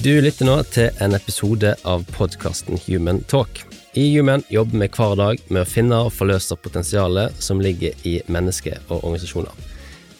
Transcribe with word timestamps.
Du 0.00 0.14
lytter 0.20 0.46
nå 0.48 0.54
til 0.72 0.94
en 1.04 1.12
episode 1.12 1.74
av 1.84 2.06
podkasten 2.14 2.78
Human 2.86 3.18
Talk. 3.28 3.58
I 3.92 4.06
Human 4.14 4.40
jobber 4.48 4.80
vi 4.80 4.88
hver 4.94 5.12
dag 5.20 5.42
med 5.50 5.60
å 5.60 5.68
finne 5.68 5.98
og 6.06 6.14
forløse 6.16 6.56
potensialet 6.56 7.36
som 7.36 7.60
ligger 7.60 8.06
i 8.08 8.14
mennesker 8.32 8.78
og 8.86 9.02
organisasjoner. 9.02 9.52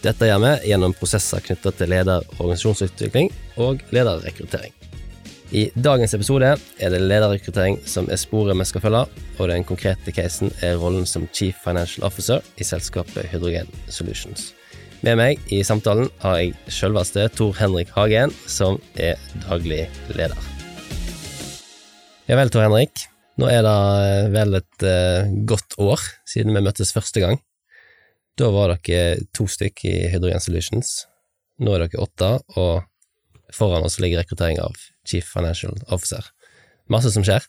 Dette 0.05 0.29
gjør 0.29 0.45
vi 0.45 0.53
gjennom 0.69 0.97
prosesser 1.01 1.41
knyttet 1.47 1.81
til 1.81 1.93
leder- 1.95 2.27
og 2.27 2.45
organisasjonsutvikling 2.45 3.33
og 3.57 3.81
lederrekruttering. 3.97 4.77
I 5.57 5.71
dagens 5.73 6.13
episode 6.19 6.53
er 6.61 6.93
det 6.93 7.01
lederrekruttering 7.01 7.81
som 7.89 8.13
er 8.13 8.21
sporet 8.21 8.61
vi 8.61 8.69
skal 8.69 8.85
følge, 8.85 9.07
og 9.39 9.49
den 9.49 9.65
konkrete 9.65 10.13
casen 10.13 10.53
er 10.61 10.77
rollen 10.77 11.09
som 11.09 11.25
Chief 11.33 11.57
Financial 11.65 12.05
Officer 12.05 12.45
i 12.61 12.69
selskapet 12.69 13.33
Hydrogen 13.33 13.73
Solutions. 13.89 14.51
Med 15.01 15.17
meg 15.17 15.39
i 15.49 15.63
samtalen 15.65 16.11
har 16.21 16.35
jeg 16.43 16.57
selveste 16.69 17.23
Tor 17.33 17.55
Henrik 17.57 17.89
Hagen, 17.95 18.35
som 18.45 18.77
er 19.01 19.17
daglig 19.47 19.87
leder. 20.13 20.37
Ja 22.29 22.37
vel, 22.37 22.51
Tor 22.53 22.67
Henrik. 22.67 23.07
Nå 23.41 23.49
er 23.49 23.65
det 23.65 23.79
vel 24.35 24.59
et 24.59 24.85
uh, 24.85 25.31
godt 25.49 25.79
år 25.81 26.05
siden 26.29 26.53
vi 26.53 26.61
møttes 26.67 26.93
første 26.93 27.23
gang. 27.23 27.41
Da 28.37 28.51
var 28.53 28.75
dere 28.75 29.25
to 29.33 29.47
stykk 29.49 29.87
i 29.89 29.95
Hydrogen 30.13 30.45
Solutions. 30.45 30.93
Nå 31.65 31.73
er 31.79 31.87
dere 31.87 32.05
åtte, 32.05 32.31
og 32.61 32.85
foran 33.57 33.89
oss 33.89 33.97
ligger 34.05 34.21
rekruttering 34.21 34.61
av 34.61 34.77
Chief 35.09 35.25
Financial 35.25 35.81
Officer. 35.89 36.29
Masse 36.93 37.15
som 37.17 37.25
skjer. 37.25 37.49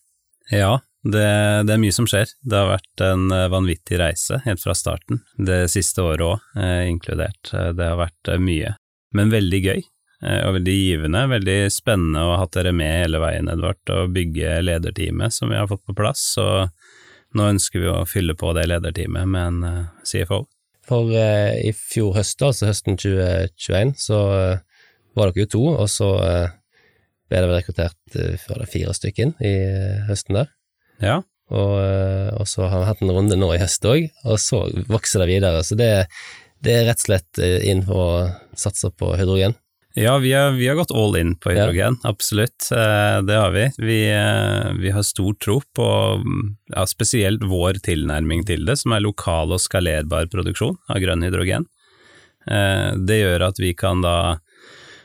Ja, 0.56 0.78
det, 1.04 1.64
det, 1.66 1.73
er 1.73 1.82
mye 1.82 1.94
som 1.96 2.05
skjer. 2.10 2.30
Det 2.46 2.58
har 2.58 2.70
vært 2.76 3.04
en 3.05 3.32
eh, 3.34 3.48
vanvittig 3.50 3.98
reise 4.02 4.42
helt 4.46 4.62
fra 4.62 4.76
starten. 4.78 5.23
Det 5.34 5.64
siste 5.73 6.04
året 6.05 6.26
òg, 6.28 6.44
eh, 6.62 6.86
inkludert. 6.92 7.50
Eh, 7.54 7.72
det 7.78 7.88
har 7.90 7.98
vært 7.98 8.34
mye, 8.42 8.76
men 9.18 9.34
veldig 9.34 9.64
gøy. 9.66 9.82
Og 10.22 10.52
veldig 10.54 10.73
givende. 10.78 11.23
Veldig 11.32 11.56
spennende 11.73 12.22
å 12.22 12.36
ha 12.36 12.42
hatt 12.44 12.52
dere 12.53 12.70
med 12.78 12.92
hele 12.94 13.17
veien, 13.23 13.48
Edvard, 13.50 13.80
og 13.90 14.12
bygge 14.14 14.59
lederteamet 14.62 15.34
som 15.34 15.50
vi 15.50 15.58
har 15.58 15.66
fått 15.66 15.81
på 15.90 15.95
plass. 15.98 16.22
Så 16.36 16.45
nå 17.34 17.47
ønsker 17.50 17.81
vi 17.81 17.90
å 17.90 18.03
fylle 18.06 18.36
på 18.38 18.52
det 18.53 18.68
lederteamet 18.70 19.25
med 19.34 19.47
en 19.47 19.88
CFO. 20.06 20.44
For 20.86 21.09
i 21.09 21.73
fjor 21.73 22.14
høst, 22.20 22.45
altså 22.45 22.70
høsten 22.70 23.02
2021, 23.02 23.95
så 23.97 24.22
var 25.18 25.34
dere 25.34 25.47
jo 25.47 25.52
to, 25.58 25.66
og 25.72 25.90
så 25.90 26.12
ble 26.22 27.42
det 27.42 27.52
rekruttert 27.56 28.22
fire 28.45 28.94
stykker 28.94 29.34
i 29.42 29.56
høsten 30.06 30.38
der. 30.38 30.53
Ja. 31.02 31.21
Og, 31.52 31.73
og, 32.38 32.45
så 32.47 32.69
har 32.71 32.80
vi 32.80 32.88
hatt 32.88 33.02
en 33.03 33.11
runde 33.11 33.35
nå 33.35 33.49
i 33.52 33.59
høst 33.59 33.83
òg, 33.83 34.05
og 34.23 34.38
så 34.39 34.63
vokser 34.88 35.25
det 35.25 35.31
videre. 35.33 35.66
Så 35.67 35.75
det, 35.75 35.89
det 36.63 36.77
er 36.77 36.88
rett 36.88 37.02
og 37.02 37.09
slett 37.09 37.41
inn 37.67 37.83
for 37.83 38.05
å 38.05 38.55
satse 38.55 38.94
på 38.95 39.11
hydrogen. 39.19 39.57
Ja, 39.94 40.17
vi 40.17 40.33
har, 40.33 40.52
vi 40.52 40.67
har, 40.67 40.75
gått 40.75 40.91
all 40.91 41.17
in 41.19 41.35
på 41.35 41.52
hydrogen, 41.52 41.97
ja. 42.03 42.09
absolutt. 42.09 42.69
Eh, 42.72 43.17
det 43.27 43.35
har 43.35 43.52
vi. 43.52 43.66
Vi, 43.77 43.99
eh, 44.11 44.72
vi 44.79 44.91
har 44.95 45.03
stor 45.03 45.33
tro 45.33 45.59
på 45.75 45.88
ja, 46.75 46.85
spesielt 46.88 47.44
vår 47.44 47.81
tilnærming 47.83 48.45
til 48.47 48.63
det, 48.66 48.77
som 48.79 48.95
er 48.95 49.03
lokal 49.03 49.52
og 49.52 49.59
skalerbar 49.59 50.31
produksjon 50.31 50.77
av 50.88 51.02
grønn 51.03 51.27
hydrogen. 51.27 51.67
Eh, 52.47 52.95
det 53.03 53.19
gjør 53.19 53.49
at 53.49 53.59
vi 53.59 53.73
kan 53.75 53.99
da 54.05 54.16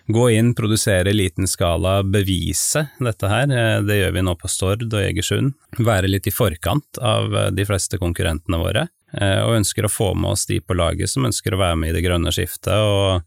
gå 0.06 0.26
inn, 0.30 0.54
produsere 0.54 1.10
i 1.10 1.16
liten 1.16 1.48
skala, 1.50 2.00
bevise 2.02 2.86
dette 3.02 3.30
her. 3.30 3.46
Det 3.82 4.00
gjør 4.00 4.12
vi 4.14 4.24
nå 4.26 4.34
på 4.38 4.50
Stord 4.50 4.86
og 4.86 5.00
Egersund. 5.00 5.54
Være 5.78 6.10
litt 6.10 6.28
i 6.30 6.34
forkant 6.34 7.00
av 7.02 7.34
de 7.56 7.66
fleste 7.66 7.98
konkurrentene 7.98 8.60
våre, 8.60 8.86
og 9.16 9.56
ønsker 9.56 9.86
å 9.86 9.92
få 9.92 10.12
med 10.14 10.36
oss 10.36 10.46
de 10.50 10.60
på 10.62 10.76
laget 10.78 11.10
som 11.10 11.26
ønsker 11.26 11.56
å 11.56 11.60
være 11.60 11.80
med 11.80 11.90
i 11.90 11.96
det 11.96 12.04
grønne 12.06 12.34
skiftet. 12.34 12.74
og 12.76 13.26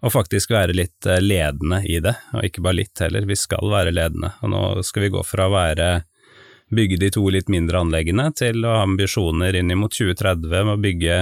og 0.00 0.12
faktisk 0.14 0.52
være 0.54 0.76
litt 0.76 1.06
eh, 1.06 1.20
ledende 1.20 1.82
i 1.84 1.98
det, 2.02 2.14
og 2.32 2.46
ikke 2.46 2.64
bare 2.64 2.80
litt 2.80 3.02
heller, 3.04 3.26
vi 3.28 3.36
skal 3.36 3.68
være 3.72 3.92
ledende. 3.92 4.32
Og 4.40 4.52
nå 4.52 4.62
skal 4.86 5.06
vi 5.06 5.12
gå 5.12 5.24
fra 5.26 5.48
å 5.48 5.54
være 5.54 5.90
bygge 6.70 7.00
de 7.02 7.10
to 7.10 7.24
litt 7.34 7.50
mindre 7.50 7.82
anleggene 7.82 8.28
til 8.38 8.62
å 8.64 8.76
ha 8.76 8.84
ambisjoner 8.86 9.58
inn 9.58 9.72
mot 9.78 9.92
2030 9.92 10.52
med 10.54 10.76
å 10.76 10.80
bygge 10.80 11.16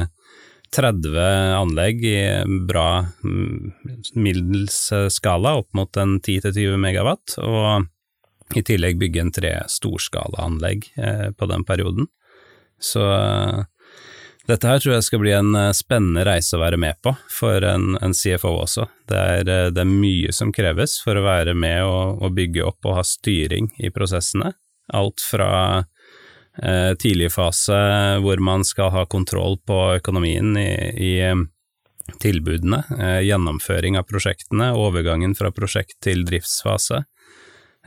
30 0.77 1.17
anlegg 1.59 2.03
i 2.05 2.19
bra 2.69 3.06
mm, 3.25 3.73
middels 4.21 4.81
skala, 5.15 5.56
opp 5.62 5.73
mot 5.77 5.97
en 6.01 6.19
10-20 6.21 6.77
megawatt, 6.83 7.39
og 7.41 7.89
i 8.56 8.62
tillegg 8.65 9.01
bygge 9.01 9.23
en 9.23 9.33
tre 9.34 9.55
storskalaanlegg 9.69 10.87
eh, 10.97 11.27
på 11.37 11.49
den 11.51 11.65
perioden. 11.69 12.09
Så 12.81 13.03
dette 14.49 14.65
her 14.71 14.81
tror 14.81 14.95
jeg 14.95 15.05
skal 15.05 15.21
bli 15.21 15.34
en 15.37 15.53
eh, 15.59 15.75
spennende 15.77 16.25
reise 16.25 16.57
å 16.57 16.62
være 16.62 16.78
med 16.81 16.97
på 17.05 17.12
for 17.33 17.65
en, 17.69 17.99
en 18.01 18.15
CFO 18.17 18.55
også. 18.62 18.87
Det 19.11 19.19
er, 19.19 19.43
eh, 19.45 19.69
det 19.75 19.84
er, 19.84 19.91
mye 19.91 20.33
som 20.33 20.55
kreves 20.55 20.97
for 21.05 21.19
å 21.19 21.27
være 21.27 21.53
med 21.59 21.84
og, 21.84 22.23
og, 22.23 22.33
bygge 22.39 22.65
opp 22.65 22.89
og 22.89 22.97
ha 23.01 23.05
styring 23.05 23.69
i 23.77 23.93
prosessene. 23.93 24.55
Alt 24.97 25.21
fra 25.21 25.51
eh, 26.63 26.95
tidlig 26.95 27.33
fase 27.33 27.77
hvor 28.23 28.41
man 28.43 28.65
skal 28.65 28.93
ha 28.95 29.05
kontroll 29.07 29.59
på 29.67 29.79
økonomien 29.99 30.57
i, 30.61 30.73
i 30.95 31.13
eh, 31.25 31.37
tilbudene, 32.23 32.83
eh, 32.99 33.21
gjennomføring 33.29 33.99
av 34.01 34.09
prosjektene, 34.09 34.73
overgangen 34.77 35.37
fra 35.39 35.53
prosjekt 35.55 35.99
til 36.05 36.25
driftsfase, 36.29 37.05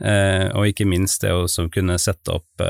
og 0.02 0.66
ikke 0.66 0.86
minst 0.88 1.22
det 1.22 1.30
å 1.30 1.44
kunne 1.70 1.94
sette 2.00 2.32
opp 2.34 2.62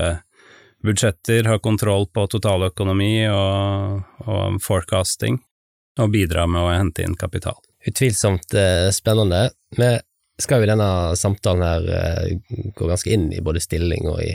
budsjetter, 0.85 1.47
ha 1.49 1.55
kontroll 1.63 2.05
på 2.13 2.27
totaløkonomi 2.29 3.25
og, 3.31 4.03
og 4.27 4.59
forecasting, 4.61 5.39
og 6.03 6.11
bidra 6.13 6.45
med 6.51 6.61
å 6.67 6.75
hente 6.75 7.07
inn 7.07 7.15
kapital. 7.17 7.57
Utvilsomt 7.89 8.53
spennende. 8.93 9.47
Vi 9.79 9.89
skal 10.45 10.61
jo 10.61 10.67
i 10.67 10.73
denne 10.75 10.91
samtalen 11.17 11.65
her 11.65 12.37
gå 12.77 12.91
ganske 12.91 13.15
inn 13.15 13.31
i 13.33 13.41
både 13.41 13.63
stilling 13.65 14.11
og 14.11 14.21
i, 14.27 14.35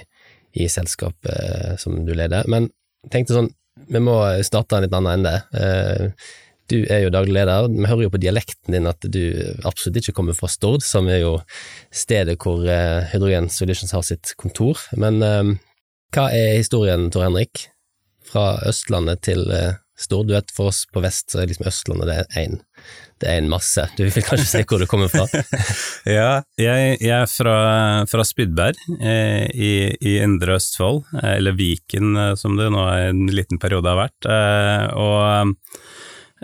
i 0.58 0.68
selskapet 0.72 1.32
eh, 1.32 1.78
som 1.82 2.02
du 2.06 2.14
leder, 2.16 2.48
men 2.52 2.70
tenkte 3.14 3.38
sånn, 3.38 3.52
vi 3.88 4.02
må 4.02 4.18
starte 4.46 4.78
en 4.78 4.88
litt 4.88 4.96
annen 4.98 5.20
ende. 5.20 5.34
Eh, 5.54 6.30
du 6.68 6.82
er 6.92 7.06
jo 7.06 7.14
daglig 7.14 7.38
leder, 7.38 7.70
vi 7.72 7.88
hører 7.88 8.08
jo 8.08 8.14
på 8.16 8.20
dialekten 8.20 8.76
din 8.76 8.90
at 8.90 9.06
du 9.08 9.22
absolutt 9.68 10.02
ikke 10.02 10.18
kommer 10.18 10.36
fra 10.36 10.50
Stord, 10.52 10.84
som 10.84 11.08
er 11.08 11.22
jo 11.22 11.38
stedet 11.94 12.36
hvor 12.44 12.66
eh, 12.68 13.08
Hydrogen 13.14 13.48
Solutions 13.54 13.96
har 13.96 14.04
sitt 14.04 14.34
kontor, 14.42 14.82
men 15.00 15.22
hva 15.22 16.30
er 16.32 16.58
historien, 16.58 17.10
Tor 17.12 17.28
Henrik? 17.28 17.68
Fra 18.28 18.58
Østlandet 18.68 19.22
til 19.24 19.46
eh, 19.98 20.24
duett 20.28 20.54
for 20.54 20.72
oss 20.72 20.86
på 20.92 21.04
vest 21.04 21.32
så 21.32 21.42
er 21.42 21.52
liksom 21.52 21.70
Østlandet 21.72 22.10
det 22.10 22.22
er 22.22 22.46
én 22.46 22.62
det 23.22 23.30
er 23.30 23.42
en 23.42 23.50
masse. 23.50 23.84
Du 23.98 24.04
vil 24.06 24.26
kanskje 24.26 24.46
si 24.46 24.64
hvor 24.68 24.82
du 24.82 24.88
kommer 24.90 25.10
fra? 25.12 25.26
ja, 26.18 26.44
jeg, 26.60 26.98
jeg, 27.02 27.14
er 27.16 27.30
fra, 27.32 27.58
fra 28.10 28.26
Spydberg 28.28 28.78
eh, 29.00 29.48
i, 29.54 29.72
i, 29.98 30.18
Indre 30.22 30.58
Østfold, 30.60 31.04
eh, 31.18 31.38
eller 31.38 31.58
Viken 31.58 32.14
eh, 32.14 32.36
som 32.40 32.58
det 32.60 32.70
nå 32.74 32.84
er 32.92 33.10
en 33.12 33.26
liten 33.34 33.62
periode 33.62 33.90
har 33.90 34.04
vært. 34.04 34.30
Eh, 34.30 34.86
og 35.02 35.74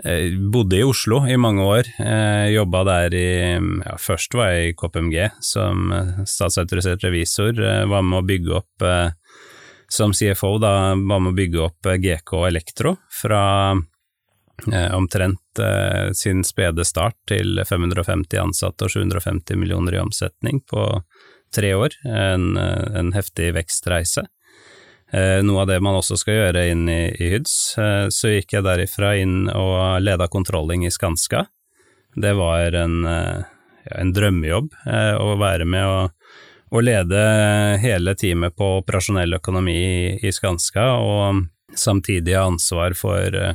eh, 0.02 0.34
bodde 0.50 0.80
i 0.80 0.86
Oslo 0.86 1.22
i 1.30 1.38
mange 1.38 1.62
år. 1.62 1.92
Eh, 2.02 2.50
Jobba 2.56 2.82
der 2.90 3.18
i 3.18 3.28
ja, 3.54 3.98
Først 4.00 4.34
var 4.34 4.50
jeg 4.50 4.72
i 4.72 4.78
KPMG 4.80 5.18
som 5.44 5.94
statsautorisert 6.26 7.06
revisor. 7.06 7.54
var 7.90 8.02
med 8.02 8.18
å 8.18 8.26
bygge 8.26 8.58
opp 8.58 8.88
som 9.94 10.12
CFO 10.12 10.56
da 10.58 10.74
var 10.94 11.20
med 11.22 11.32
å 11.32 11.36
bygge 11.36 11.60
opp 11.68 11.86
eh, 11.86 12.00
GK 12.02 12.32
Elektro 12.48 12.96
fra 13.22 13.42
eh, 14.72 14.90
omtrent 14.96 15.62
eh, 15.62 16.10
sin 16.18 16.42
spede 16.44 16.84
start 16.84 17.16
til 17.30 17.62
550 17.62 18.42
ansatte 18.42 18.88
og 18.88 18.94
750 18.96 19.60
millioner 19.60 19.94
i 19.94 20.02
omsetning 20.02 20.64
på 20.70 20.88
tre 21.54 21.74
år. 21.78 21.94
En, 22.04 22.56
eh, 22.56 22.98
en 22.98 23.12
heftig 23.14 23.52
vekstreise. 23.54 24.26
Eh, 25.12 25.38
noe 25.46 25.62
av 25.62 25.70
det 25.70 25.78
man 25.84 26.00
også 26.00 26.18
skal 26.18 26.40
gjøre 26.40 26.66
inn 26.72 26.88
i, 26.90 27.02
i 27.14 27.30
Hyds. 27.36 27.54
Eh, 27.78 28.06
så 28.10 28.34
gikk 28.34 28.56
jeg 28.56 28.66
derifra 28.66 29.14
inn 29.20 29.44
og 29.52 30.02
leda 30.02 30.26
kontrolling 30.32 30.88
i 30.88 30.90
Skanska. 30.90 31.46
Det 32.14 32.34
var 32.38 32.74
en, 32.78 33.02
en 33.04 34.10
drømmejobb 34.14 34.68
å 35.18 35.32
være 35.34 35.64
med 35.66 35.82
å 35.82 35.96
å 36.74 36.82
lede 36.82 37.20
hele 37.82 38.16
teamet 38.18 38.56
på 38.58 38.78
operasjonell 38.80 39.38
økonomi 39.38 40.18
i 40.18 40.32
Skanska, 40.34 40.88
og 40.98 41.44
samtidig 41.78 42.34
ha 42.34 42.48
ansvar 42.48 42.96
for 42.98 43.36
eh, 43.38 43.54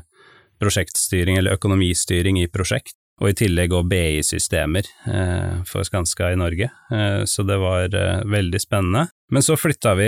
prosjektstyring 0.60 1.39
eller 1.39 1.60
økonomistyring 1.60 2.39
i 2.39 2.50
prosjekt, 2.51 2.95
og 3.19 3.33
i 3.33 3.36
tillegg 3.36 3.74
òg 3.75 3.89
BI-systemer 3.92 4.88
eh, 5.12 5.57
for 5.68 5.83
Skanska 5.83 6.30
i 6.31 6.38
Norge, 6.39 6.69
eh, 6.95 7.24
så 7.27 7.44
det 7.44 7.57
var 7.60 7.92
veldig 8.24 8.62
spennende. 8.63 9.10
Men 9.30 9.44
så 9.45 9.57
flytta 9.60 9.92
vi 10.00 10.07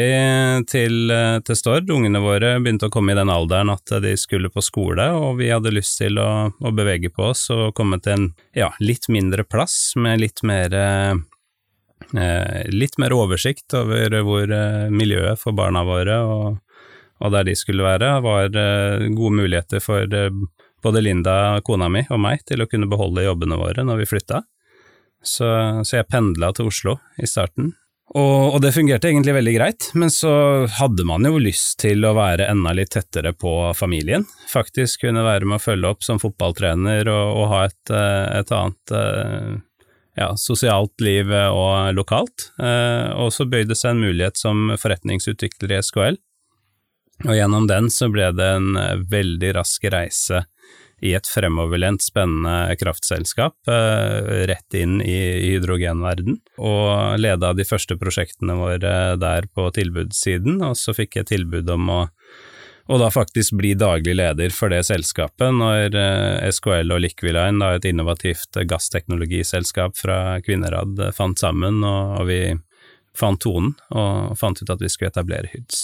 til, 0.72 1.12
til 1.46 1.58
Stord, 1.60 1.92
ungene 1.94 2.24
våre 2.24 2.56
begynte 2.64 2.88
å 2.88 2.94
komme 2.94 3.12
i 3.14 3.20
den 3.20 3.30
alderen 3.30 3.70
at 3.70 3.92
de 4.02 4.16
skulle 4.18 4.50
på 4.50 4.64
skole, 4.66 5.10
og 5.14 5.36
vi 5.44 5.52
hadde 5.52 5.76
lyst 5.76 6.00
til 6.00 6.18
å, 6.18 6.48
å 6.48 6.72
bevege 6.74 7.12
på 7.14 7.28
oss 7.34 7.44
og 7.54 7.76
komme 7.78 8.00
til 8.02 8.16
en 8.16 8.26
ja, 8.58 8.72
litt 8.80 9.12
mindre 9.12 9.46
plass 9.46 9.92
med 10.00 10.24
litt 10.24 10.42
mer 10.48 10.80
litt 12.14 12.98
mer 13.00 13.14
oversikt 13.16 13.74
over 13.78 14.18
hvor 14.26 14.52
eh, 14.52 14.90
miljøet 14.92 15.40
for 15.40 15.56
barna 15.56 15.86
våre 15.88 16.18
og, 16.28 16.60
og 17.22 17.36
der 17.36 17.46
de 17.48 17.56
skulle 17.56 17.86
være, 17.86 18.18
var 18.26 18.50
eh, 18.50 19.08
gode 19.16 19.38
muligheter 19.44 19.84
for 19.84 20.08
både 20.82 21.04
Linda, 21.04 21.62
kona 21.64 21.90
mi, 21.94 22.02
og 22.10 22.20
meg 22.20 22.42
til 22.50 22.64
å 22.64 22.68
kunne 22.70 22.90
beholde 22.90 23.26
jobbene 23.28 23.60
våre 23.60 23.86
når 23.86 24.02
vi 24.02 24.10
flytta. 24.10 24.42
Så, 25.22 25.48
så 25.86 26.00
jeg 26.00 26.10
pendla 26.10 26.50
til 26.58 26.72
Oslo 26.72 26.98
i 27.22 27.30
starten. 27.30 27.76
Og, 28.12 28.56
og, 28.56 28.58
det 28.60 28.74
fungerte 28.76 29.08
egentlig 29.08 29.38
veldig 29.38 29.54
greit, 29.56 29.88
men 29.96 30.12
så 30.12 30.32
hadde 30.80 31.06
man 31.08 31.24
jo 31.24 31.40
lyst 31.40 31.78
til 31.80 32.04
å 32.04 32.16
være 32.18 32.50
enda 32.52 32.74
litt 32.76 32.92
tettere 32.92 33.32
på 33.32 33.54
familien. 33.78 34.26
Faktisk 34.52 35.06
kunne 35.06 35.24
være 35.24 35.48
med 35.48 35.62
å 35.62 35.64
følge 35.64 35.94
opp 35.94 36.04
som 36.04 36.20
fotballtrener 36.20 37.08
og, 37.08 37.38
og 37.40 37.48
ha 37.54 37.62
et, 37.70 37.94
eh, 37.96 38.26
et 38.42 38.52
annet 38.58 38.96
eh, 38.98 39.54
ja, 40.18 40.32
sosialt 40.40 41.02
liv 41.04 41.32
og 41.32 41.94
lokalt. 41.96 42.52
Eh, 42.62 43.10
og 43.16 43.32
så 43.36 43.48
bøyde 43.50 43.78
seg 43.78 43.96
en 43.96 44.06
mulighet 44.08 44.40
som 44.40 44.74
forretningsutvikler 44.80 45.78
i 45.78 45.82
SKL, 45.86 46.20
og 47.28 47.36
gjennom 47.38 47.68
den 47.70 47.92
så 47.94 48.10
ble 48.10 48.32
det 48.34 48.48
en 48.58 48.74
veldig 49.12 49.52
rask 49.60 49.84
reise 49.94 50.46
i 51.02 51.14
et 51.18 51.28
fremoverlent, 51.28 52.04
spennende 52.06 52.76
kraftselskap 52.78 53.70
eh, 53.70 54.46
rett 54.50 54.78
inn 54.78 55.00
i 55.02 55.18
hydrogenverden, 55.50 56.38
og 56.62 57.18
leda 57.22 57.54
de 57.58 57.66
første 57.66 57.98
prosjektene 58.02 58.56
våre 58.60 58.94
der 59.22 59.50
på 59.50 59.68
tilbudssiden, 59.74 60.62
og 60.66 60.78
så 60.78 60.94
fikk 60.98 61.20
jeg 61.20 61.32
tilbud 61.34 61.70
om 61.74 61.90
å 61.90 62.02
og 62.90 63.02
da 63.02 63.12
faktisk 63.14 63.56
bli 63.60 63.74
daglig 63.78 64.16
leder 64.18 64.54
for 64.56 64.74
det 64.74 64.82
selskapet 64.88 65.54
når 65.56 65.96
eh, 65.98 66.50
SKL 66.54 66.94
og 66.96 67.04
Liquiline, 67.04 67.60
da 67.62 67.76
et 67.78 67.88
innovativt 67.90 68.60
gassteknologiselskap 68.68 69.98
fra 70.00 70.18
Kvinnerad, 70.46 71.00
fant 71.18 71.42
sammen, 71.42 71.84
og, 71.86 72.26
vi 72.30 72.56
fant 73.18 73.42
tonen 73.44 73.74
og 73.92 74.38
fant 74.40 74.62
ut 74.62 74.70
at 74.72 74.82
vi 74.82 74.90
skulle 74.90 75.12
etablere 75.12 75.50
HYDS. 75.52 75.82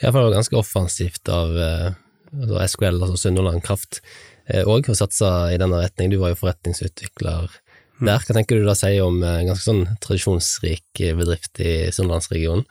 Ja, 0.00 0.10
for 0.10 0.20
det 0.20 0.28
var 0.30 0.38
ganske 0.38 0.60
offensivt 0.60 1.28
av 1.28 1.50
altså 1.60 2.62
SKL, 2.72 3.00
altså 3.02 3.18
Sunnhordland 3.20 3.64
Kraft, 3.66 4.00
òg, 4.64 4.88
å 4.88 4.96
satse 4.96 5.28
i 5.52 5.58
denne 5.60 5.82
retning. 5.82 6.08
Du 6.12 6.16
var 6.22 6.32
jo 6.32 6.40
forretningsutvikler 6.40 7.50
der. 8.00 8.22
Hva 8.24 8.36
tenker 8.36 8.56
du 8.56 8.64
da 8.64 8.74
sier 8.78 9.04
om 9.04 9.20
en 9.20 9.50
ganske 9.50 9.66
sånn 9.66 9.82
tradisjonsrik 10.00 11.02
bedrift 11.18 11.60
i 11.60 11.74
Sunnlandsregionen? 11.92 12.64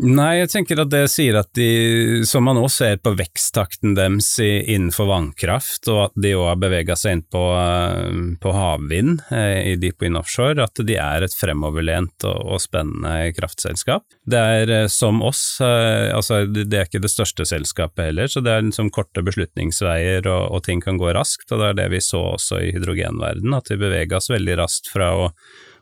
Nei, 0.00 0.38
jeg 0.38 0.48
tenker 0.48 0.80
at 0.80 0.88
det 0.88 1.02
sier 1.12 1.36
at 1.36 1.50
de, 1.52 2.22
som 2.24 2.46
man 2.48 2.56
også 2.56 2.86
ser 2.86 3.00
på 3.04 3.10
veksttakten 3.12 3.92
deres 3.92 4.30
innenfor 4.40 5.10
vannkraft, 5.10 5.84
og 5.92 5.98
at 6.06 6.14
de 6.16 6.30
òg 6.32 6.46
har 6.48 6.62
bevega 6.62 6.96
seg 6.96 7.18
inn 7.18 7.24
på, 7.28 7.42
eh, 7.58 8.14
på 8.40 8.54
havvind 8.56 9.20
eh, 9.28 9.74
i 9.74 9.74
Deep 9.76 10.00
Wind 10.00 10.16
Offshore, 10.16 10.64
at 10.64 10.80
de 10.88 10.96
er 10.96 11.26
et 11.26 11.36
fremoverlent 11.36 12.24
og, 12.24 12.38
og 12.54 12.62
spennende 12.64 13.34
kraftselskap. 13.36 14.06
Det 14.24 14.40
er 14.40 14.72
eh, 14.78 14.86
som 14.88 15.20
oss, 15.20 15.42
altså 15.60 16.46
det 16.48 16.72
er 16.72 16.88
ikke 16.88 17.02
det 17.04 17.12
største 17.12 17.44
selskapet 17.50 18.08
heller, 18.08 18.32
så 18.32 18.40
det 18.40 18.54
er 18.54 18.64
liksom 18.64 18.88
korte 18.96 19.20
beslutningsveier 19.26 20.24
og, 20.24 20.56
og 20.56 20.64
ting 20.70 20.80
kan 20.80 20.96
gå 20.96 21.12
raskt, 21.12 21.52
og 21.52 21.60
det 21.60 21.68
er 21.68 21.78
det 21.82 21.90
vi 21.98 22.00
så 22.00 22.22
også 22.32 22.62
i 22.64 22.72
hydrogenverden, 22.72 23.52
at 23.60 23.68
vi 23.68 23.78
bevega 23.84 24.22
oss 24.22 24.32
veldig 24.32 24.56
raskt 24.62 24.88
fra 24.94 25.12
å 25.20 25.28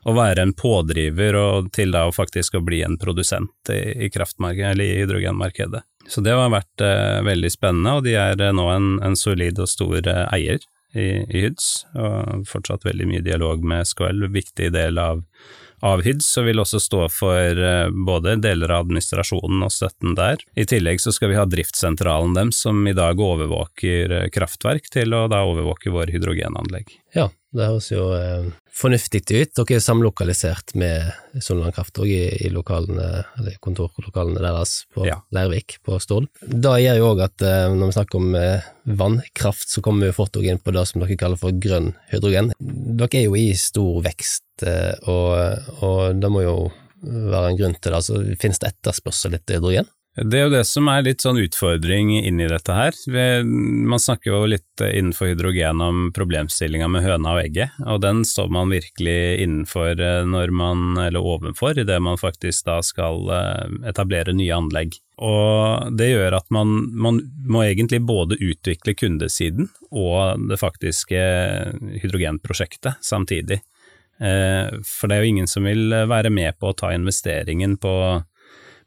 å 0.05 0.15
være 0.17 0.45
en 0.45 0.53
pådriver 0.57 1.37
og 1.37 1.71
til 1.75 1.93
da 1.95 2.07
faktisk 2.13 2.57
å 2.57 2.63
bli 2.65 2.81
en 2.85 2.97
produsent 3.01 3.71
i, 3.73 4.07
i 4.07 4.09
eller 4.09 4.83
i 4.85 4.99
hydrogenmarkedet. 5.01 5.83
Så 6.09 6.21
det 6.25 6.33
har 6.33 6.49
vært 6.49 6.81
eh, 6.81 7.21
veldig 7.23 7.51
spennende, 7.53 7.97
og 7.97 8.05
de 8.07 8.15
er 8.17 8.41
eh, 8.41 8.53
nå 8.53 8.67
en, 8.73 8.93
en 9.05 9.15
solid 9.15 9.59
og 9.61 9.69
stor 9.69 10.01
eh, 10.01 10.25
eier 10.33 10.59
i, 10.97 11.07
i 11.23 11.43
Hyds, 11.45 11.85
og 11.95 12.47
fortsatt 12.49 12.85
veldig 12.87 13.07
mye 13.07 13.25
dialog 13.25 13.63
med 13.63 13.85
SKL, 13.87 14.25
viktig 14.33 14.71
del 14.73 14.97
av 14.99 15.21
av 15.81 16.03
HYDS, 16.05 16.29
og 16.37 16.47
vil 16.47 16.61
også 16.61 16.79
stå 16.81 17.05
for 17.13 17.61
eh, 17.65 17.89
både 18.05 18.35
deler 18.41 18.71
av 18.71 18.85
administrasjonen 18.85 19.65
og 19.65 19.73
støtten 19.73 20.15
der. 20.17 20.41
I 20.53 20.67
tillegg 20.69 21.01
så 21.01 21.13
skal 21.15 21.31
vi 21.33 21.39
ha 21.39 21.47
driftssentralen 21.49 22.35
dem, 22.37 22.51
som 22.55 22.85
i 22.87 22.95
dag 22.97 23.19
overvåker 23.19 24.17
eh, 24.19 24.27
kraftverk, 24.33 24.91
til 24.93 25.17
å 25.17 25.25
da 25.31 25.41
overvåke 25.49 25.93
våre 25.93 26.13
hydrogenanlegg. 26.13 26.93
Ja, 27.17 27.29
det 27.55 27.67
høres 27.67 27.89
jo 27.91 28.03
eh, 28.15 28.49
fornuftig 28.75 29.21
ut. 29.27 29.51
Dere 29.57 29.77
er 29.77 29.83
samlokalisert 29.83 30.73
med 30.79 31.41
Sunnland 31.43 31.75
Kraft 31.75 31.99
òg 32.01 32.09
i, 32.09 32.23
i 32.47 32.51
lokalene, 32.53 33.25
eller 33.39 33.57
kontorlokalene 33.63 34.41
deres 34.41 34.85
på 34.95 35.05
ja. 35.07 35.19
Leirvik 35.35 35.79
på 35.85 35.99
Stord. 36.03 36.29
Det 36.41 36.73
gjør 36.83 36.99
jo 37.01 37.09
òg 37.11 37.23
at 37.27 37.45
eh, 37.45 37.67
når 37.75 37.91
vi 37.91 37.97
snakker 37.97 38.21
om 38.21 38.37
eh, 38.39 38.69
vannkraft, 39.01 39.67
så 39.73 39.83
kommer 39.83 40.07
vi 40.07 40.15
fort 40.15 40.39
inn 40.41 40.61
på 40.63 40.75
det 40.75 40.85
som 40.89 41.03
dere 41.03 41.19
kaller 41.19 41.41
for 41.41 41.55
grønn 41.63 41.91
hydrogen. 42.13 42.53
Dere 42.59 43.19
er 43.19 43.27
jo 43.27 43.39
i 43.39 43.49
stor 43.59 43.99
vekst, 44.07 44.47
eh, 44.67 44.93
og, 45.11 45.81
og 45.83 46.21
det 46.21 46.31
må 46.31 46.45
jo 46.45 46.55
være 47.01 47.51
en 47.51 47.59
grunn 47.59 47.75
til 47.79 47.91
det. 47.91 47.97
Altså, 47.99 48.21
finnes 48.39 48.61
det 48.61 48.71
etterspørsel 48.75 49.35
etter 49.35 49.59
hydrogen? 49.59 49.89
Det 50.11 50.35
er 50.35 50.49
jo 50.49 50.51
det 50.51 50.65
som 50.67 50.89
er 50.91 51.05
litt 51.05 51.23
sånn 51.23 51.37
utfordring 51.39 52.09
inni 52.19 52.43
dette 52.51 52.73
her. 52.75 52.95
Man 53.55 54.01
snakker 54.01 54.33
jo 54.33 54.39
litt 54.51 54.81
innenfor 54.83 55.29
hydrogen 55.31 55.79
om 55.79 56.09
problemstillinga 56.11 56.89
med 56.91 57.05
høna 57.05 57.37
og 57.37 57.45
egget, 57.45 57.77
og 57.87 58.01
den 58.03 58.25
står 58.27 58.49
man 58.51 58.73
virkelig 58.73 59.15
innenfor 59.45 59.95
eh, 59.95 60.25
når 60.27 60.51
man, 60.51 60.97
eller 60.99 61.23
ovenfor, 61.23 61.79
idet 61.79 62.01
man 62.03 62.19
faktisk 62.19 62.67
da 62.67 62.81
skal 62.83 63.23
eh, 63.31 63.77
etablere 63.87 64.35
nye 64.35 64.57
anlegg. 64.57 64.97
Og 65.23 65.95
det 65.95 66.09
gjør 66.09 66.35
at 66.41 66.49
man, 66.51 66.73
man 66.91 67.21
må 67.47 67.63
egentlig 67.69 68.01
både 68.03 68.35
utvikle 68.41 68.97
kundesiden 68.99 69.69
og 69.95 70.43
det 70.51 70.59
faktiske 70.59 71.21
hydrogenprosjektet 72.03 72.99
samtidig. 72.99 73.61
Eh, 74.19 74.75
for 74.83 75.07
det 75.07 75.15
er 75.15 75.23
jo 75.23 75.31
ingen 75.31 75.47
som 75.47 75.71
vil 75.71 75.87
være 76.11 76.33
med 76.35 76.59
på 76.59 76.73
å 76.73 76.77
ta 76.77 76.91
investeringen 76.91 77.79
på 77.79 77.95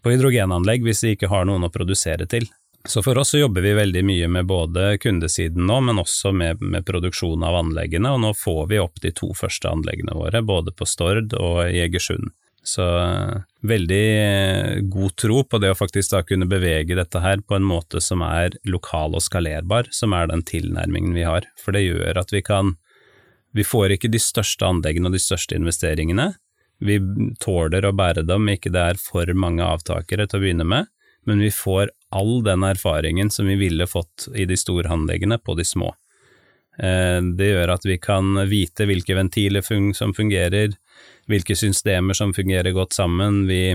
på 0.05 0.13
hydrogenanlegg 0.13 0.85
hvis 0.85 1.03
de 1.05 1.15
ikke 1.17 1.33
har 1.33 1.49
noen 1.49 1.67
å 1.67 1.73
produsere 1.73 2.29
til. 2.31 2.47
Så 2.85 3.01
for 3.03 3.17
oss 3.19 3.31
så 3.33 3.41
jobber 3.41 3.65
vi 3.65 3.73
veldig 3.73 4.03
mye 4.05 4.29
med 4.29 4.47
både 4.47 4.99
kundesiden 5.01 5.65
nå, 5.65 5.81
men 5.81 6.03
også 6.03 6.35
med, 6.37 6.61
med 6.61 6.85
produksjon 6.85 7.45
av 7.47 7.57
anleggene, 7.63 8.13
og 8.13 8.21
nå 8.21 8.35
får 8.37 8.67
vi 8.75 8.81
opp 8.83 9.01
de 9.01 9.15
to 9.17 9.31
første 9.33 9.71
anleggene 9.71 10.13
våre, 10.13 10.45
både 10.45 10.75
på 10.77 10.85
Stord 10.89 11.33
og 11.39 11.63
i 11.71 11.81
Egersund. 11.87 12.29
Så 12.65 12.85
eh, 12.99 13.41
veldig 13.61 14.05
eh, 14.21 14.79
god 14.93 15.17
tro 15.21 15.43
på 15.49 15.61
det 15.61 15.73
å 15.73 15.79
faktisk 15.79 16.13
da 16.13 16.23
kunne 16.29 16.49
bevege 16.49 16.97
dette 16.97 17.21
her 17.25 17.41
på 17.45 17.57
en 17.57 17.65
måte 17.65 18.01
som 18.05 18.25
er 18.25 18.57
lokal 18.69 19.17
og 19.17 19.25
skalerbar, 19.25 19.89
som 19.93 20.17
er 20.17 20.29
den 20.33 20.45
tilnærmingen 20.49 21.17
vi 21.17 21.25
har. 21.29 21.49
For 21.61 21.77
det 21.77 21.87
gjør 21.87 22.25
at 22.25 22.33
vi 22.33 22.45
kan 22.45 22.77
Vi 23.55 23.63
får 23.63 23.93
ikke 23.95 24.09
de 24.11 24.19
største 24.19 24.67
anleggene 24.67 25.07
og 25.07 25.13
de 25.15 25.21
største 25.23 25.55
investeringene, 25.55 26.33
vi 26.79 26.99
tåler 27.41 27.87
å 27.87 27.95
bære 27.97 28.25
dem, 28.27 28.49
ikke 28.51 28.73
det 28.75 28.83
er 28.93 29.01
for 29.01 29.31
mange 29.39 29.65
avtakere 29.65 30.27
til 30.27 30.41
å 30.41 30.45
begynne 30.45 30.67
med, 30.69 30.91
men 31.25 31.41
vi 31.41 31.51
får 31.55 31.93
all 32.15 32.43
den 32.45 32.65
erfaringen 32.67 33.31
som 33.31 33.49
vi 33.49 33.57
ville 33.61 33.87
fått 33.87 34.29
i 34.35 34.45
de 34.49 34.57
store 34.59 34.91
anleggene 34.93 35.39
på 35.39 35.57
de 35.59 35.65
små. 35.65 35.95
Eh, 36.79 37.21
det 37.39 37.51
gjør 37.53 37.75
at 37.77 37.87
vi 37.87 37.99
kan 38.03 38.37
vite 38.51 38.87
hvilke 38.91 39.17
ventiler 39.17 39.65
som 39.95 40.15
fungerer, 40.15 40.75
hvilke 41.31 41.57
systemer 41.57 42.19
som 42.19 42.35
fungerer 42.35 42.75
godt 42.77 42.97
sammen. 42.99 43.45
Vi, 43.49 43.75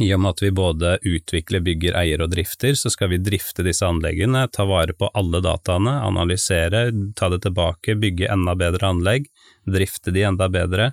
I 0.00 0.10
og 0.14 0.22
med 0.22 0.34
at 0.34 0.42
vi 0.42 0.50
både 0.54 0.96
utvikler, 1.02 1.62
bygger, 1.66 1.98
eier 1.98 2.22
og 2.24 2.32
drifter, 2.32 2.74
så 2.78 2.90
skal 2.90 3.12
vi 3.12 3.22
drifte 3.22 3.66
disse 3.66 3.86
anleggene, 3.86 4.46
ta 4.48 4.66
vare 4.66 4.96
på 4.96 5.10
alle 5.14 5.42
dataene, 5.44 5.98
analysere, 6.06 6.88
ta 7.18 7.30
det 7.30 7.42
tilbake, 7.44 7.98
bygge 8.00 8.30
enda 8.32 8.56
bedre 8.58 8.94
anlegg, 8.94 9.28
drifte 9.66 10.14
de 10.14 10.24
enda 10.30 10.48
bedre 10.48 10.92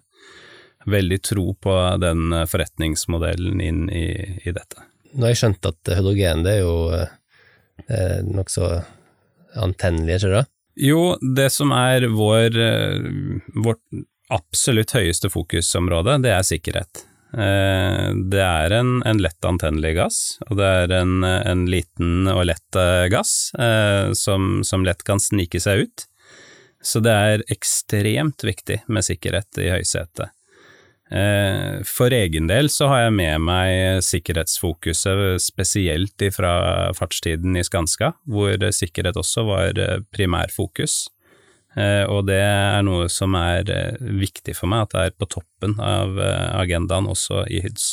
veldig 0.90 1.20
tro 1.24 1.52
på 1.54 1.76
den 2.02 2.32
eh, 2.34 2.48
forretningsmodellen 2.50 3.62
inn 3.62 3.86
i, 3.90 4.08
i 4.44 4.54
dette. 4.56 4.88
Nå 5.12 5.28
har 5.28 5.34
jeg 5.34 5.42
skjønt 5.42 5.68
at 5.68 5.92
hydrogen 5.98 6.46
det 6.46 6.56
er 6.58 6.64
jo 6.64 6.76
eh, 6.96 8.20
nokså 8.28 8.72
antennelig, 9.60 10.22
ikke 10.22 10.34
det? 10.38 10.46
Jo, 10.82 11.02
det 11.20 11.50
som 11.52 11.74
er 11.76 12.08
vår, 12.14 12.56
eh, 12.56 13.08
vårt 13.60 13.84
absolutt 14.32 14.94
høyeste 14.96 15.32
fokusområde, 15.34 16.22
det 16.24 16.32
er 16.32 16.48
sikkerhet. 16.48 17.04
Eh, 17.36 18.08
det 18.32 18.44
er 18.44 18.78
en, 18.80 19.02
en 19.08 19.20
lett 19.24 19.48
antennelig 19.48 19.98
gass, 20.00 20.22
og 20.48 20.56
det 20.62 20.70
er 20.86 20.96
en, 21.02 21.26
en 21.28 21.66
liten 21.68 22.32
og 22.32 22.46
lett 22.48 22.80
gass 23.12 23.52
som, 24.18 24.62
som, 24.68 24.88
lett 24.88 25.04
kan 25.08 25.20
snike 25.20 25.60
seg 25.60 25.86
ut. 25.86 26.08
Så 26.82 27.04
det 27.04 27.14
er 27.14 27.44
ekstremt 27.54 28.42
viktig 28.48 28.80
med 28.90 29.06
sikkerhet 29.06 29.60
i 29.62 29.70
høysetet. 29.76 30.32
Eh, 31.12 31.82
for 31.84 32.14
egen 32.16 32.46
del 32.48 32.70
så 32.72 32.88
har 32.88 33.02
jeg 33.04 33.16
med 33.18 33.44
meg 33.44 34.04
sikkerhetsfokuset 34.08 35.42
spesielt 35.44 36.24
fra 36.32 36.54
fartstiden 36.96 37.58
i 37.60 37.64
Skanska, 37.68 38.14
hvor 38.32 38.56
sikkerhet 38.72 39.20
også 39.20 39.44
var 39.50 39.82
eh, 39.82 39.98
primærfokus. 40.16 41.10
Eh, 41.76 42.06
og 42.08 42.30
det 42.30 42.40
er 42.40 42.80
noe 42.88 43.10
som 43.12 43.36
er 43.40 43.68
viktig 44.00 44.56
for 44.56 44.72
meg, 44.72 44.88
at 44.88 44.96
det 44.96 45.04
er 45.04 45.20
på 45.20 45.28
toppen 45.36 45.76
av 45.84 46.16
agendaen 46.62 47.12
også 47.12 47.44
i 47.52 47.60
HYDS. 47.66 47.92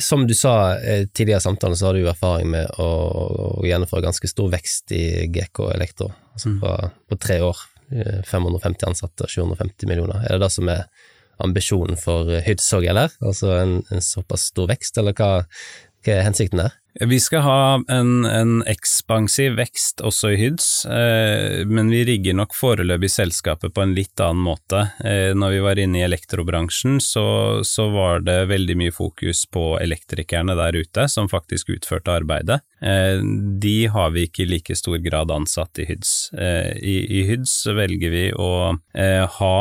Som 0.00 0.22
du 0.24 0.32
sa 0.32 0.78
tidligere 1.12 1.42
i 1.42 1.44
samtalen, 1.44 1.76
så 1.76 1.90
har 1.90 1.98
du 1.98 2.06
erfaring 2.08 2.48
med 2.54 2.70
å, 2.80 2.86
å 3.60 3.66
gjennomføre 3.68 4.06
ganske 4.06 4.30
stor 4.30 4.48
vekst 4.54 4.94
i 4.96 5.26
GK 5.28 5.66
Elektro, 5.74 6.08
altså 6.32 6.54
mm. 6.54 6.56
fra, 6.62 6.88
på 7.10 7.18
tre 7.20 7.42
år. 7.44 7.66
550 8.28 8.84
ansatte, 8.84 9.24
750 9.32 9.88
millioner. 9.88 10.20
Er 10.24 10.36
det 10.36 10.42
det 10.44 10.50
som 10.52 10.68
er 10.68 10.82
ambisjonen 11.44 11.98
for 12.00 12.30
Hydsog, 12.46 12.86
eller? 12.88 13.14
Altså 13.20 13.54
en, 13.58 13.78
en, 13.90 14.02
såpass 14.04 14.50
stor 14.52 14.70
vekst, 14.72 14.98
eller 14.98 15.16
hva, 15.18 15.44
Hva 16.06 16.14
er 16.14 16.28
hensikten 16.28 16.62
der? 16.62 16.76
Vi 17.00 17.20
skal 17.20 17.44
ha 17.46 17.82
en, 17.88 18.24
en 18.26 18.62
ekspansiv 18.66 19.54
vekst 19.58 20.00
også 20.02 20.32
i 20.34 20.38
Hyds, 20.40 20.66
eh, 20.90 21.62
men 21.68 21.92
vi 21.94 22.00
rigger 22.08 22.34
nok 22.34 22.56
foreløpig 22.58 23.10
selskapet 23.12 23.70
på 23.74 23.84
en 23.84 23.92
litt 23.94 24.18
annen 24.18 24.42
måte. 24.42 24.80
Eh, 25.06 25.30
når 25.38 25.54
vi 25.54 25.60
var 25.62 25.78
inne 25.78 26.00
i 26.00 26.06
elektrobransjen, 26.08 26.98
så, 27.04 27.26
så, 27.62 27.86
var 27.94 28.26
det 28.26 28.48
veldig 28.50 28.78
mye 28.82 28.94
fokus 28.94 29.44
på 29.46 29.76
elektrikerne 29.78 30.58
der 30.58 30.80
ute, 30.80 31.06
som 31.12 31.30
faktisk 31.30 31.70
utførte 31.76 32.16
arbeidet. 32.18 32.64
Eh, 32.82 33.22
de 33.62 33.78
har 33.94 34.10
vi 34.16 34.26
ikke 34.26 34.42
i 34.48 34.50
like 34.56 34.78
stor 34.78 34.98
grad 35.04 35.30
ansatt 35.30 35.78
i 35.78 35.86
Hyds. 35.92 36.32
Eh, 36.34 36.72
i, 36.82 36.98
I 37.20 37.26
Hyds 37.30 37.60
velger 37.78 38.10
vi 38.10 38.24
å 38.34 38.52
eh, 38.74 39.22
ha 39.38 39.58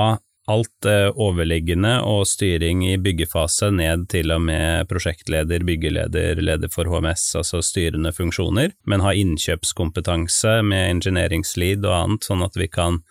alt 0.47 0.87
eh, 0.87 1.09
overliggende 1.11 1.97
og 2.07 2.23
styring 2.29 2.85
i 2.87 2.95
byggefase 3.01 3.69
ned 3.75 4.07
til 4.11 4.31
og 4.35 4.45
med 4.47 4.87
prosjektleder, 4.89 5.65
byggeleder, 5.67 6.39
leder 6.41 6.71
for 6.71 6.87
HMS, 6.87 7.29
altså 7.39 7.61
styrende 7.65 8.13
funksjoner, 8.15 8.71
men 8.87 9.03
ha 9.03 9.13
innkjøpskompetanse 9.17 10.61
med 10.67 10.93
engineeringslead 10.95 11.83
og 11.87 11.97
annet, 11.97 12.29
sånn 12.29 12.45
at 12.47 12.55
vi 12.59 12.69
kan 12.71 13.01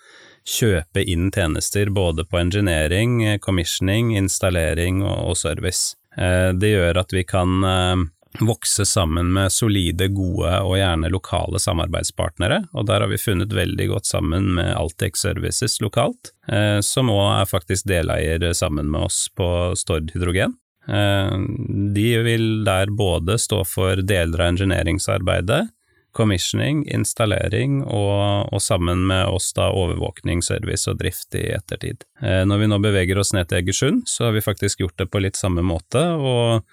kjøpe 0.46 1.02
inn 1.02 1.30
tjenester 1.34 1.90
både 1.90 2.24
på 2.24 2.38
engineering, 2.40 3.18
commissioning, 3.42 4.14
installering 4.16 5.02
og, 5.04 5.34
service. 5.36 5.96
Eh, 6.16 6.52
det 6.56 6.72
gjør 6.72 7.02
at 7.02 7.12
vi 7.12 7.26
kan 7.28 7.56
eh, 7.66 8.06
vokse 8.40 8.84
sammen 8.84 9.32
med 9.32 9.52
solide, 9.52 10.08
gode 10.08 10.52
og 10.64 10.76
gjerne 10.78 11.10
lokale 11.12 11.60
samarbeidspartnere, 11.62 12.62
og 12.76 12.88
der 12.88 13.04
har 13.04 13.10
vi 13.10 13.20
funnet 13.20 13.54
veldig 13.54 13.88
godt 13.94 14.08
sammen 14.08 14.52
med 14.58 14.72
Altex 14.76 15.24
Services 15.24 15.78
lokalt, 15.84 16.32
eh, 16.48 16.80
som 16.84 17.12
òg 17.12 17.42
er 17.42 17.50
faktisk 17.50 17.88
deleier 17.88 18.52
sammen 18.56 18.90
med 18.92 19.08
oss 19.08 19.26
på 19.36 19.48
Stord 19.78 20.12
Hydrogen. 20.14 20.56
Eh, 20.88 21.38
de 21.94 22.10
vil 22.26 22.64
der 22.66 22.92
både 22.94 23.38
stå 23.42 23.62
for 23.66 24.02
deler 24.02 24.42
av 24.42 24.54
engineeringsarbeidet, 24.54 25.64
commissioning, 26.16 26.86
installering 26.88 27.82
og, 27.84 28.48
og, 28.48 28.60
sammen 28.62 29.02
med 29.08 29.26
oss 29.28 29.50
da 29.56 29.68
overvåkning, 29.68 30.40
service 30.44 30.88
og 30.88 31.00
drift 31.02 31.36
i 31.36 31.44
ettertid. 31.52 32.06
Eh, 32.22 32.42
når 32.48 32.62
vi 32.62 32.68
nå 32.72 32.78
beveger 32.80 33.20
oss 33.20 33.34
ned 33.36 33.50
til 33.50 33.60
Egersund, 33.60 34.06
så 34.08 34.28
har 34.28 34.36
vi 34.36 34.44
faktisk 34.44 34.80
gjort 34.80 34.96
det 35.02 35.10
på 35.12 35.20
litt 35.20 35.36
samme 35.36 35.64
måte, 35.66 36.02
og 36.16 36.64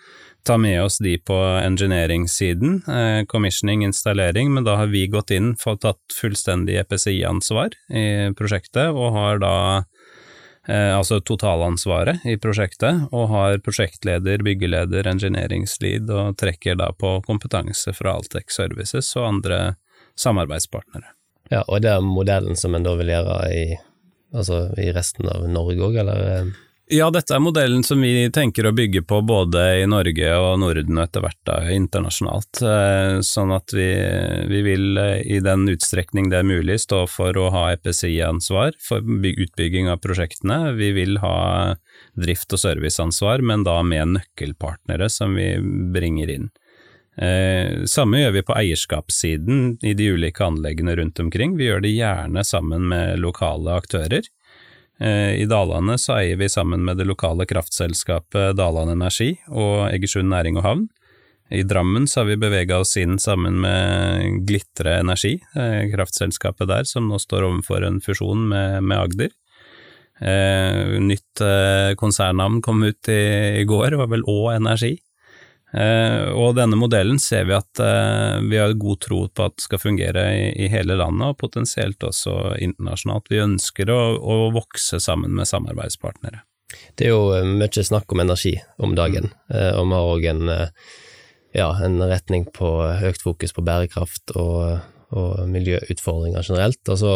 ta 0.44 0.58
med 0.58 0.84
oss 0.84 0.98
de 0.98 1.18
på 1.18 1.36
engineering-siden, 1.64 2.84
eh, 2.88 3.26
commissioning, 3.26 3.84
installering, 3.84 4.54
men 4.54 4.64
da 4.64 4.76
har 4.76 4.88
vi 4.88 5.08
gått 5.08 5.32
inn, 5.32 5.56
fått 5.56 5.82
tatt 5.82 6.18
fullstendig 6.22 6.76
EPCI-ansvar 6.82 7.76
i 7.90 8.34
prosjektet, 8.38 8.92
og 8.92 9.14
har 9.16 9.40
da 9.44 9.56
eh, 10.68 10.92
altså 10.98 11.22
totalansvaret 11.24 12.26
i 12.28 12.36
prosjektet, 12.38 13.08
og 13.12 13.30
har 13.32 13.64
prosjektleder, 13.64 14.44
byggeleder, 14.44 15.08
engineeringslead, 15.08 16.12
og 16.12 16.38
trekker 16.38 16.78
da 16.80 16.92
på 16.92 17.16
kompetanse 17.28 17.96
fra 17.96 18.18
Altec 18.20 18.52
Services 18.52 19.16
og 19.16 19.30
andre 19.30 19.62
samarbeidspartnere. 20.20 21.16
Ja, 21.52 21.64
og 21.68 21.84
det 21.84 21.92
er 21.92 22.04
modellen 22.04 22.60
som 22.60 22.76
en 22.76 22.86
da 22.86 22.96
vil 23.00 23.12
gjøre 23.12 23.40
i, 23.54 23.66
altså 24.36 24.66
i 24.80 24.92
resten 24.96 25.28
av 25.32 25.48
Norge 25.48 25.84
òg, 25.88 26.00
eller? 26.04 26.54
Ja, 26.92 27.06
dette 27.10 27.32
er 27.38 27.40
modellen 27.40 27.84
som 27.88 28.02
vi 28.04 28.28
tenker 28.36 28.68
å 28.68 28.74
bygge 28.76 29.06
på 29.08 29.22
både 29.24 29.62
i 29.80 29.86
Norge 29.88 30.32
og 30.36 30.58
Norden 30.60 30.98
og 30.98 31.06
etter 31.06 31.24
hvert 31.24 31.40
da 31.48 31.56
internasjonalt. 31.72 32.60
Eh, 32.60 33.20
sånn 33.24 33.54
at 33.56 33.72
vi, 33.72 33.88
vi, 34.52 34.60
vil 34.66 35.00
eh, 35.00 35.22
i 35.24 35.40
den 35.44 35.64
utstrekning 35.72 36.28
det 36.28 36.42
er 36.42 36.50
mulig 36.50 36.82
stå 36.84 37.06
for 37.08 37.40
å 37.40 37.48
ha 37.56 37.64
EPCI-ansvar 37.78 38.76
for 38.84 39.00
utbygging 39.00 39.88
av 39.94 40.04
prosjektene. 40.04 40.74
Vi 40.76 40.92
vil 41.00 41.22
ha 41.24 41.78
drift- 42.20 42.52
og 42.52 42.60
serviceansvar, 42.66 43.40
men 43.40 43.64
da 43.64 43.80
med 43.80 44.18
nøkkelpartnere 44.18 45.08
som 45.08 45.40
vi 45.40 45.54
bringer 45.96 46.36
inn. 46.36 46.52
Eh, 47.16 47.88
samme 47.88 48.26
gjør 48.26 48.40
vi 48.42 48.44
på 48.44 48.60
eierskapssiden 48.60 49.78
i 49.88 49.96
de 49.96 50.12
ulike 50.18 50.44
anleggene 50.44 51.00
rundt 51.00 51.24
omkring. 51.24 51.56
Vi 51.56 51.72
gjør 51.72 51.88
det 51.88 51.96
gjerne 51.96 52.44
sammen 52.44 52.92
med 52.92 53.24
lokale 53.24 53.80
aktører. 53.80 54.28
Eh, 55.00 55.42
I 55.42 55.46
Dalane 55.50 55.98
så 55.98 56.18
eier 56.20 56.38
vi 56.38 56.50
sammen 56.50 56.84
med 56.86 57.00
det 57.02 57.08
lokale 57.10 57.48
kraftselskapet 57.50 58.58
Dalane 58.58 58.94
Energi 58.98 59.32
og 59.50 59.88
Egersund 59.90 60.30
Næring 60.30 60.60
og 60.62 60.68
Havn. 60.68 60.84
I 61.54 61.62
Drammen 61.68 62.08
så 62.08 62.22
har 62.22 62.32
vi 62.32 62.40
bevega 62.40 62.80
oss 62.82 62.96
inn 62.98 63.20
sammen 63.22 63.60
med 63.62 64.46
Glitre 64.48 64.98
Energi, 65.02 65.36
eh, 65.56 65.86
kraftselskapet 65.94 66.70
der 66.70 66.88
som 66.90 67.10
nå 67.10 67.20
står 67.22 67.46
overfor 67.50 67.86
en 67.86 68.00
fusjon 68.02 68.48
med, 68.50 68.82
med 68.82 68.98
Agder. 68.98 69.34
Eh, 70.24 71.00
nytt 71.04 71.42
eh, 71.42 71.94
konsernnavn 72.00 72.62
kom 72.64 72.84
ut 72.86 73.10
i, 73.12 73.62
i 73.62 73.66
går, 73.70 73.98
var 74.00 74.10
vel 74.14 74.26
Å 74.30 74.54
Energi. 74.54 74.96
Eh, 75.74 76.30
og 76.38 76.54
denne 76.54 76.78
modellen 76.78 77.18
ser 77.22 77.48
vi 77.50 77.56
at 77.58 77.82
eh, 77.82 78.38
vi 78.46 78.60
har 78.62 78.76
god 78.78 79.00
tro 79.02 79.24
på 79.26 79.48
at 79.48 79.64
skal 79.64 79.82
fungere 79.82 80.26
i, 80.54 80.68
hele 80.70 80.98
landet, 81.00 81.34
og 81.34 81.40
potensielt 81.42 82.04
også 82.06 82.54
internasjonalt. 82.62 83.32
Vi 83.34 83.42
ønsker 83.42 83.90
å, 83.90 84.02
å, 84.22 84.36
vokse 84.54 85.02
sammen 85.02 85.34
med 85.34 85.50
samarbeidspartnere. 85.50 86.44
Det 86.98 87.08
er 87.08 87.16
jo 87.16 87.32
eh, 87.34 87.48
mye 87.50 87.86
snakk 87.90 88.14
om 88.14 88.22
energi 88.22 88.54
om 88.78 88.94
dagen, 88.98 89.32
og 89.50 89.90
vi 89.90 89.98
har 89.98 90.12
òg 90.14 90.28
en, 90.30 90.56
ja, 91.58 91.70
en 91.86 92.02
retning 92.02 92.46
på 92.54 92.70
økt 93.10 93.26
fokus 93.26 93.56
på 93.58 93.66
bærekraft 93.66 94.36
og, 94.38 94.84
og 95.14 95.42
miljøutfordringer 95.50 96.46
generelt. 96.46 96.82
Altså, 96.86 97.16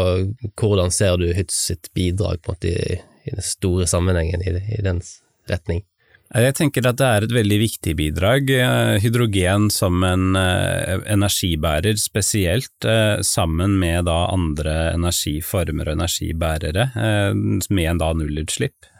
hvordan 0.57 0.93
ser 0.93 1.21
du 1.21 1.29
Hytz 1.29 1.61
sitt 1.69 1.91
bidrag 1.97 2.41
måte 2.49 2.73
i, 2.73 2.97
i 3.25 3.35
den 3.37 3.45
store 3.45 3.85
sammenhengen 3.89 4.41
i, 4.41 4.55
i 4.79 4.81
den 4.85 5.03
retning? 5.49 5.85
Jeg 6.27 6.57
tenker 6.57 6.83
at 6.89 6.97
det 6.99 7.07
er 7.07 7.23
et 7.23 7.33
veldig 7.37 7.57
viktig 7.61 7.93
bidrag. 7.95 8.49
Eh, 8.51 8.97
hydrogen 8.99 9.69
som 9.71 10.03
en 10.03 10.35
eh, 10.35 10.99
energibærer 11.13 11.95
spesielt, 12.01 12.83
eh, 12.83 13.23
sammen 13.23 13.77
med 13.79 14.09
andre 14.11 14.75
energiformer 14.97 15.87
og 15.87 15.95
energibærere, 15.95 16.89
med 17.69 17.87
en 17.87 17.99
da 18.01 18.11
nullutslipp. 18.13 18.93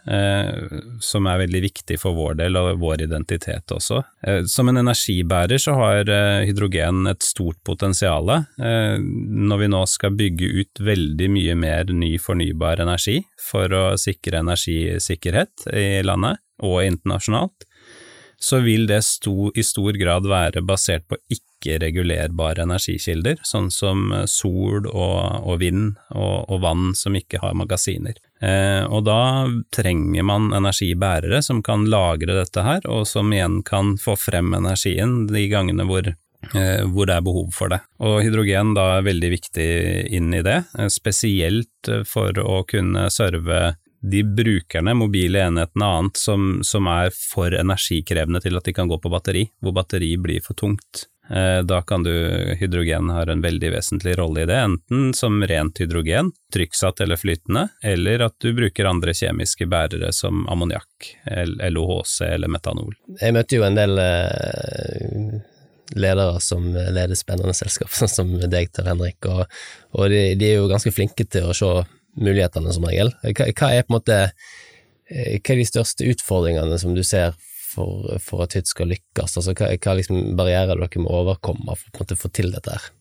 Som 1.03 1.25
er 1.27 1.41
veldig 1.41 1.59
viktig 1.65 1.97
for 1.99 2.15
vår 2.15 2.37
del 2.39 2.55
og 2.55 2.77
vår 2.79 3.01
identitet 3.03 3.73
også. 3.75 3.99
Som 4.47 4.71
en 4.71 4.79
energibærer 4.79 5.59
så 5.59 5.75
har 5.75 6.07
hydrogen 6.47 7.09
et 7.11 7.27
stort 7.27 7.59
potensial. 7.67 8.31
Når 8.55 9.59
vi 9.59 9.69
nå 9.73 9.83
skal 9.91 10.15
bygge 10.15 10.51
ut 10.61 10.83
veldig 10.87 11.27
mye 11.35 11.59
mer 11.59 11.91
ny 11.91 12.13
fornybar 12.23 12.85
energi 12.87 13.19
for 13.49 13.67
å 13.75 13.85
sikre 13.99 14.45
energisikkerhet 14.45 15.67
i 15.75 15.89
landet, 16.07 16.39
og 16.63 16.83
internasjonalt, 16.85 17.67
så 18.39 18.59
vil 18.61 18.85
det 18.87 19.01
sto, 19.05 19.51
i 19.55 19.63
stor 19.65 19.97
grad 19.97 20.27
være 20.29 20.61
basert 20.65 21.07
på 21.09 21.17
ikke-regulerbare 21.33 22.67
energikilder, 22.67 23.41
sånn 23.47 23.71
som 23.73 24.11
eh, 24.13 24.27
sol 24.29 24.85
og, 24.91 25.17
og 25.41 25.57
vind 25.63 25.95
og, 26.13 26.45
og, 26.45 26.59
vann 26.61 26.91
som 26.97 27.17
ikke 27.17 27.41
har 27.41 27.57
magasiner. 27.57 28.19
Eh, 28.41 28.83
og 28.85 29.07
da 29.09 29.47
trenger 29.73 30.27
man 30.29 30.51
energibærere 30.53 31.41
som 31.41 31.63
kan 31.65 31.87
lagre 31.89 32.37
dette 32.37 32.65
her, 32.65 32.85
og 32.85 33.07
som 33.09 33.33
igjen 33.33 33.63
kan 33.65 33.95
få 34.01 34.17
frem 34.19 34.53
energien 34.57 35.23
de 35.31 35.47
gangene 35.49 35.87
hvor 35.89 36.13
eh, 36.53 36.85
hvor 36.85 37.09
det 37.09 37.17
er 37.17 37.25
behov 37.25 37.49
for 37.57 37.73
det. 37.73 37.81
Og 38.05 38.21
hydrogen 38.21 38.75
da 38.77 38.99
er 38.99 39.09
veldig 39.09 39.33
viktig 39.33 39.69
inn 40.13 40.29
i 40.37 40.45
det, 40.45 40.61
eh, 40.77 40.93
spesielt 40.93 41.91
for 42.05 42.37
å 42.37 42.61
kunne 42.69 43.09
serve 43.13 43.73
de 44.01 44.23
brukerne, 44.23 44.93
mobile 44.93 45.41
enhetene 45.41 45.85
og 45.85 45.99
annet, 45.99 46.21
som, 46.21 46.47
som, 46.63 46.87
er 46.91 47.11
for 47.15 47.53
energikrevende 47.53 48.41
til 48.43 48.57
at 48.59 48.67
de 48.67 48.73
kan 48.75 48.89
gå 48.89 48.99
på 49.01 49.11
batteri, 49.11 49.47
hvor 49.61 49.75
batteri 49.77 50.13
blir 50.21 50.43
for 50.45 50.57
tungt. 50.57 51.07
Eh, 51.29 51.59
da 51.67 51.81
kan 51.81 52.05
du, 52.05 52.13
hydrogen 52.59 53.09
har 53.11 53.27
en 53.27 53.41
veldig 53.43 53.71
vesentlig 53.73 54.15
rolle 54.19 54.45
i 54.45 54.47
det, 54.47 54.59
enten 54.69 55.09
som 55.17 55.41
rent 55.43 55.81
hydrogen, 55.81 56.31
trykksatt 56.53 57.01
eller 57.03 57.19
flytende, 57.19 57.67
eller 57.83 58.27
at 58.29 58.37
du 58.43 58.53
bruker 58.55 58.87
andre 58.87 59.15
kjemiske 59.17 59.67
bærere 59.67 60.13
som 60.15 60.45
ammoniakk, 60.47 61.11
LOHC 61.73 62.21
eller 62.29 62.51
metanol. 62.53 62.95
Jeg 63.19 63.35
møtte 63.35 63.59
jo 63.59 63.67
en 63.67 63.75
del 63.75 63.99
eh, 63.99 65.37
ledere 65.95 66.39
som 66.39 66.69
leder 66.71 67.15
spennende 67.15 67.53
selskap, 67.57 67.91
sånn 67.91 68.13
som 68.17 68.33
deg, 68.39 68.71
Tor 68.71 68.87
Henrik, 68.91 69.19
og, 69.27 69.45
og 69.97 70.09
de, 70.13 70.31
de, 70.39 70.51
er 70.53 70.61
jo 70.61 70.71
ganske 70.71 70.93
flinke 70.95 71.27
til 71.27 71.49
å 71.49 71.55
se 71.55 71.71
mulighetene, 72.17 72.73
som 72.75 72.87
regel. 72.87 73.13
Hva, 73.23 73.71
er 73.71 73.85
på 73.85 73.93
en 73.93 73.97
måte 73.97 74.19
eh, 74.25 75.37
hva 75.39 75.55
er 75.55 75.61
de 75.61 75.67
største 75.69 76.07
utfordringene 76.11 76.79
som 76.81 76.95
du 76.97 77.03
ser 77.07 77.35
for, 77.77 78.17
for 78.23 78.45
at 78.45 78.57
hytt 78.57 78.69
skal 78.69 78.91
lykkes? 78.93 79.39
Altså, 79.39 79.55
hva, 79.57 79.73
hva 79.75 79.97
liksom 79.99 80.35
barrierer 80.39 80.79
dere 80.79 81.03
må 81.03 81.13
overkomme 81.21 81.77
for 81.81 82.15
å 82.17 82.21
få 82.25 82.33
til 82.33 82.53
dette 82.55 82.75
her? 82.75 82.91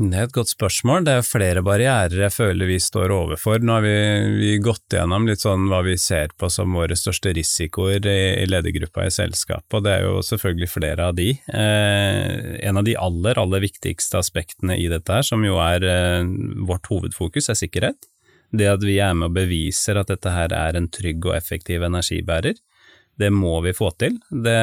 Det 0.00 0.16
er 0.16 0.24
et 0.24 0.32
godt 0.32 0.48
spørsmål. 0.48 1.04
Det 1.04 1.12
er 1.12 1.26
flere 1.26 1.62
barrierer 1.64 2.22
jeg 2.22 2.32
føler 2.32 2.70
vi 2.70 2.78
står 2.80 3.12
overfor. 3.12 3.60
Nå 3.60 3.74
har 3.76 3.84
vi, 3.84 3.96
vi 4.38 4.52
gått 4.64 4.94
gjennom 4.96 5.26
litt 5.28 5.42
sånn 5.44 5.66
hva 5.68 5.82
vi 5.84 5.98
ser 6.00 6.32
på 6.40 6.48
som 6.52 6.72
våre 6.72 6.96
største 6.96 7.34
risikoer 7.36 8.08
i, 8.08 8.20
i 8.40 8.46
ledergruppa 8.48 9.04
i 9.04 9.12
selskapet, 9.12 9.76
og 9.76 9.84
det 9.84 9.92
er 9.98 10.06
jo 10.06 10.22
selvfølgelig 10.24 10.70
flere 10.72 11.10
av 11.10 11.18
de. 11.18 11.34
Eh, 11.36 12.30
en 12.64 12.80
av 12.80 12.86
de 12.86 12.96
aller, 12.96 13.42
aller 13.42 13.66
viktigste 13.66 14.22
aspektene 14.22 14.78
i 14.80 14.88
dette 14.88 15.18
her, 15.18 15.26
som 15.26 15.44
jo 15.44 15.60
er 15.60 15.84
eh, 15.84 16.32
vårt 16.70 16.88
hovedfokus, 16.88 17.50
er 17.52 17.60
sikkerhet. 17.60 18.08
Det 18.50 18.66
at 18.66 18.82
vi 18.82 18.98
er 18.98 19.14
med 19.14 19.30
og 19.30 19.36
beviser 19.38 20.00
at 20.00 20.10
dette 20.10 20.32
her 20.34 20.52
er 20.56 20.78
en 20.78 20.88
trygg 20.90 21.26
og 21.28 21.36
effektiv 21.36 21.84
energibærer. 21.86 22.58
Det 23.20 23.30
må 23.30 23.58
vi 23.60 23.74
få 23.76 23.90
til. 24.00 24.16
Det 24.30 24.60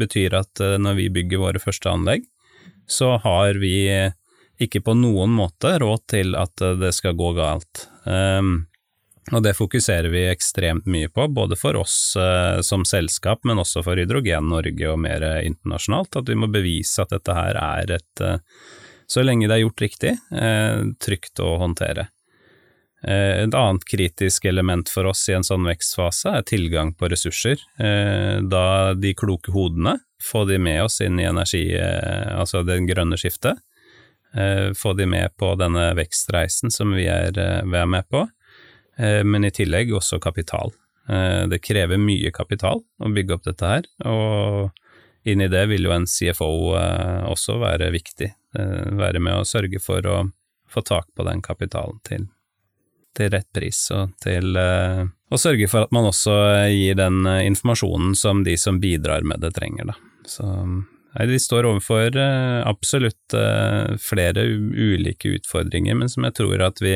betyr 0.00 0.34
at 0.40 0.62
eh, 0.62 0.78
når 0.82 0.98
vi 0.98 1.12
bygger 1.14 1.44
våre 1.44 1.62
første 1.62 1.92
anlegg, 1.92 2.26
så 2.90 3.14
har 3.22 3.60
vi 3.62 3.74
ikke 4.60 4.82
på 4.84 4.96
noen 4.98 5.32
måte 5.32 5.76
råd 5.80 6.02
til 6.10 6.34
at 6.38 6.64
eh, 6.66 6.76
det 6.80 6.92
skal 6.96 7.16
gå 7.18 7.32
galt. 7.38 7.86
Um, 8.04 8.66
og 9.30 9.44
det 9.44 9.54
fokuserer 9.54 10.08
vi 10.10 10.24
ekstremt 10.26 10.88
mye 10.90 11.10
på, 11.12 11.28
både 11.30 11.54
for 11.54 11.78
oss 11.78 12.16
uh, 12.18 12.58
som 12.66 12.82
selskap, 12.88 13.44
men 13.46 13.60
også 13.62 13.84
for 13.86 14.00
Hydrogen 14.00 14.48
Norge 14.50 14.88
og 14.90 14.98
mer 15.04 15.22
internasjonalt, 15.44 16.18
at 16.18 16.32
vi 16.32 16.38
må 16.40 16.48
bevise 16.50 17.04
at 17.04 17.12
dette 17.14 17.36
her 17.36 17.60
er 17.60 17.92
et, 18.00 18.24
så 19.06 19.22
lenge 19.22 19.46
det 19.46 19.58
er 19.58 19.62
gjort 19.62 19.84
riktig, 19.84 20.16
trygt 21.04 21.42
å 21.44 21.52
håndtere. 21.60 22.08
Et 23.00 23.54
annet 23.56 23.84
kritisk 23.88 24.44
element 24.44 24.90
for 24.92 25.08
oss 25.08 25.22
i 25.30 25.32
en 25.32 25.46
sånn 25.46 25.64
vekstfase 25.64 26.34
er 26.36 26.42
tilgang 26.44 26.90
på 26.92 27.08
ressurser. 27.08 27.62
Da 28.44 28.64
de 28.92 29.14
kloke 29.16 29.54
hodene, 29.54 29.94
få 30.20 30.42
de 30.44 30.58
med 30.60 30.82
oss 30.84 31.00
inn 31.00 31.16
i 31.16 31.24
energi, 31.24 31.62
altså 31.80 32.60
det 32.68 32.76
grønne 32.90 33.16
skiftet. 33.16 33.62
Få 34.76 34.92
de 34.98 35.08
med 35.08 35.32
på 35.40 35.54
denne 35.56 35.86
vekstreisen 35.96 36.68
som 36.74 36.92
vi 36.92 37.08
er, 37.08 37.32
vi 37.32 37.80
er 37.80 37.88
med 37.88 38.04
på 38.12 38.26
Eh, 39.00 39.24
men 39.24 39.44
i 39.44 39.52
tillegg 39.54 39.92
også 39.96 40.20
kapital. 40.22 40.72
Eh, 41.08 41.46
det 41.50 41.62
krever 41.64 42.00
mye 42.00 42.32
kapital 42.34 42.82
å 43.00 43.12
bygge 43.14 43.36
opp 43.36 43.46
dette 43.48 43.72
her, 43.74 43.88
og 44.08 45.28
inn 45.28 45.44
i 45.44 45.50
det 45.52 45.66
vil 45.70 45.88
jo 45.88 45.94
en 45.94 46.08
CFO 46.08 46.50
eh, 46.80 47.24
også 47.30 47.60
være 47.62 47.92
viktig. 47.94 48.32
Være 48.50 49.20
med 49.22 49.36
å 49.38 49.46
sørge 49.46 49.78
for 49.78 50.06
å 50.10 50.14
få 50.70 50.82
tak 50.82 51.06
på 51.14 51.22
den 51.22 51.38
kapitalen 51.42 52.00
til, 52.06 52.24
til 53.16 53.32
rett 53.32 53.48
pris, 53.54 53.78
og 53.94 54.14
til 54.22 54.54
å 54.56 55.38
sørge 55.38 55.66
for 55.70 55.86
at 55.86 55.92
man 55.94 56.06
også 56.08 56.34
gir 56.70 56.98
den 56.98 57.24
informasjonen 57.26 58.14
som 58.18 58.44
de 58.46 58.54
som 58.60 58.78
bidrar 58.82 59.26
med 59.26 59.42
det, 59.42 59.50
trenger, 59.56 59.92
da. 59.92 59.98
Så 60.28 60.46
Nei, 61.10 61.24
de 61.26 61.40
står 61.42 61.66
overfor 61.66 62.14
absolutt 62.70 63.34
flere 63.98 64.44
ulike 64.46 65.32
utfordringer, 65.40 65.96
men 65.98 66.12
som 66.12 66.22
jeg 66.28 66.36
tror 66.38 66.62
at 66.68 66.78
vi 66.78 66.94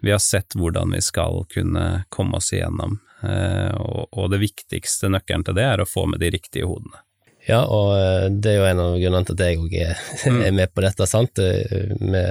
vi 0.00 0.10
har 0.10 0.18
sett 0.18 0.54
hvordan 0.54 0.90
vi 0.90 1.00
skal 1.00 1.44
kunne 1.50 2.04
komme 2.08 2.36
oss 2.36 2.52
igjennom, 2.52 2.98
eh, 3.22 3.74
og, 4.12 4.30
det 4.30 4.40
viktigste 4.42 5.10
nøkkelen 5.10 5.46
til 5.46 5.58
det 5.58 5.66
er 5.66 5.82
å 5.82 5.88
få 5.88 6.06
med 6.10 6.22
de 6.22 6.30
riktige 6.34 6.68
hodene. 6.68 7.02
Ja, 7.48 7.62
og 7.64 7.94
eh, 7.96 8.28
det 8.30 8.52
er 8.52 8.58
jo 8.60 8.68
en 8.68 8.82
av 8.84 8.96
grunnene 9.00 9.26
til 9.26 9.38
at 9.38 9.44
jeg 9.46 9.60
òg 9.62 9.76
er, 9.88 10.02
mm. 10.28 10.42
med 10.60 10.74
på 10.74 10.84
dette, 10.84 11.08
sant. 11.10 11.42
Eh, 11.42 11.94
vi 11.98 12.24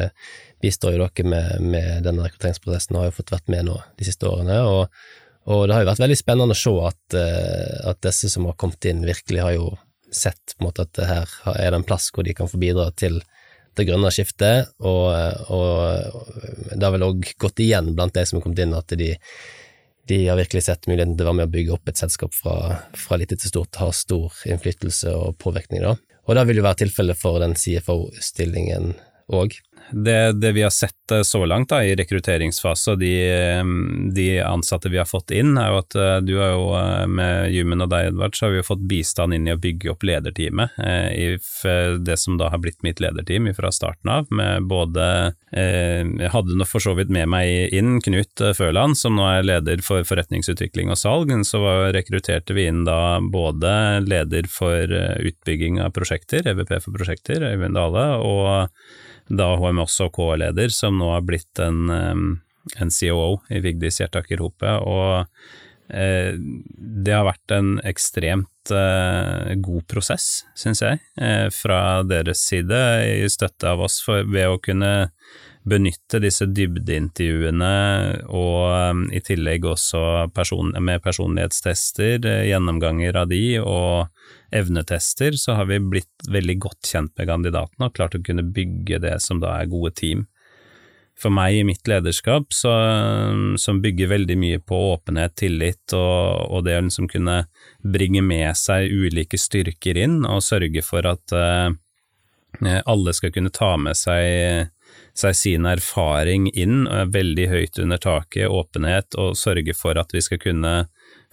bistår 0.64 0.96
jo 0.96 1.06
dere 1.06 1.30
med, 1.30 1.64
med 1.64 2.04
denne 2.08 2.26
rekrutteringsprosessen 2.26 2.96
og 2.96 3.04
har 3.04 3.10
jo 3.12 3.18
fått 3.20 3.34
vært 3.36 3.52
med 3.54 3.68
nå 3.70 3.78
de 4.00 4.08
siste 4.08 4.30
årene. 4.30 4.60
og, 4.66 4.94
og 5.48 5.66
det 5.68 5.76
har 5.76 5.84
jo 5.86 5.90
vært 5.92 6.04
veldig 6.04 6.20
spennende 6.20 6.56
å 6.58 6.60
se 6.60 6.74
at, 6.90 7.18
at, 7.88 8.00
disse 8.04 8.32
som 8.34 8.50
har 8.50 8.58
kommet 8.60 8.90
inn, 8.90 9.06
virkelig 9.08 9.44
har 9.46 9.54
jo 9.56 9.70
sett 10.12 10.56
på 10.56 10.64
en 10.64 10.70
måte 10.70 10.88
at 10.88 11.02
her 11.08 11.36
er 11.54 11.72
det 11.72 11.82
en 11.82 11.88
plass 11.88 12.10
hvor 12.16 12.26
de 12.28 12.36
kan 12.36 12.50
få 12.52 12.60
bidra 12.60 12.90
til 12.96 13.22
det 13.78 13.86
grønne 13.86 14.10
skiftet, 14.14 14.72
og, 14.82 15.14
og 15.54 16.74
det 16.74 16.82
har 16.82 16.94
vel 16.96 17.08
òg 17.12 17.32
gått 17.40 17.62
igjen 17.62 17.94
blant 17.96 18.16
de 18.16 18.26
som 18.26 18.40
har 18.40 18.46
kommet 18.48 18.64
inn, 18.64 18.74
at 18.74 18.96
de, 18.98 19.12
de 20.10 20.20
har 20.26 20.40
virkelig 20.40 20.66
sett 20.66 20.90
muligheten 20.90 21.14
til 21.18 21.26
å 21.26 21.30
være 21.30 21.40
med 21.42 21.50
å 21.50 21.54
bygge 21.54 21.76
opp 21.76 21.92
et 21.92 22.02
selskap 22.02 22.34
fra, 22.36 22.58
fra 22.98 23.20
lite 23.22 23.38
til 23.38 23.54
stort, 23.54 23.78
har 23.78 23.94
stor 23.96 24.34
innflytelse 24.50 25.14
og 25.14 25.38
påvirkning. 25.44 25.86
Da. 25.86 25.94
Og 26.26 26.40
det 26.40 26.48
vil 26.50 26.62
jo 26.62 26.66
være 26.66 26.82
tilfellet 26.84 27.20
for 27.20 27.44
den 27.44 27.56
CFO-stillingen 27.60 28.96
òg 29.38 29.60
det, 29.92 30.32
det, 30.32 30.52
vi 30.52 30.64
har 30.64 30.70
sett 30.70 31.12
eh, 31.12 31.22
så 31.22 31.46
langt 31.46 31.70
da, 31.70 31.80
i 31.84 31.96
rekrutteringsfase 31.96 32.94
og 32.94 33.00
de, 33.00 33.12
eh, 33.32 33.64
de, 34.16 34.28
ansatte 34.44 34.92
vi 34.92 35.00
har 35.00 35.08
fått 35.08 35.32
inn, 35.32 35.56
er 35.58 35.72
jo 35.72 35.80
at 35.80 35.96
eh, 35.96 36.18
du 36.28 36.34
har 36.40 36.54
jo 36.56 36.66
med 37.12 37.54
Jumen 37.54 37.86
og 37.86 37.92
deg, 37.94 38.12
Edvard, 38.12 38.36
så 38.36 38.48
har 38.48 38.54
vi 38.54 38.62
jo 38.62 38.68
fått 38.68 38.84
bistand 38.90 39.36
inn 39.36 39.48
i 39.48 39.54
å 39.56 39.62
bygge 39.62 39.92
opp 39.94 40.04
lederteamet. 40.08 40.76
I 40.78 41.38
det 42.04 42.18
som 42.20 42.38
da 42.40 42.50
har 42.52 42.62
blitt 42.62 42.84
mitt 42.86 43.00
lederteam 43.04 43.48
fra 43.56 43.72
starten 43.74 44.12
av, 44.12 44.28
med 44.34 44.68
både 44.70 45.06
Jeg 45.52 46.32
hadde 46.34 46.58
nå 46.58 46.68
for 46.68 46.84
så 46.84 46.94
vidt 46.98 47.12
med 47.14 47.30
meg 47.32 47.74
inn 47.76 48.02
Knut 48.04 48.44
Føland, 48.58 48.98
som 49.00 49.16
nå 49.18 49.26
er 49.30 49.48
leder 49.48 49.82
for 49.86 50.06
forretningsutvikling 50.08 50.92
og 50.94 51.00
salg. 51.00 51.32
Så 51.48 51.62
rekrutterte 51.96 52.56
vi 52.58 52.68
inn 52.70 52.84
da 52.88 53.18
både 53.24 54.04
leder 54.06 54.50
for 54.52 54.92
utbygging 54.92 55.82
av 55.84 55.94
prosjekter, 55.96 56.48
EVP 56.54 56.78
for 56.80 56.96
prosjekter, 56.96 57.46
Øyvind 57.52 57.78
Dale, 57.78 58.08
og 58.24 58.68
da 59.28 59.54
HMS 59.60 60.00
og 60.06 60.14
K-leder, 60.18 60.74
som 60.74 61.00
nå 61.00 61.12
har 61.14 61.26
blitt 61.28 61.62
en, 61.64 61.90
en 61.92 62.92
COO 62.94 63.40
i 63.50 63.62
Vigdis 63.64 64.02
Hjertaker 64.02 64.44
Hope. 64.44 64.76
Og 64.88 65.26
eh, 65.90 66.38
det 66.38 67.16
har 67.16 67.28
vært 67.28 67.56
en 67.56 67.76
ekstremt 67.88 68.72
eh, 68.72 69.54
god 69.64 69.88
prosess, 69.92 70.46
syns 70.58 70.84
jeg, 70.86 71.02
eh, 71.20 71.48
fra 71.54 72.04
deres 72.08 72.46
side, 72.48 72.82
i 73.24 73.28
støtte 73.32 73.74
av 73.74 73.84
oss, 73.88 74.00
ved 74.08 74.48
å 74.48 74.62
kunne 74.64 75.12
benytte 75.68 76.22
disse 76.24 76.46
dybdeintervjuene 76.48 77.72
og 78.32 79.02
i 79.12 79.20
tillegg 79.20 79.66
også 79.68 80.30
person, 80.32 80.72
med 80.80 81.04
personlighetstester, 81.04 82.24
gjennomganger 82.48 83.20
av 83.20 83.28
de, 83.34 83.42
og 83.60 84.08
evnetester, 84.52 85.36
så 85.36 85.58
har 85.60 85.66
vi 85.70 85.80
blitt 85.80 86.30
veldig 86.30 86.58
godt 86.60 86.90
kjent 86.92 87.14
med 87.18 87.30
kandidatene 87.30 87.90
og 87.90 87.96
klart 87.96 88.16
å 88.18 88.24
kunne 88.24 88.46
bygge 88.46 89.02
det 89.04 89.18
som 89.24 89.42
da 89.44 89.58
er 89.60 89.72
gode 89.72 89.94
team. 89.98 90.26
For 91.18 91.34
meg 91.34 91.56
i 91.58 91.64
mitt 91.66 91.88
lederskap, 91.90 92.52
så, 92.54 92.72
som 93.58 93.82
bygger 93.82 94.12
veldig 94.12 94.36
mye 94.38 94.60
på 94.62 94.78
åpenhet, 94.92 95.34
tillit 95.42 95.96
og, 95.98 96.52
og 96.54 96.68
det 96.68 96.78
å 96.78 96.84
liksom 96.86 97.10
kunne 97.10 97.40
bringe 97.82 98.22
med 98.22 98.54
seg 98.58 98.94
ulike 98.94 99.40
styrker 99.42 99.98
inn 99.98 100.22
og 100.30 100.46
sørge 100.46 100.84
for 100.86 101.10
at 101.10 101.34
uh, 101.34 101.74
alle 102.86 103.14
skal 103.18 103.34
kunne 103.34 103.50
ta 103.54 103.72
med 103.82 103.98
seg, 103.98 104.70
seg 105.18 105.40
sin 105.40 105.66
erfaring 105.66 106.52
inn, 106.54 106.86
veldig 106.86 107.50
høyt 107.50 107.82
under 107.82 107.98
taket, 107.98 108.46
åpenhet, 108.46 109.18
og 109.18 109.34
sørge 109.42 109.74
for 109.78 109.98
at 109.98 110.14
vi 110.14 110.22
skal 110.22 110.42
kunne 110.42 110.76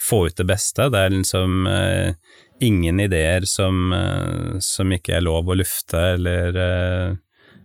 få 0.00 0.24
ut 0.30 0.40
det 0.40 0.48
beste. 0.48 0.88
Det 0.88 1.04
er 1.04 1.12
liksom 1.12 1.68
uh, 1.68 2.16
ingen 2.60 3.00
ideer 3.00 3.40
som, 3.40 3.92
eh, 3.92 4.58
som, 4.60 4.92
ikke 4.92 5.16
er 5.18 5.26
lov 5.26 5.48
å 5.50 5.56
lufte 5.58 6.00
eller, 6.14 6.56
eh, 6.56 7.16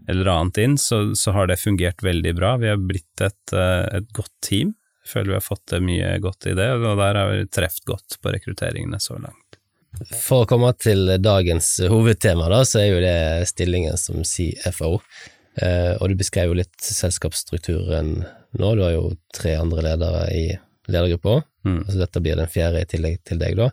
eller 0.09 0.31
annet 0.33 0.57
inn, 0.63 0.77
så, 0.77 1.15
så, 1.15 1.33
har 1.35 1.47
det 1.47 1.59
fungert 1.61 2.03
veldig 2.03 2.35
bra. 2.35 2.55
Vi 2.57 2.69
har 2.71 2.77
blitt 2.81 3.21
et, 3.21 3.53
eh, 3.53 3.85
et 3.99 4.09
godt 4.15 4.33
team. 4.45 4.73
Jeg 5.05 5.13
føler 5.13 5.33
vi 5.33 5.37
har 5.39 5.45
fått 5.45 5.65
til 5.71 5.85
mye 5.85 6.15
godt 6.21 6.49
i 6.49 6.55
det, 6.57 6.69
og 6.77 6.97
der 6.99 7.17
har 7.17 7.33
vi 7.33 7.45
truffet 7.49 7.85
godt 7.89 8.19
på 8.21 8.33
rekrutteringene 8.33 8.99
så 9.01 9.17
langt. 9.17 9.57
For 10.21 10.45
å 10.45 10.49
komme 10.49 10.69
til 10.77 11.15
dagens 11.17 11.79
hovedtema, 11.89 12.45
da, 12.51 12.61
så 12.67 12.83
er 12.83 12.89
jo 12.91 12.99
det 13.01 13.47
stillingen 13.49 13.97
som 13.97 14.21
CFO. 14.21 14.99
Og 15.59 16.03
du 16.07 16.13
beskrev 16.15 16.51
jo 16.51 16.59
litt 16.59 16.77
selskapsstrukturen 16.85 18.19
nå, 18.57 18.75
du 18.75 18.83
har 18.83 18.93
jo 18.95 19.09
tre 19.35 19.55
andre 19.59 19.83
ledere 19.89 20.21
i 20.33 20.45
ledergruppa, 20.93 21.41
mm. 21.65 21.79
altså 21.85 21.99
dette 22.01 22.23
blir 22.23 22.39
den 22.39 22.51
fjerde 22.51 22.83
i 22.83 22.89
tillegg 22.89 23.21
til 23.27 23.41
deg, 23.41 23.57
da. 23.59 23.69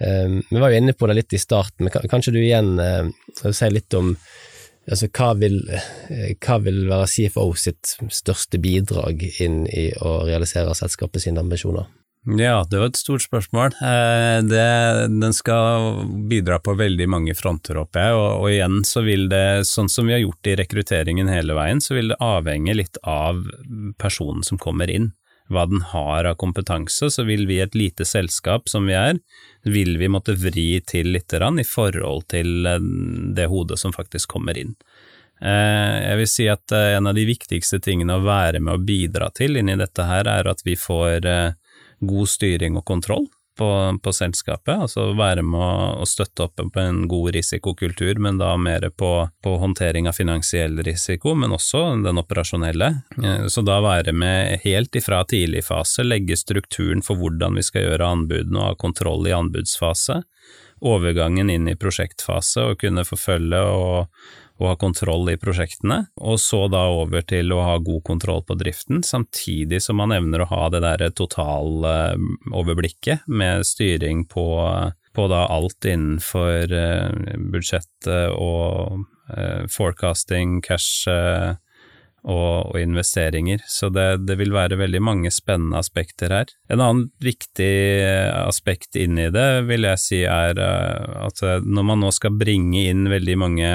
Um, 0.00 0.40
vi 0.50 0.58
var 0.58 0.72
jo 0.72 0.80
inne 0.82 0.96
på 0.96 1.08
det 1.10 1.18
litt 1.20 1.36
i 1.36 1.42
starten, 1.42 1.86
men 1.86 2.10
kanskje 2.10 2.34
du 2.34 2.40
igjen 2.42 2.74
uh, 2.80 3.06
si 3.46 3.70
litt 3.70 3.94
om 3.94 4.14
altså, 4.90 5.08
hva, 5.08 5.32
vil, 5.38 5.60
uh, 5.70 6.30
hva 6.42 6.60
vil 6.64 6.86
være 6.90 7.10
CFO 7.12 7.50
sitt 7.58 7.96
største 8.10 8.58
bidrag 8.62 9.22
inn 9.44 9.64
i 9.70 9.90
å 10.02 10.22
realisere 10.26 10.74
selskapet 10.78 11.26
sine 11.26 11.44
ambisjoner? 11.44 11.86
Ja, 12.24 12.62
det 12.64 12.78
var 12.80 12.88
et 12.88 12.96
stort 12.96 13.20
spørsmål. 13.20 13.74
Det, 14.48 14.68
den 15.12 15.34
skal 15.36 15.98
bidra 16.24 16.56
på 16.56 16.72
veldig 16.78 17.04
mange 17.12 17.34
fronter, 17.36 17.76
håper 17.76 18.00
jeg, 18.00 18.14
og, 18.16 18.28
og, 18.38 18.46
igjen 18.48 18.78
så 18.88 19.02
vil 19.04 19.26
det, 19.28 19.66
sånn 19.68 19.90
som 19.92 20.08
vi 20.08 20.14
har 20.16 20.22
gjort 20.22 20.48
i 20.48 20.54
rekrutteringen 20.56 21.28
hele 21.28 21.52
veien, 21.58 21.84
så 21.84 21.98
vil 21.98 22.14
det 22.14 22.16
avhenge 22.24 22.78
litt 22.80 22.96
av 23.04 23.44
personen 24.00 24.40
som 24.40 24.56
kommer 24.56 24.88
inn 24.88 25.10
hva 25.52 25.66
den 25.68 25.82
har 25.90 26.24
av 26.24 26.38
kompetanse, 26.40 27.10
så 27.10 27.24
vil 27.28 27.46
vi 27.46 27.60
et 27.60 27.74
lite 27.76 28.06
selskap 28.08 28.68
som 28.70 28.86
vi 28.88 28.96
er, 28.96 29.18
vil 29.68 29.98
vi 30.00 30.08
måtte 30.08 30.36
vri 30.40 30.80
til 30.86 31.18
grann 31.28 31.60
i 31.60 31.66
forhold 31.68 32.28
til 32.32 32.66
eh, 32.66 32.80
det 33.36 33.50
hodet 33.52 33.78
som 33.80 33.92
faktisk 33.92 34.32
kommer 34.36 34.56
inn. 34.58 34.74
Eh, 35.40 35.96
jeg 36.08 36.20
vil 36.20 36.30
si 36.30 36.48
at 36.48 36.72
eh, 36.72 36.96
en 36.96 37.10
av 37.10 37.16
de 37.18 37.26
viktigste 37.28 37.80
tingene 37.84 38.16
å 38.16 38.24
være 38.24 38.60
med 38.60 38.74
å 38.74 38.84
bidra 38.84 39.30
til 39.36 39.60
inni 39.60 39.76
dette 39.76 40.08
her, 40.08 40.28
er 40.28 40.48
at 40.48 40.64
vi 40.64 40.76
får 40.80 41.28
god 42.04 42.28
styring 42.28 42.76
og 42.80 42.84
kontroll 42.88 43.28
på, 43.58 43.98
på, 44.02 44.12
selskapet, 44.12 44.74
altså 44.86 45.06
være 45.18 45.42
med 45.46 45.60
å, 45.60 46.02
å, 46.02 46.06
støtte 46.08 46.46
opp 46.46 46.58
på 46.58 46.80
en 46.80 47.04
god 47.10 47.34
risikokultur, 47.36 48.18
men 48.22 48.38
da 48.40 48.54
mer 48.60 48.88
på, 48.90 49.10
på, 49.44 49.54
håndtering 49.62 50.08
av 50.10 50.18
finansiell 50.18 50.80
risiko, 50.86 51.34
men 51.38 51.54
også 51.54 51.84
den 52.04 52.20
operasjonelle. 52.20 52.90
Eh, 53.22 53.46
så 53.52 53.64
da 53.66 53.80
være 53.84 54.14
med 54.16 54.60
helt 54.64 54.96
ifra 54.98 55.22
tidlig 55.30 55.64
fase, 55.68 56.06
legge 56.06 56.38
strukturen 56.40 57.04
for 57.04 57.20
hvordan 57.20 57.58
vi 57.58 57.66
skal 57.66 57.88
gjøre 57.88 58.12
anbudene 58.16 58.60
og 58.60 58.70
ha 58.72 58.78
kontroll 58.80 59.28
i 59.28 59.36
anbudsfase, 59.36 60.22
overgangen 60.84 61.50
inn 61.50 61.68
i 61.70 61.78
prosjektfase 61.80 62.66
og 62.70 62.80
kunne 62.82 63.06
forfølge 63.08 63.60
og, 63.70 64.24
å 64.60 64.68
ha 64.70 64.76
kontroll 64.78 65.30
i 65.32 65.36
prosjektene, 65.40 66.06
og 66.22 66.38
så 66.42 66.68
da 66.70 66.88
over 66.94 67.22
til 67.26 67.52
å 67.54 67.62
ha 67.66 67.78
god 67.82 68.02
kontroll 68.06 68.42
på 68.46 68.54
driften, 68.60 69.02
samtidig 69.06 69.82
som 69.82 69.96
man 69.98 70.12
evner 70.14 70.40
å 70.44 70.50
ha 70.52 70.68
det 70.70 70.80
der 70.84 71.00
totaloverblikket 71.18 73.18
med 73.26 73.66
styring 73.66 74.26
på, 74.30 74.46
på 75.14 75.22
da 75.32 75.46
alt 75.50 75.84
innenfor 75.88 76.66
budsjettet 77.50 78.30
og 78.38 79.04
forecasting, 79.72 80.60
cash 80.62 81.08
og, 82.24 82.72
og 82.72 82.78
investeringer, 82.80 83.62
så 83.68 83.90
det, 83.92 84.24
det, 84.28 84.38
vil 84.40 84.54
være 84.54 84.78
veldig 84.80 85.00
mange 85.04 85.32
spennende 85.34 85.80
aspekter 85.80 86.32
her. 86.32 86.52
En 86.72 86.80
annen 86.80 87.08
viktig 87.22 87.74
aspekt 88.40 88.96
inn 88.96 89.18
i 89.20 89.30
det 89.34 89.64
vil 89.68 89.84
jeg 89.90 90.00
si 90.00 90.22
er 90.24 90.60
eh, 90.60 91.18
at 91.26 91.42
eh, 91.44 91.60
når 91.64 91.88
man 91.90 92.04
nå 92.04 92.12
skal 92.14 92.36
bringe 92.40 92.86
inn 92.88 93.10
veldig 93.12 93.36
mange 93.40 93.74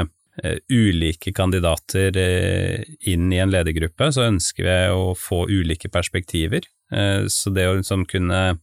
ulike 0.71 1.34
kandidater 1.36 2.15
uh, 2.15 2.82
inn 3.10 3.30
i 3.34 3.41
en 3.43 3.54
ledergruppe, 3.54 4.12
så 4.15 4.28
ønsker 4.30 4.65
vi 4.67 4.80
å 4.93 5.13
få 5.17 5.45
ulike 5.49 5.91
perspektiver. 5.93 6.67
Uh, 6.93 7.28
så 7.32 7.54
det 7.54 7.67
å 7.69 7.78
liksom 7.80 8.08
kunne 8.10 8.60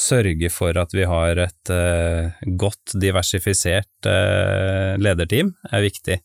sørge 0.00 0.48
for 0.54 0.76
at 0.78 0.94
vi 0.94 1.02
har 1.04 1.36
et 1.42 1.70
godt 2.56 2.92
diversifisert 3.02 4.06
lederteam, 5.02 5.50
er 5.74 5.82
viktig. 5.82 6.16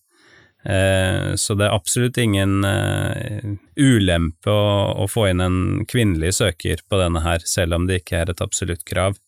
Eh, 0.66 1.36
så 1.36 1.54
det 1.54 1.68
er 1.68 1.76
absolutt 1.76 2.18
ingen 2.18 2.66
eh, 2.66 3.52
ulempe 3.78 4.50
å, 4.50 5.06
få 5.10 5.28
inn 5.30 5.44
en 5.46 5.60
kvinnelig 5.86 6.40
søker 6.40 6.82
på 6.90 6.98
denne 6.98 7.22
her, 7.22 7.44
selv 7.46 7.78
om 7.78 7.86
det 7.86 8.02
ikke 8.02 8.24
er 8.24 8.34
et 8.34 8.42
absolutt 8.42 8.82
krav. 8.88 9.20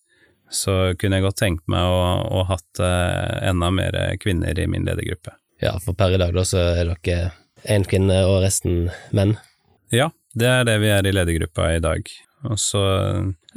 Så 0.53 0.93
kunne 0.99 1.19
jeg 1.19 1.25
godt 1.25 1.39
tenkt 1.41 1.65
meg 1.71 1.83
å, 1.83 2.03
å 2.39 2.45
hatt 2.47 2.81
eh, 2.83 3.49
enda 3.49 3.71
mer 3.73 3.97
kvinner 4.21 4.59
i 4.59 4.67
min 4.69 4.87
ledergruppe. 4.87 5.35
Ja, 5.63 5.75
for 5.83 5.97
per 5.97 6.13
i 6.13 6.21
dag 6.21 6.35
da 6.35 6.45
så 6.45 6.61
er 6.75 6.93
dere 6.93 7.31
én 7.67 7.87
kvinne 7.87 8.21
og 8.29 8.39
resten 8.45 8.87
menn? 9.15 9.35
Ja, 9.91 10.11
det 10.37 10.47
er 10.47 10.67
det 10.67 10.77
vi 10.83 10.93
er 10.93 11.07
i 11.07 11.15
ledergruppa 11.15 11.71
i 11.73 11.81
dag. 11.83 12.07
Og 12.47 12.59
så 12.61 12.83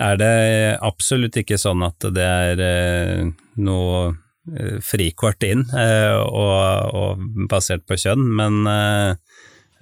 er 0.00 0.18
det 0.18 0.34
absolutt 0.80 1.36
ikke 1.36 1.60
sånn 1.60 1.84
at 1.84 2.08
det 2.16 2.26
er 2.26 3.30
noe 3.60 4.10
Eh, 4.48 4.78
frikort 4.80 5.44
inn, 5.44 5.66
eh, 5.76 6.16
og, 6.16 6.94
og, 6.96 7.24
basert 7.50 7.84
på 7.86 7.98
kjønn, 8.00 8.24
men 8.38 8.64
eh, 8.66 9.12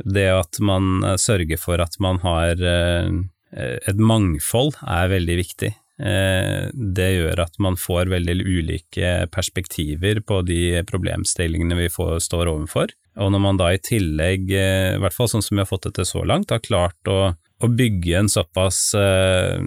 det 0.02 0.26
at 0.34 0.58
man 0.60 1.14
sørger 1.18 1.60
for 1.62 1.80
at 1.82 1.96
man 2.02 2.20
har 2.22 2.60
et 2.60 3.98
mangfold, 3.98 4.76
er 4.86 5.08
veldig 5.10 5.36
viktig. 5.40 5.70
Det 5.98 7.06
gjør 7.10 7.40
at 7.42 7.56
man 7.58 7.74
får 7.74 8.06
veldig 8.12 8.36
ulike 8.46 9.08
perspektiver 9.34 10.20
på 10.22 10.40
de 10.46 10.84
problemstillingene 10.86 11.74
vi 11.74 11.88
får, 11.90 12.20
står 12.22 12.52
overfor. 12.52 12.94
Og 13.18 13.32
når 13.34 13.42
man 13.42 13.58
da 13.58 13.72
i 13.74 13.80
tillegg, 13.82 14.46
i 14.54 15.00
hvert 15.02 15.16
fall 15.16 15.30
sånn 15.32 15.42
som 15.42 15.58
vi 15.58 15.64
har 15.64 15.70
fått 15.70 15.88
det 15.88 15.96
til 15.98 16.06
så 16.06 16.22
langt, 16.22 16.54
har 16.54 16.62
klart 16.62 17.10
å 17.10 17.32
å 17.58 17.68
bygge 17.74 18.18
en 18.18 18.28
såpass 18.30 18.92
uh, 18.94 19.58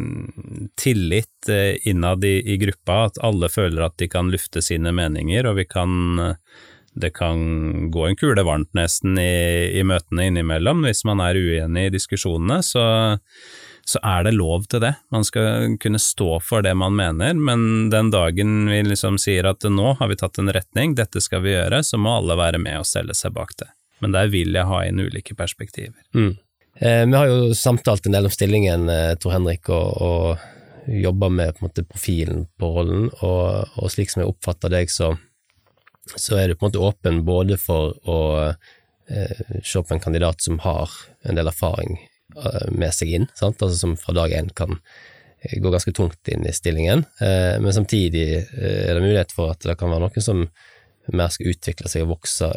tillit 0.79 1.49
innad 1.83 2.23
i, 2.23 2.37
i, 2.53 2.57
gruppa 2.61 3.07
at 3.09 3.19
alle 3.25 3.49
føler 3.51 3.83
at 3.83 3.97
de 3.99 4.07
kan 4.11 4.31
lufte 4.31 4.63
sine 4.63 4.93
meninger, 4.95 5.49
og 5.49 5.57
vi 5.59 5.67
kan 5.67 6.23
det 6.91 7.13
kan 7.15 7.89
gå 7.91 8.03
en 8.07 8.17
kule 8.19 8.43
varmt 8.43 8.73
nesten 8.75 9.15
i, 9.19 9.71
i, 9.79 9.83
møtene 9.87 10.27
innimellom. 10.27 10.83
Hvis 10.83 11.05
man 11.07 11.21
er 11.23 11.39
uenig 11.39 11.85
i 11.87 11.93
diskusjonene, 11.93 12.59
så, 12.67 12.83
så, 13.85 13.99
er 14.03 14.23
det 14.23 14.35
lov 14.35 14.65
til 14.71 14.83
det. 14.83 14.93
Man 15.11 15.25
skal 15.27 15.77
kunne 15.81 15.99
stå 15.99 16.39
for 16.43 16.63
det 16.65 16.73
man 16.77 16.95
mener, 16.95 17.33
men 17.33 17.89
den 17.93 18.11
dagen 18.13 18.69
vi 18.69 18.81
liksom 18.85 19.19
sier 19.21 19.49
at 19.49 19.65
nå 19.67 19.95
har 19.99 20.11
vi 20.11 20.19
tatt 20.19 20.39
en 20.41 20.51
retning, 20.53 20.95
dette 20.95 21.21
skal 21.23 21.43
vi 21.45 21.55
gjøre, 21.55 21.83
så 21.83 21.99
må 22.01 22.17
alle 22.19 22.37
være 22.39 22.61
med 22.61 22.81
og 22.81 22.87
stelle 22.89 23.15
seg 23.17 23.35
bak 23.35 23.55
det. 23.61 23.71
Men 24.01 24.15
der 24.15 24.31
vil 24.33 24.55
jeg 24.57 24.69
ha 24.69 24.81
inn 24.87 25.01
ulike 25.01 25.35
perspektiver. 25.37 25.99
Mm. 26.17 26.33
Eh, 26.81 27.03
vi 27.05 27.17
har 27.17 27.27
jo 27.29 27.55
samtalt 27.57 28.07
en 28.07 28.17
del 28.17 28.29
om 28.29 28.33
stillingen, 28.33 28.87
eh, 28.89 29.15
Tor 29.21 29.35
Henrik, 29.35 29.69
og, 29.69 30.01
og 30.01 30.91
jobba 30.91 31.29
med 31.29 31.57
på 31.57 31.67
måte, 31.67 31.85
profilen 31.85 32.47
på 32.59 32.71
rollen, 32.77 33.09
og, 33.21 33.67
og, 33.77 33.91
slik 33.93 34.09
som 34.09 34.23
jeg 34.23 34.31
oppfatter 34.31 34.73
deg, 34.73 34.89
så, 34.89 35.13
så, 36.15 36.39
er 36.39 36.49
du 36.49 36.55
på 36.55 36.65
en 36.65 36.71
måte 36.71 36.81
åpen 36.81 37.21
både 37.27 37.59
for 37.61 37.93
å 38.09 38.21
eh, 38.49 39.43
se 39.61 39.83
på 39.83 39.93
en 39.93 40.01
kandidat 40.01 40.41
som 40.41 40.61
har 40.65 40.89
en 41.27 41.37
del 41.37 41.51
erfaring 41.51 41.99
med 42.71 42.93
seg 42.95 43.15
inn, 43.17 43.29
sant? 43.37 43.61
altså 43.61 43.77
som 43.77 43.95
fra 43.99 44.15
dag 44.17 44.33
én 44.37 44.51
kan 44.55 44.77
eh, 44.77 45.57
gå 45.61 45.71
ganske 45.73 45.93
tungt 45.97 46.31
inn 46.31 46.45
i 46.47 46.53
stillingen, 46.55 47.05
eh, 47.21 47.55
men 47.61 47.73
samtidig 47.75 48.27
er 48.41 48.93
det 48.93 49.01
mulighet 49.03 49.33
for 49.35 49.55
at 49.55 49.65
det 49.67 49.77
kan 49.79 49.93
være 49.93 50.07
noen 50.07 50.27
som 50.27 50.45
mer 51.11 51.33
skal 51.33 51.51
utvikle 51.51 51.89
seg 51.91 52.05
og 52.05 52.15
vokse 52.15 52.51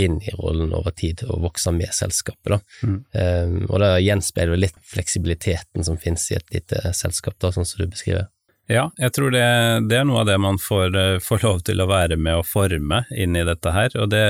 inn 0.00 0.20
i 0.24 0.32
rollen 0.38 0.72
over 0.72 0.94
tid 0.96 1.24
og 1.26 1.42
vokse 1.44 1.72
med 1.74 1.92
selskapet. 1.92 2.54
Da. 2.54 2.86
Mm. 2.86 3.66
Og 3.66 3.74
det 3.82 3.90
gjenspeiler 4.06 4.56
litt 4.56 4.78
fleksibiliteten 4.88 5.84
som 5.84 5.98
finnes 6.00 6.24
i 6.30 6.38
et 6.38 6.54
lite 6.54 6.94
selskap, 6.96 7.36
da, 7.42 7.50
sånn 7.52 7.68
som 7.68 7.82
du 7.82 7.90
beskriver. 7.90 8.30
Ja, 8.70 8.86
jeg 9.02 9.10
tror 9.16 9.32
det, 9.34 9.42
det, 9.90 9.98
er 9.98 10.06
noe 10.06 10.22
av 10.22 10.28
det 10.28 10.36
man 10.38 10.58
får, 10.62 10.94
eh, 10.94 11.16
får, 11.22 11.42
lov 11.42 11.62
til 11.66 11.82
å 11.82 11.88
være 11.90 12.18
med 12.20 12.38
og 12.38 12.46
forme 12.46 13.02
inn 13.10 13.34
i 13.34 13.46
dette 13.46 13.72
her. 13.74 13.90
og 13.98 14.12
det, 14.12 14.22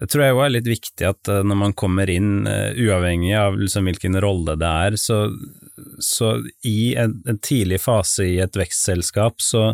det 0.00 0.08
tror 0.12 0.24
jeg 0.24 0.36
òg 0.36 0.42
er 0.44 0.54
litt 0.58 0.68
viktig 0.68 1.06
at 1.08 1.30
eh, 1.32 1.44
når 1.46 1.60
man 1.60 1.74
kommer 1.78 2.10
inn, 2.12 2.46
uh, 2.48 2.76
uavhengig 2.76 3.32
av 3.38 3.56
liksom 3.56 3.88
hvilken 3.88 4.18
rolle 4.20 4.56
det 4.60 4.72
er, 4.88 4.98
så, 5.00 5.22
så 6.04 6.34
i 6.68 6.94
en, 7.00 7.16
en, 7.24 7.38
tidlig 7.40 7.80
fase 7.84 8.26
i 8.28 8.40
et 8.44 8.58
vekstselskap 8.58 9.40
så 9.40 9.70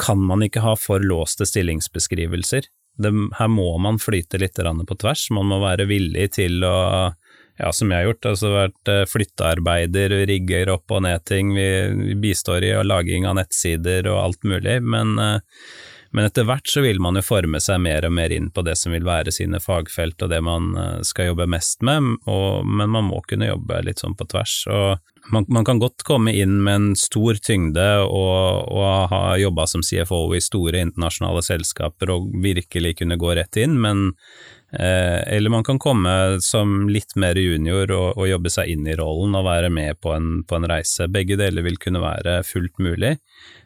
kan 0.00 0.22
man 0.24 0.44
ikke 0.44 0.64
ha 0.64 0.72
for 0.80 1.04
låste 1.04 1.46
stillingsbeskrivelser. 1.46 2.68
Det, 3.02 3.12
her 3.38 3.50
må 3.52 3.68
man 3.80 4.00
flyte 4.00 4.40
litt 4.40 4.56
på 4.56 4.96
tvers, 5.00 5.28
man 5.36 5.48
må 5.52 5.60
være 5.62 5.86
villig 5.88 6.32
til 6.38 6.64
å 6.64 7.12
ja, 7.58 7.70
som 7.72 7.90
jeg 7.92 8.00
har 8.00 8.08
gjort, 8.08 8.28
altså 8.32 8.50
vært 8.52 8.90
eh, 8.90 9.04
flyttearbeider, 9.08 10.14
rigger 10.28 10.72
opp 10.72 10.92
og 10.94 11.04
ned 11.04 11.24
ting, 11.28 11.52
vi, 11.56 11.68
vi 11.98 12.16
bistår 12.22 12.64
i 12.66 12.72
og 12.78 12.86
laging 12.88 13.26
av 13.28 13.36
nettsider 13.38 14.08
og 14.10 14.20
alt 14.22 14.46
mulig, 14.48 14.78
men, 14.82 15.14
eh, 15.20 15.66
men 16.12 16.28
etter 16.28 16.46
hvert 16.48 16.68
så 16.68 16.84
vil 16.84 17.00
man 17.02 17.16
jo 17.18 17.24
forme 17.24 17.60
seg 17.62 17.80
mer 17.84 18.06
og 18.08 18.14
mer 18.16 18.32
inn 18.34 18.50
på 18.52 18.64
det 18.66 18.76
som 18.80 18.94
vil 18.94 19.06
være 19.06 19.32
sine 19.34 19.60
fagfelt 19.62 20.22
og 20.22 20.32
det 20.32 20.42
man 20.44 20.74
eh, 20.78 20.98
skal 21.06 21.32
jobbe 21.32 21.48
mest 21.50 21.82
med, 21.86 22.16
og, 22.28 22.68
men 22.68 22.92
man 22.92 23.08
må 23.08 23.22
kunne 23.28 23.50
jobbe 23.50 23.82
litt 23.86 24.02
sånn 24.04 24.16
på 24.18 24.28
tvers. 24.32 24.58
og 24.72 25.00
man, 25.30 25.46
man, 25.48 25.64
kan 25.64 25.78
godt 25.78 26.02
komme 26.06 26.32
inn 26.34 26.56
med 26.64 26.74
en 26.74 26.88
stor 26.98 27.38
tyngde 27.38 27.84
og, 28.02 28.72
og 28.72 29.12
ha 29.12 29.36
jobba 29.38 29.68
som 29.70 29.84
CFO 29.86 30.24
i 30.34 30.42
store 30.42 30.82
internasjonale 30.82 31.44
selskaper 31.46 32.10
og 32.10 32.32
virkelig 32.42 32.96
kunne 32.98 33.20
gå 33.20 33.36
rett 33.38 33.60
inn, 33.62 33.78
men 33.80 34.10
Eller 34.72 35.50
man 35.52 35.64
kan 35.64 35.76
komme 35.78 36.40
som 36.40 36.88
litt 36.88 37.12
mer 37.20 37.36
junior 37.36 37.90
og, 37.92 38.06
og, 38.16 38.24
jobbe 38.30 38.52
seg 38.52 38.70
inn 38.72 38.86
i 38.88 38.94
rollen 38.96 39.36
og 39.36 39.44
være 39.44 39.68
med 39.68 40.00
på 40.00 40.14
en, 40.16 40.30
på 40.48 40.56
en 40.56 40.68
reise. 40.70 41.10
Begge 41.12 41.36
deler 41.36 41.66
vil 41.66 41.76
kunne 41.82 42.00
være 42.00 42.38
fullt 42.48 42.80
mulig. 42.80 43.18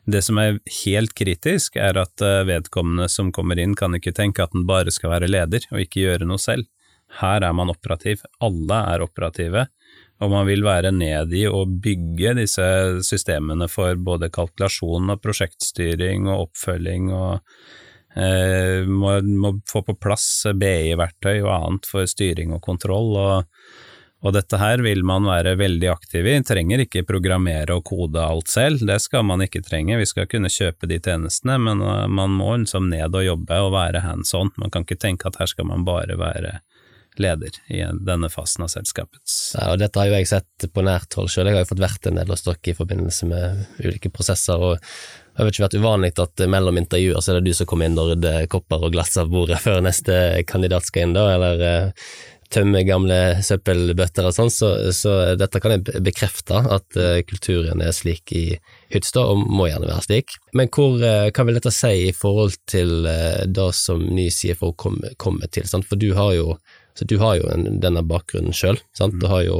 Det 0.07 0.23
som 0.23 0.38
er 0.38 0.59
helt 0.85 1.14
kritisk, 1.19 1.77
er 1.79 1.99
at 1.99 2.23
eh, 2.23 2.45
vedkommende 2.47 3.09
som 3.11 3.33
kommer 3.35 3.59
inn, 3.59 3.75
kan 3.79 3.95
ikke 3.99 4.14
tenke 4.14 4.45
at 4.45 4.55
den 4.55 4.66
bare 4.69 4.92
skal 4.95 5.16
være 5.16 5.31
leder 5.31 5.66
og 5.73 5.83
ikke 5.83 6.05
gjøre 6.05 6.29
noe 6.29 6.42
selv. 6.42 6.69
Her 7.21 7.42
er 7.47 7.55
man 7.55 7.71
operativ, 7.71 8.23
alle 8.42 8.79
er 8.92 9.03
operative, 9.03 9.66
og 10.23 10.31
man 10.33 10.47
vil 10.49 10.64
være 10.66 10.92
ned 10.95 11.35
i 11.37 11.45
å 11.51 11.64
bygge 11.66 12.37
disse 12.38 12.66
systemene 13.07 13.69
for 13.71 13.99
både 13.99 14.31
kalkulasjon 14.35 15.12
og 15.12 15.21
prosjektstyring 15.23 16.31
og 16.31 16.49
oppfølging, 16.49 17.11
og 17.14 17.35
eh, 17.38 17.83
må, 18.17 19.11
må, 19.21 19.51
få 19.69 19.83
på 19.85 19.93
plass 20.01 20.47
BI-verktøy 20.57 21.43
og 21.43 21.51
annet 21.53 21.89
for 21.91 22.09
styring 22.09 22.55
og 22.57 22.63
kontroll. 22.65 23.11
og, 23.21 23.67
og 24.25 24.33
dette 24.35 24.59
her 24.59 24.81
vil 24.83 25.05
man 25.07 25.27
være 25.29 25.55
veldig 25.61 25.89
aktiv 25.93 26.27
i, 26.27 26.37
trenger 26.47 26.83
ikke 26.83 27.05
programmere 27.07 27.77
og 27.77 27.85
kode 27.87 28.23
alt 28.23 28.51
selv, 28.51 28.83
det 28.89 28.99
skal 29.05 29.27
man 29.29 29.45
ikke 29.45 29.63
trenge, 29.67 29.99
vi 30.01 30.09
skal 30.09 30.29
kunne 30.31 30.51
kjøpe 30.53 30.89
de 30.91 30.99
tjenestene, 31.03 31.59
men 31.63 31.83
eh, 31.85 32.07
man 32.09 32.33
må 32.35 32.55
liksom 32.63 32.89
ned 32.91 33.15
og 33.15 33.27
jobbe 33.27 33.61
og 33.67 33.75
være 33.77 34.03
hands 34.07 34.33
on, 34.39 34.51
man 34.57 34.73
kan 34.73 34.87
ikke 34.87 34.99
tenke 35.05 35.29
at 35.29 35.39
her 35.43 35.53
skal 35.53 35.69
man 35.69 35.85
bare 35.87 36.17
være 36.19 36.59
leder 37.21 37.55
i 37.73 37.79
denne 38.05 38.29
fasen 38.29 38.67
av 38.67 38.73
selskapets. 38.73 39.55
Ja, 39.57 39.71
og 39.73 39.79
Dette 39.81 40.01
har 40.01 40.11
jo 40.11 40.19
jeg 40.19 40.29
sett 40.29 40.67
på 40.73 40.85
nært 40.85 41.17
hold 41.17 41.31
selv, 41.33 41.49
jeg 41.53 41.61
har 41.61 41.65
jo 41.65 41.71
fått 41.71 41.85
vært 41.87 42.11
en 42.11 42.19
del 42.21 42.33
hos 42.33 42.45
dere 42.45 42.73
i 42.73 42.77
forbindelse 42.77 43.31
med 43.31 43.63
ulike 43.85 44.13
prosesser. 44.13 44.61
og 44.61 44.83
det 45.37 45.42
har 45.44 45.51
ikke 45.53 45.66
vært 45.66 45.77
uvanlig 45.83 46.12
at 46.22 46.42
mellom 46.49 46.79
intervjuer 46.81 47.20
så 47.20 47.35
er 47.35 47.38
det 47.40 47.51
du 47.51 47.57
som 47.59 47.68
kommer 47.68 47.90
inn 47.90 47.99
og 48.01 48.14
rydder 48.14 48.46
kopper 48.53 48.87
og 48.87 48.94
glass 48.94 49.18
av 49.20 49.29
bordet 49.33 49.61
før 49.66 49.83
neste 49.85 50.16
kandidat 50.49 50.88
skal 50.88 51.05
inn, 51.05 51.12
da, 51.16 51.27
eller 51.35 51.61
uh, 51.61 52.09
tømme 52.55 52.81
gamle 52.87 53.18
søppelbøtter 53.44 54.29
og 54.29 54.33
sånn, 54.33 54.53
så, 54.55 54.70
så, 54.96 55.12
dette 55.37 55.61
kan 55.61 55.75
jeg 55.75 56.01
bekrefte, 56.07 56.62
at 56.79 56.96
uh, 56.96 57.18
kulturen 57.29 57.85
er 57.85 57.92
slik 57.92 58.33
i 58.33 58.46
Hytstad, 58.94 59.29
og 59.29 59.44
må 59.44 59.68
gjerne 59.68 59.90
være 59.90 60.07
slik. 60.07 60.38
Men 60.57 60.72
hvor, 60.72 60.96
hva 60.96 61.46
vil 61.49 61.59
dette 61.59 61.75
si 61.75 61.92
i 62.07 62.16
forhold 62.16 62.57
til 62.70 63.05
det 63.05 63.68
som 63.77 64.07
ny 64.07 64.31
CFO 64.33 64.72
kommer, 64.79 65.12
kommer 65.20 65.51
til? 65.53 65.68
Sant? 65.68 65.88
For 65.90 66.01
du 66.01 66.12
har 66.16 66.33
jo 66.38 66.57
du 66.96 67.18
har 67.20 67.35
jo 67.37 67.49
en, 67.53 67.66
denne 67.83 68.01
bakgrunnen 68.09 68.55
sjøl, 68.57 68.79
du 68.96 69.27
har 69.29 69.42
jo 69.44 69.59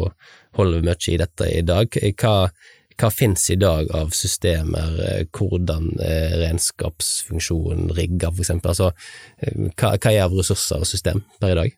holder 0.57 0.85
mye 0.87 1.13
i 1.13 1.19
dette 1.21 1.49
i 1.53 1.63
dag. 1.67 1.99
Hva, 2.17 2.35
hva 3.01 3.11
finnes 3.13 3.49
i 3.53 3.59
dag 3.61 3.91
av 3.95 4.13
systemer, 4.17 5.25
hvordan 5.37 5.91
er 6.01 6.39
regnskapsfunksjonen 6.45 7.91
rigger, 7.97 8.33
for 8.33 8.45
eksempel? 8.45 8.73
Altså, 8.73 8.93
hva, 9.77 9.97
hva 9.97 10.13
er 10.13 10.23
av 10.25 10.37
ressurser 10.37 10.85
og 10.85 10.89
system 10.89 11.25
per 11.41 11.53
i 11.53 11.59
dag? 11.61 11.77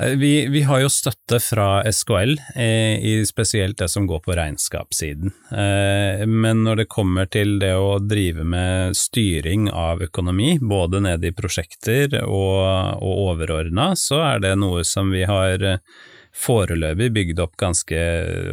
Eh, 0.00 0.16
vi, 0.16 0.46
vi, 0.48 0.62
har 0.62 0.80
jo 0.80 0.90
støtte 0.92 1.40
fra 1.42 1.82
SKL, 1.92 2.36
eh, 2.54 2.96
i 3.04 3.14
spesielt 3.26 3.78
det 3.78 3.88
som 3.88 4.06
går 4.06 4.22
på 4.24 4.36
regnskapssiden. 4.36 5.32
Eh, 5.50 6.26
men 6.26 6.64
når 6.64 6.82
det 6.82 6.88
kommer 6.92 7.28
til 7.28 7.58
det 7.60 7.74
å 7.76 7.98
drive 8.00 8.44
med 8.44 8.96
styring 8.96 9.68
av 9.70 10.02
økonomi, 10.02 10.56
både 10.60 11.02
nede 11.04 11.30
i 11.30 11.36
prosjekter 11.36 12.20
og, 12.22 13.02
og 13.02 13.26
overordna, 13.30 13.92
så 13.96 14.22
er 14.34 14.46
det 14.46 14.56
noe 14.60 14.84
som 14.88 15.12
vi 15.12 15.26
har 15.28 15.66
eh, 15.66 15.84
foreløpig 16.36 17.10
bygd 17.12 17.40
opp 17.42 17.56
ganske 17.60 18.00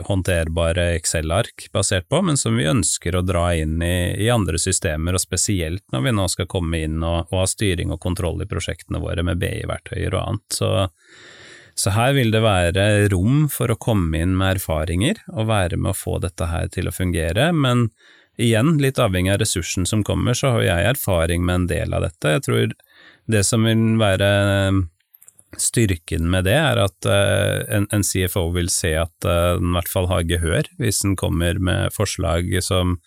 håndterbare 0.07 0.89
Excel-ark 0.97 1.67
basert 1.73 2.07
på, 2.09 2.21
men 2.25 2.39
som 2.39 2.57
vi 2.57 2.67
ønsker 2.69 3.15
å 3.15 3.23
dra 3.25 3.51
inn 3.55 3.77
i, 3.85 4.15
i, 4.17 4.29
andre 4.33 4.59
systemer, 4.61 5.17
og 5.17 5.23
spesielt 5.23 5.85
når 5.93 6.07
vi 6.07 6.15
nå 6.17 6.27
skal 6.33 6.49
komme 6.51 6.81
inn 6.87 6.99
og, 7.03 7.29
og 7.31 7.43
ha 7.43 7.47
styring 7.49 7.93
og 7.93 8.01
kontroll 8.03 8.41
i 8.43 8.49
prosjektene 8.49 9.01
våre 9.03 9.25
med 9.25 9.41
BI-verktøyer 9.43 10.13
og 10.13 10.23
annet. 10.23 10.61
Så 10.61 10.71
så 11.77 11.91
her 11.93 12.15
vil 12.17 12.31
det 12.33 12.39
være 12.41 12.83
rom 13.13 13.43
for 13.53 13.69
å 13.69 13.77
komme 13.77 14.17
inn 14.23 14.31
med 14.37 14.55
erfaringer 14.55 15.19
og 15.29 15.51
være 15.51 15.77
med 15.77 15.91
å 15.91 15.97
få 15.97 16.15
dette 16.23 16.47
her 16.49 16.71
til 16.73 16.89
å 16.89 16.93
fungere, 16.95 17.51
men 17.53 17.91
igjen, 18.41 18.79
litt 18.81 18.97
avhengig 19.01 19.35
av 19.35 19.41
ressursen 19.43 19.85
som 19.85 20.01
kommer, 20.05 20.33
så 20.33 20.55
har 20.55 20.65
jeg 20.65 20.87
erfaring 20.95 21.45
med 21.45 21.61
en 21.61 21.67
del 21.69 21.93
av 21.93 22.07
dette. 22.07 22.33
Jeg 22.33 22.45
tror 22.47 22.73
det 23.29 23.43
som 23.45 23.69
vil 23.69 23.99
være 24.01 24.29
styrken 25.57 26.27
med 26.29 26.45
det, 26.45 26.57
er 26.59 26.81
at 26.83 27.07
uh, 27.07 27.63
en, 27.73 27.87
en, 27.95 28.03
CFO 28.03 28.49
vil 28.55 28.67
se 28.73 28.91
at 28.99 29.27
uh, 29.27 29.55
den 29.57 29.71
i 29.71 29.75
hvert 29.77 29.91
fall 29.91 30.09
har 30.11 30.27
gehør, 30.27 30.67
hvis 30.81 31.01
den 31.05 31.15
kommer 31.19 31.59
med 31.63 31.95
forslag 31.95 32.51
som, 32.65 32.97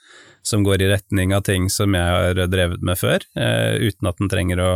som, 0.43 0.65
går 0.65 0.83
i 0.83 0.91
retning 0.95 1.35
av 1.37 1.45
ting 1.47 1.69
som 1.71 1.95
jeg 1.95 2.17
har 2.17 2.41
drevet 2.51 2.81
med 2.81 2.99
før, 2.99 3.27
uh, 3.37 3.77
uten 3.77 4.09
at 4.09 4.23
den 4.23 4.33
trenger 4.33 4.65
å 4.65 4.73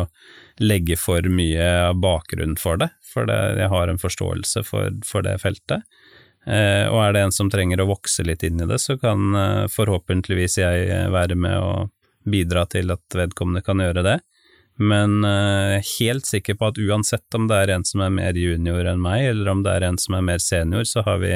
legge 0.62 0.98
for 1.00 1.24
mye 1.27 1.70
av 1.88 1.98
bakgrunnen 2.05 2.61
for 2.61 2.79
det, 2.79 2.92
for 3.14 3.27
det, 3.31 3.40
jeg 3.59 3.72
har 3.72 3.90
en 3.90 4.03
forståelse 4.03 4.66
for, 4.68 5.00
for 5.09 5.27
det 5.27 5.38
feltet. 5.42 5.88
Eh, 6.44 6.87
og 6.92 7.00
er 7.00 7.14
det 7.16 7.24
en 7.24 7.33
som 7.33 7.48
trenger 7.53 7.81
å 7.81 7.88
vokse 7.88 8.24
litt 8.27 8.44
inn 8.44 8.61
i 8.61 8.68
det, 8.68 8.79
så 8.83 8.98
kan 9.00 9.37
eh, 9.38 9.64
forhåpentligvis 9.72 10.59
jeg 10.61 10.88
eh, 10.92 11.07
være 11.12 11.38
med 11.40 11.57
og 11.57 11.92
bidra 12.29 12.66
til 12.68 12.92
at 12.92 13.16
vedkommende 13.16 13.64
kan 13.64 13.81
gjøre 13.81 14.05
det. 14.05 14.18
Men 14.80 15.22
jeg 15.22 15.78
er 15.78 15.88
helt 16.00 16.26
sikker 16.26 16.56
på 16.58 16.72
at 16.72 16.78
uansett 16.82 17.37
om 17.38 17.48
det 17.50 17.60
er 17.62 17.74
en 17.76 17.84
som 17.87 18.02
er 18.02 18.14
mer 18.14 18.38
junior 18.38 18.88
enn 18.90 19.02
meg, 19.02 19.28
eller 19.30 19.52
om 19.52 19.62
det 19.62 19.76
er 19.76 19.87
en 19.87 19.98
som 20.00 20.16
er 20.18 20.24
mer 20.26 20.42
senior, 20.42 20.87
så 20.88 21.04
har 21.06 21.20
vi 21.22 21.34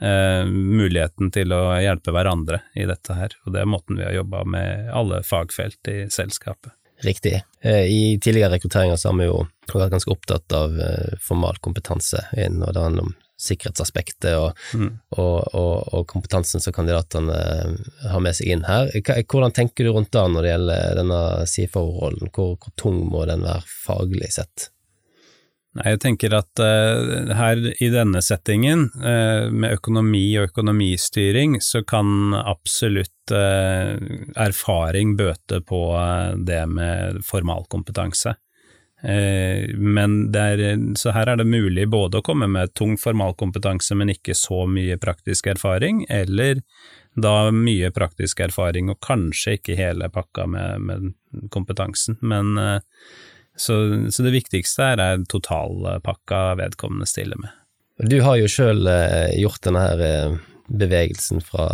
eh, 0.00 0.44
muligheten 0.46 1.30
til 1.34 1.54
å 1.56 1.62
hjelpe 1.80 2.14
hverandre 2.14 2.62
i 2.74 2.86
dette 2.88 3.16
her. 3.16 3.36
Og 3.44 3.54
det 3.54 3.62
er 3.62 3.70
måten 3.70 4.00
vi 4.00 4.06
har 4.06 4.18
jobba 4.18 4.44
med 4.44 4.92
alle 4.96 5.22
fagfelt 5.26 5.92
i 5.92 6.02
selskapet. 6.12 6.74
Riktig. 7.04 7.42
Eh, 7.60 7.86
I 7.88 8.18
tidligere 8.22 8.52
rekrutteringer 8.56 8.96
så 8.96 9.08
har 9.08 9.18
vi 9.18 9.28
jo 9.30 9.40
vært 9.72 9.94
ganske 9.94 10.12
opptatt 10.12 10.52
av 10.56 10.76
eh, 10.80 11.16
formal 11.24 11.60
kompetanse 11.64 12.26
inn, 12.36 12.60
og 12.62 12.74
det 12.74 12.84
handler 12.84 13.08
om 13.08 13.14
sikkerhetsaspektet 13.40 14.34
og, 14.36 14.58
mm. 14.74 14.90
og, 15.16 15.36
og, 15.54 15.76
og, 15.94 16.04
kompetansen 16.10 16.62
som 16.62 16.74
kandidatene 16.76 17.36
eh, 17.36 18.10
har 18.12 18.24
med 18.24 18.36
seg 18.36 18.52
inn 18.54 18.66
her. 18.68 18.90
Hvordan 19.24 19.54
tenker 19.56 19.86
du 19.86 19.94
rundt 19.94 20.12
det 20.14 20.26
når 20.34 20.44
det 20.44 20.52
gjelder 20.52 21.00
denne 21.00 21.22
CFO-rollen? 21.54 22.34
Hvor, 22.34 22.54
hvor, 22.58 22.76
tung 22.80 23.00
må 23.10 23.24
den 23.30 23.46
være 23.46 23.64
faglig 23.86 24.32
sett? 24.36 24.70
Jeg 25.70 26.00
tenker 26.02 26.34
at 26.34 26.58
uh, 26.58 27.30
her 27.38 27.60
i 27.78 27.88
denne 27.94 28.18
settingen, 28.26 28.88
uh, 29.04 29.46
med 29.54 29.76
økonomi 29.76 30.24
og 30.40 30.48
økonomistyring, 30.48 31.60
så 31.62 31.84
kan 31.86 32.34
absolutt 32.34 33.30
uh, 33.30 33.94
erfaring 34.34 35.14
bøte 35.20 35.60
på 35.62 35.84
det 36.42 36.64
med 36.74 37.22
formalkompetanse. 37.22 38.34
Men 39.00 40.16
er, 40.36 40.60
så 41.00 41.14
her 41.16 41.30
er 41.32 41.38
det 41.40 41.46
mulig 41.48 41.86
både 41.88 42.20
å 42.20 42.24
komme 42.26 42.44
med 42.52 42.74
tung 42.76 42.98
formalkompetanse, 43.00 43.96
men 43.96 44.12
ikke 44.12 44.34
så 44.36 44.66
mye 44.68 44.98
praktisk 45.00 45.48
erfaring, 45.48 46.02
eller 46.12 46.60
da 47.16 47.48
mye 47.48 47.88
praktisk 47.96 48.42
erfaring 48.44 48.92
og 48.92 49.00
kanskje 49.00 49.56
ikke 49.56 49.78
hele 49.78 50.10
pakka 50.12 50.44
med, 50.52 50.84
med 50.84 51.48
kompetansen. 51.54 52.18
Men 52.20 52.60
så, 53.60 54.10
så 54.10 54.24
det 54.24 54.34
viktigste 54.34 54.92
her 54.92 55.02
er 55.02 55.24
totalpakka 55.28 56.54
vedkommende 56.60 57.08
stiller 57.08 57.40
med. 57.40 57.56
Du 58.08 58.16
har 58.24 58.38
jo 58.40 58.48
sjøl 58.48 58.86
eh, 58.88 59.34
gjort 59.42 59.60
denne 59.66 59.82
her 59.84 60.04
eh, 60.04 60.38
bevegelsen 60.72 61.42
fra, 61.44 61.66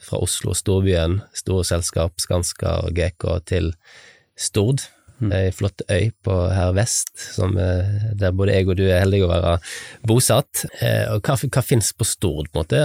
fra 0.00 0.20
Oslo, 0.24 0.54
storbyen, 0.56 1.18
store 1.36 1.66
selskap, 1.68 2.16
Skanska 2.22 2.78
og 2.86 2.96
GK, 2.96 3.26
til 3.50 3.68
Stord. 4.40 4.86
Mm. 5.20 5.32
Ei 5.36 5.52
flott 5.52 5.84
øy 5.86 6.10
på 6.24 6.36
her 6.50 6.74
vest, 6.76 7.12
som, 7.36 7.56
eh, 7.60 8.10
der 8.18 8.34
både 8.36 8.56
jeg 8.56 8.68
og 8.68 8.78
du 8.80 8.84
er 8.88 9.02
heldige 9.02 9.28
å 9.28 9.32
være 9.32 9.56
bosatt. 10.08 10.64
Og 11.14 11.20
hva, 11.20 11.36
hva 11.36 11.64
finnes 11.64 11.92
på 11.92 12.06
Stord, 12.08 12.50
på 12.50 12.60
en 12.60 12.64
måte? 12.64 12.84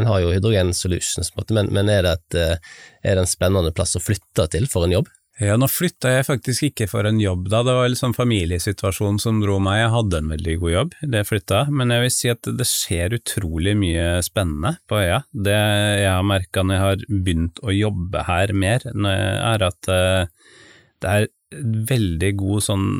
En 0.00 0.06
har 0.08 0.20
jo 0.22 0.34
Hydrogen 0.34 0.74
Solutions, 0.76 1.32
på 1.32 1.40
en 1.40 1.42
måte, 1.42 1.56
men, 1.58 1.72
men 1.74 1.92
er, 1.92 2.06
det 2.06 2.18
et, 2.18 2.60
er 3.02 3.18
det 3.18 3.24
en 3.24 3.30
spennende 3.30 3.74
plass 3.74 3.96
å 3.98 4.04
flytte 4.04 4.46
til 4.54 4.70
for 4.70 4.86
en 4.86 5.00
jobb? 5.00 5.10
Ja, 5.40 5.54
nå 5.56 5.70
flytta 5.72 6.10
jeg 6.12 6.26
faktisk 6.28 6.66
ikke 6.66 6.86
for 6.90 7.06
en 7.08 7.20
jobb 7.20 7.46
da, 7.48 7.62
det 7.64 7.72
var 7.72 7.88
liksom 7.88 8.12
familiesituasjonen 8.12 9.16
som 9.22 9.38
dro 9.40 9.56
meg, 9.62 9.78
jeg 9.80 9.92
hadde 9.94 10.18
en 10.20 10.32
veldig 10.34 10.56
god 10.60 10.72
jobb, 10.74 10.96
det 11.14 11.22
flytta, 11.30 11.62
men 11.72 11.94
jeg 11.94 12.04
vil 12.04 12.12
si 12.12 12.32
at 12.32 12.50
det 12.58 12.66
skjer 12.68 13.16
utrolig 13.16 13.72
mye 13.80 14.04
spennende 14.26 14.74
på 14.90 15.00
øya. 15.00 15.22
Det 15.32 15.56
jeg 15.56 16.10
har 16.12 16.26
merka 16.28 16.64
når 16.64 16.76
jeg 16.76 16.84
har 16.84 17.06
begynt 17.08 17.62
å 17.64 17.72
jobbe 17.72 18.26
her 18.28 18.52
mer, 18.52 18.84
er 18.84 19.64
at 19.70 19.92
eh, 19.96 20.52
det 21.00 21.14
er 21.14 21.30
veldig 21.50 22.34
god 22.38 22.64
sånn 22.64 22.90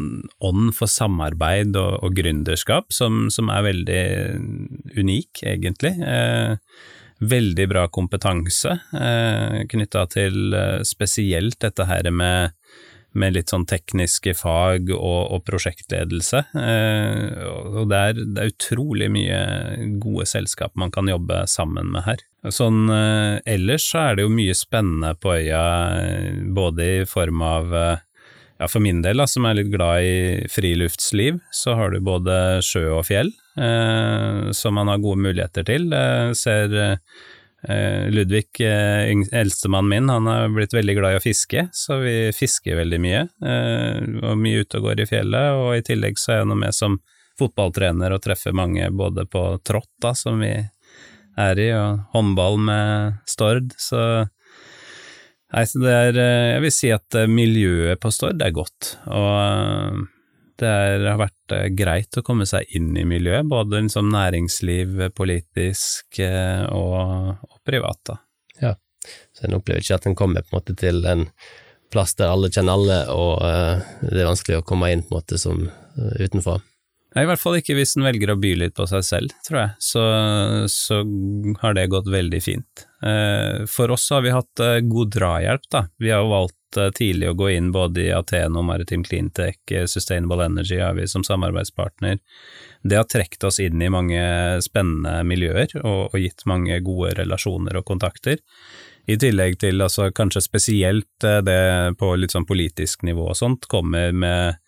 ånd 0.42 0.70
for 0.74 0.90
samarbeid 0.90 1.76
og, 1.78 2.00
og 2.04 2.16
gründerskap, 2.18 2.90
som, 2.94 3.28
som, 3.30 3.50
er 3.52 3.66
veldig 3.68 4.04
unik, 4.98 5.44
egentlig. 5.46 5.94
Eh, 6.02 6.56
veldig 7.20 7.66
bra 7.68 7.84
kompetanse 7.92 8.78
eh, 8.96 9.60
knytta 9.70 10.06
til 10.10 10.54
eh, 10.56 10.78
spesielt 10.88 11.60
dette 11.60 11.84
her 11.86 12.08
med, 12.10 12.56
med 13.12 13.36
litt 13.36 13.52
sånn 13.52 13.66
tekniske 13.68 14.34
fag 14.38 14.90
og, 14.96 15.20
og 15.36 15.44
prosjektledelse. 15.46 16.42
Eh, 16.56 17.46
og 17.76 17.86
det 17.92 18.02
er, 18.02 18.20
det 18.24 18.44
er, 18.46 18.52
utrolig 18.54 19.10
mye 19.12 19.40
gode 20.02 20.26
selskap 20.30 20.74
man 20.80 20.90
kan 20.94 21.12
jobbe 21.12 21.44
sammen 21.50 21.92
med 21.94 22.08
her. 22.08 22.26
Sånn 22.48 22.88
eh, 22.88 23.38
ellers 23.44 23.90
så 23.92 24.08
er 24.08 24.18
det 24.18 24.26
jo 24.26 24.32
mye 24.32 24.56
spennende 24.56 25.12
på 25.20 25.36
øya, 25.36 25.64
eh, 26.00 26.46
både 26.56 26.92
i 27.02 27.02
form 27.08 27.44
av 27.44 27.74
eh, 27.76 28.06
ja, 28.61 28.68
for 28.68 28.81
min 28.85 29.01
del, 29.03 29.16
da, 29.16 29.27
som 29.27 29.46
er 29.49 29.57
litt 29.57 29.70
glad 29.73 30.05
i 30.05 30.49
friluftsliv, 30.53 31.38
så 31.51 31.75
har 31.79 31.94
du 31.94 32.03
både 32.05 32.61
sjø 32.64 32.90
og 32.99 33.07
fjell, 33.09 33.31
eh, 33.57 34.51
som 34.57 34.77
man 34.77 34.90
har 34.92 35.01
gode 35.01 35.23
muligheter 35.25 35.64
til. 35.64 35.87
Jeg 35.88 36.35
ser 36.37 36.75
eh, 36.77 38.11
Ludvig, 38.12 38.51
eh, 38.61 39.09
eldstemannen 39.40 39.88
min, 39.94 40.12
han 40.12 40.29
har 40.29 40.53
blitt 40.53 40.77
veldig 40.77 40.96
glad 40.99 41.16
i 41.16 41.20
å 41.23 41.25
fiske, 41.25 41.70
så 41.73 42.03
vi 42.05 42.14
fisker 42.37 42.77
veldig 42.83 43.01
mye. 43.01 43.23
Eh, 43.40 43.96
og 44.29 44.37
mye 44.44 44.61
ute 44.61 44.77
og 44.77 44.90
går 44.90 45.07
i 45.07 45.09
fjellet, 45.09 45.57
og 45.57 45.79
i 45.79 45.87
tillegg 45.87 46.20
så 46.20 46.35
er 46.35 46.42
jeg 46.42 46.51
nå 46.53 46.61
med 46.61 46.77
som 46.77 47.01
fotballtrener 47.40 48.12
og 48.12 48.20
treffer 48.27 48.53
mange 48.53 48.90
både 48.92 49.25
på 49.25 49.46
trått, 49.64 49.88
da, 50.05 50.12
som 50.12 50.44
vi 50.44 50.53
er 51.40 51.64
i, 51.64 51.70
og 51.73 52.05
håndball 52.12 52.61
med 52.61 53.25
Stord, 53.25 53.73
så 53.81 54.27
Nei, 55.50 55.66
så 55.66 55.82
det 55.82 55.92
er 55.92 56.20
eh, 56.20 56.48
Jeg 56.54 56.64
vil 56.64 56.74
si 56.74 56.90
at 56.94 57.18
eh, 57.18 57.30
miljøet 57.30 58.00
på 58.02 58.12
Stord 58.14 58.42
er 58.44 58.54
godt, 58.54 58.94
og 59.10 59.30
eh, 59.34 60.00
det 60.60 60.68
er, 60.68 61.06
har 61.08 61.18
vært 61.18 61.54
greit 61.72 62.18
å 62.20 62.22
komme 62.22 62.44
seg 62.46 62.68
inn 62.76 62.92
i 63.00 63.06
miljøet, 63.08 63.48
både 63.48 63.80
liksom 63.80 64.10
næringsliv, 64.12 65.06
politisk 65.16 66.20
og, 66.20 67.30
og 67.32 67.54
privat. 67.64 67.96
da. 68.04 68.16
Ja, 68.60 68.74
så 69.32 69.46
en 69.48 69.56
opplever 69.56 69.80
ikke 69.80 69.96
at 69.96 70.08
en 70.10 70.18
kommer 70.18 70.44
på 70.44 70.52
en 70.52 70.58
måte 70.58 70.76
til 70.76 71.00
en 71.08 71.24
plass 71.88 72.12
der 72.20 72.28
alle 72.28 72.52
kjenner 72.52 72.76
alle, 72.76 72.98
og 73.08 73.40
det 74.04 74.20
er 74.20 74.28
vanskelig 74.28 74.60
å 74.60 74.66
komme 74.68 74.92
inn 74.92 75.00
på 75.00 75.16
en 75.16 75.22
måte 75.22 75.40
som 75.40 75.64
utenfra. 75.96 76.58
Nei, 77.16 77.24
I 77.24 77.30
hvert 77.32 77.40
fall 77.40 77.56
ikke 77.62 77.78
hvis 77.80 77.96
en 77.96 78.04
velger 78.10 78.34
å 78.34 78.38
by 78.44 78.52
litt 78.60 78.76
på 78.76 78.84
seg 78.92 79.08
selv, 79.08 79.32
tror 79.48 79.62
jeg. 79.62 79.72
Så, 79.80 80.04
så 80.76 81.00
har 81.64 81.80
det 81.80 81.88
gått 81.96 82.12
veldig 82.12 82.44
fint. 82.44 82.84
Eh, 83.02 83.66
for 83.66 83.90
oss 83.90 84.10
har 84.10 84.22
vi 84.22 84.30
hatt 84.30 84.60
eh, 84.60 84.80
god 84.80 85.10
drahjelp, 85.10 85.62
da. 85.70 85.86
Vi 85.96 86.10
har 86.10 86.20
jo 86.20 86.32
valgt 86.34 86.76
eh, 86.76 86.90
tidlig 86.90 87.30
å 87.30 87.36
gå 87.38 87.48
inn 87.50 87.70
både 87.72 88.02
i 88.02 88.12
Ateno, 88.12 88.62
Maritim 88.62 89.04
Cleantech, 89.04 89.60
Sustainable 89.86 90.44
Energy 90.44 90.80
har 90.80 90.94
vi 90.98 91.08
som 91.08 91.24
samarbeidspartner. 91.24 92.18
Det 92.82 93.00
har 93.00 93.08
trukket 93.08 93.44
oss 93.44 93.60
inn 93.60 93.82
i 93.82 93.88
mange 93.92 94.20
spennende 94.64 95.22
miljøer 95.24 95.72
og, 95.80 96.12
og 96.12 96.20
gitt 96.20 96.44
mange 96.50 96.80
gode 96.84 97.14
relasjoner 97.22 97.80
og 97.80 97.88
kontakter. 97.88 98.40
I 99.08 99.16
tillegg 99.18 99.56
til 99.58 99.80
altså, 99.80 100.10
kanskje 100.14 100.44
spesielt 100.44 101.24
det 101.44 101.96
på 101.98 102.12
litt 102.20 102.36
sånn 102.36 102.46
politisk 102.46 103.02
nivå 103.08 103.30
og 103.32 103.38
sånt, 103.38 103.66
kommer 103.66 104.12
med 104.12 104.60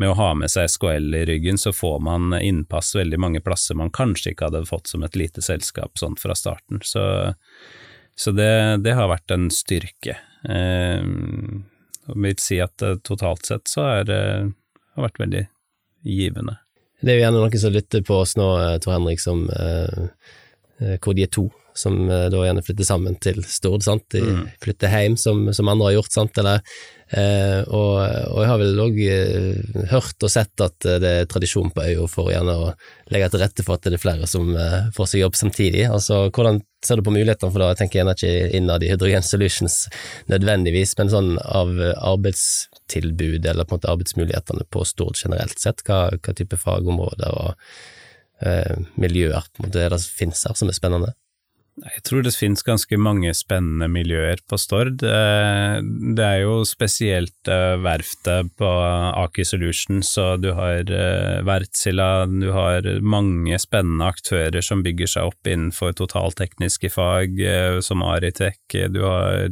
med 0.00 0.08
å 0.08 0.16
ha 0.16 0.30
med 0.34 0.48
seg 0.48 0.70
SKL 0.72 1.12
i 1.14 1.26
ryggen, 1.28 1.58
så 1.60 1.74
får 1.76 1.98
man 2.00 2.32
innpass 2.38 2.94
veldig 2.96 3.18
mange 3.20 3.42
plasser 3.44 3.76
man 3.76 3.92
kanskje 3.92 4.32
ikke 4.32 4.46
hadde 4.48 4.62
fått 4.64 4.88
som 4.88 5.04
et 5.04 5.18
lite 5.18 5.44
selskap 5.44 6.00
sånn 6.00 6.16
fra 6.16 6.32
starten. 6.38 6.80
Så 6.80 7.02
Så 8.20 8.34
det, 8.36 8.50
det 8.84 8.92
har 8.98 9.08
vært 9.08 9.32
en 9.32 9.46
styrke. 9.54 10.18
Eh, 10.44 11.04
og 12.10 12.18
vil 12.24 12.36
si 12.42 12.58
at 12.60 12.82
eh, 12.84 12.98
totalt 13.06 13.48
sett 13.48 13.70
så 13.70 13.86
er 14.00 14.04
det 14.08 14.20
har 14.96 15.06
vært 15.06 15.20
veldig 15.22 15.44
givende. 16.04 16.58
Det 17.00 17.14
er 17.14 17.16
jo 17.20 17.22
gjerne 17.24 17.40
noen 17.40 17.62
som 17.62 17.72
lytter 17.72 18.02
på 18.04 18.18
oss 18.20 18.36
nå, 18.36 18.48
eh, 18.60 18.76
Tor 18.84 18.96
Henrik, 18.98 19.22
som 19.22 19.46
eh, 19.48 20.02
eh, 20.82 20.96
hvor 21.00 21.16
de 21.16 21.24
er 21.24 21.32
to, 21.32 21.46
som 21.76 21.96
eh, 22.10 22.26
da 22.32 22.42
gjerne 22.44 22.64
flytter 22.66 22.88
sammen 22.88 23.16
til 23.24 23.40
Stord, 23.48 23.84
sant. 23.86 24.04
De 24.12 24.20
Mm. 24.20 24.42
flytter 24.60 24.92
hjem, 24.92 25.16
som, 25.20 25.46
som 25.56 25.70
andre 25.72 25.88
har 25.90 25.96
gjort, 26.00 26.12
sant, 26.12 26.40
eller 26.42 26.60
eh, 27.16 27.60
og, 27.66 27.94
og 28.30 28.38
jeg 28.42 28.50
har 28.50 28.60
vel 28.60 28.82
òg 28.84 28.98
eh, 29.04 29.84
hørt 29.92 30.26
og 30.26 30.32
sett 30.32 30.64
at 30.64 30.86
eh, 30.88 30.98
det 31.02 31.12
er 31.20 31.28
tradisjon 31.30 31.72
på 31.74 31.84
øya 31.84 32.06
for 32.10 32.32
gjerne 32.32 32.56
å 32.56 32.72
legge 33.12 33.30
til 33.32 33.42
rette 33.42 33.66
for 33.66 33.76
at 33.76 33.86
det 33.86 33.98
er 33.98 34.02
flere 34.02 34.28
som 34.30 34.50
eh, 34.54 34.90
får 34.96 35.12
seg 35.12 35.24
jobb 35.24 35.38
samtidig. 35.38 35.84
Altså, 35.90 36.22
hvordan 36.28 36.62
ser 36.86 37.00
du 37.00 37.06
på 37.06 37.14
mulighetene 37.14 37.52
for 37.52 37.62
det? 37.62 37.70
Jeg 37.72 37.80
tenker 37.82 38.00
gjerne 38.00 38.16
ikke 38.18 38.58
innad 38.60 38.84
i 38.86 38.90
Hydrogen 38.92 39.26
Solutions 39.26 39.78
nødvendigvis, 40.32 40.96
men 40.98 41.12
sånn 41.12 41.32
av 41.44 41.72
arbeidstilbud 41.76 43.46
eller 43.46 43.68
på 43.68 43.76
en 43.76 43.80
måte 43.80 43.94
arbeidsmulighetene 43.94 44.68
på 44.72 44.84
Stord 44.88 45.20
generelt 45.20 45.58
sett, 45.60 45.84
hva, 45.88 46.06
hva 46.16 46.36
type 46.36 46.58
fagområder 46.60 47.40
og 47.44 47.56
eh, 48.46 48.76
miljøer 49.00 49.50
på 49.50 49.62
en 49.62 49.68
måte 49.68 49.82
er 49.84 49.92
det 49.92 50.02
som 50.04 50.22
finnes 50.22 50.46
her 50.48 50.56
som 50.58 50.72
er 50.72 50.78
spennende? 50.78 51.14
Jeg 51.80 52.02
tror 52.04 52.24
det 52.24 52.32
finnes 52.36 52.62
ganske 52.66 52.96
mange 53.00 53.30
spennende 53.36 53.86
miljøer 53.88 54.40
på 54.48 54.58
Stord. 54.60 55.02
Eh, 55.06 55.76
Det 56.16 56.24
er 56.24 56.40
jo 56.42 56.60
spesielt 56.68 57.48
eh, 57.48 57.76
verftet 57.80 58.50
på 58.60 58.68
Aker 58.68 59.46
Solutions, 59.48 60.10
og 60.20 60.42
du 60.44 60.50
har 60.58 60.84
eh, 60.84 61.40
Wärtsilä, 61.46 62.26
du 62.28 62.50
har 62.52 62.88
mange 63.00 63.58
spennende 63.58 64.10
aktører 64.12 64.60
som 64.64 64.84
bygger 64.84 65.08
seg 65.08 65.30
opp 65.30 65.46
innenfor 65.48 65.94
totaltekniske 65.96 66.92
fag, 66.92 67.40
som 67.84 68.04
Aritek, 68.04 68.60
du 68.92 69.00
har 69.04 69.48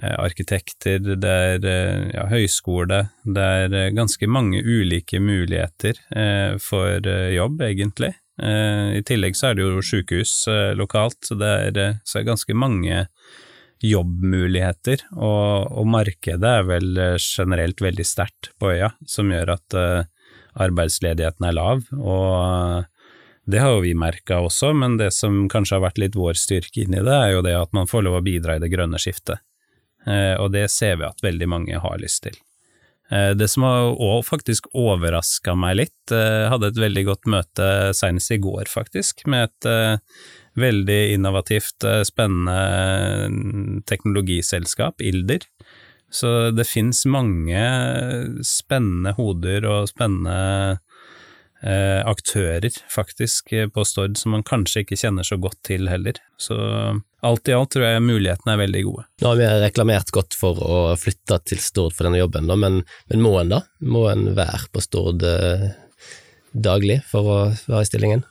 arkitekter, 0.00 1.02
det 1.20 1.28
er 1.28 1.66
ja, 2.14 2.24
høyskole, 2.30 3.02
det 3.24 3.44
er 3.44 3.92
ganske 3.92 4.26
mange 4.26 4.62
ulike 4.64 5.20
muligheter 5.20 6.00
for 6.62 7.04
jobb, 7.34 7.60
egentlig. 7.68 8.14
Eh, 8.40 8.98
I 8.98 9.02
tillegg 9.04 9.36
så 9.36 9.50
er 9.50 9.58
det 9.58 9.66
jo 9.66 9.82
sykehus 9.84 10.32
eh, 10.48 10.72
lokalt, 10.78 11.18
så 11.26 11.36
det 11.38 11.50
er, 11.66 11.80
eh, 11.80 11.98
så 12.04 12.20
er 12.20 12.28
ganske 12.30 12.56
mange 12.56 13.04
jobbmuligheter, 13.82 15.02
og, 15.18 15.72
og 15.74 15.88
markedet 15.90 16.52
er 16.60 16.68
vel 16.68 17.00
generelt 17.18 17.82
veldig 17.82 18.06
sterkt 18.06 18.52
på 18.62 18.70
øya, 18.70 18.92
som 19.10 19.32
gjør 19.34 19.56
at 19.56 19.76
arbeidsledigheten 20.62 21.48
er 21.48 21.56
lav, 21.56 21.82
og 21.98 22.86
det 23.50 23.58
har 23.58 23.74
jo 23.74 23.82
vi 23.82 23.96
merka 23.98 24.38
også, 24.38 24.70
men 24.78 25.00
det 25.00 25.10
som 25.16 25.48
kanskje 25.50 25.80
har 25.80 25.82
vært 25.88 25.98
litt 25.98 26.14
vår 26.14 26.38
styrke 26.38 26.84
inn 26.84 26.94
i 26.94 27.02
det, 27.02 27.16
er 27.16 27.34
jo 27.34 27.42
det 27.42 27.56
at 27.58 27.74
man 27.74 27.90
får 27.90 28.06
lov 28.06 28.20
å 28.20 28.22
bidra 28.22 28.54
i 28.54 28.62
det 28.62 28.70
grønne 28.70 29.02
skiftet, 29.02 29.42
og 30.06 30.54
det 30.54 30.68
ser 30.70 31.02
vi 31.02 31.08
at 31.10 31.26
veldig 31.26 31.50
mange 31.50 31.82
har 31.82 31.98
lyst 31.98 32.22
til. 32.28 32.38
Eh, 33.12 33.32
Det 33.36 33.48
som 33.50 33.66
òg 33.66 34.24
faktisk 34.24 34.70
overraska 34.72 35.54
meg 35.58 35.76
litt, 35.82 36.00
jeg 36.10 36.48
hadde 36.52 36.72
et 36.72 36.80
veldig 36.80 37.04
godt 37.10 37.28
møte 37.28 37.66
senest 37.96 38.32
i 38.32 38.40
går, 38.40 38.70
faktisk, 38.72 39.26
med 39.26 39.50
et 39.50 39.68
eh, 39.68 39.96
veldig 40.56 41.00
innovativt, 41.16 41.84
eh, 41.84 42.02
spennende 42.08 43.82
teknologiselskap, 43.88 45.00
Ilder. 45.00 45.44
Så 46.12 46.50
det 46.52 46.68
fins 46.68 47.06
mange 47.08 47.62
spennende 48.44 49.14
hoder 49.16 49.64
og 49.64 49.88
spennende 49.88 50.78
eh, 51.62 52.02
aktører, 52.04 52.74
faktisk, 52.92 53.52
eh, 53.56 53.68
på 53.72 53.84
Stord 53.88 54.18
som 54.20 54.34
man 54.36 54.44
kanskje 54.44 54.84
ikke 54.84 54.98
kjenner 55.00 55.24
så 55.24 55.38
godt 55.40 55.60
til 55.64 55.88
heller. 55.88 56.20
Så 56.36 56.58
alt 57.22 57.48
i 57.48 57.54
alt 57.54 57.70
tror 57.74 57.86
jeg 57.86 58.02
mulighetene 58.04 58.54
er 58.54 58.60
veldig 58.64 58.82
gode. 58.88 59.04
Nå 59.22 59.30
har 59.30 59.38
vi 59.38 59.50
reklamert 59.62 60.10
godt 60.14 60.36
for 60.38 60.58
å 60.62 60.80
flytte 60.98 61.38
til 61.46 61.62
Stord 61.62 61.94
for 61.96 62.08
denne 62.08 62.20
jobben, 62.20 62.50
da, 62.50 62.56
men, 62.58 62.82
men 63.12 63.24
må 63.24 63.36
en 63.40 63.54
da? 63.54 63.62
Må 63.86 64.08
en 64.10 64.32
være 64.38 64.68
på 64.74 64.82
Stord 64.82 65.22
eh, 65.26 65.68
daglig 66.52 67.00
for 67.08 67.30
å 67.30 67.38
være 67.52 67.84
i 67.84 67.90
stillingen? 67.90 68.26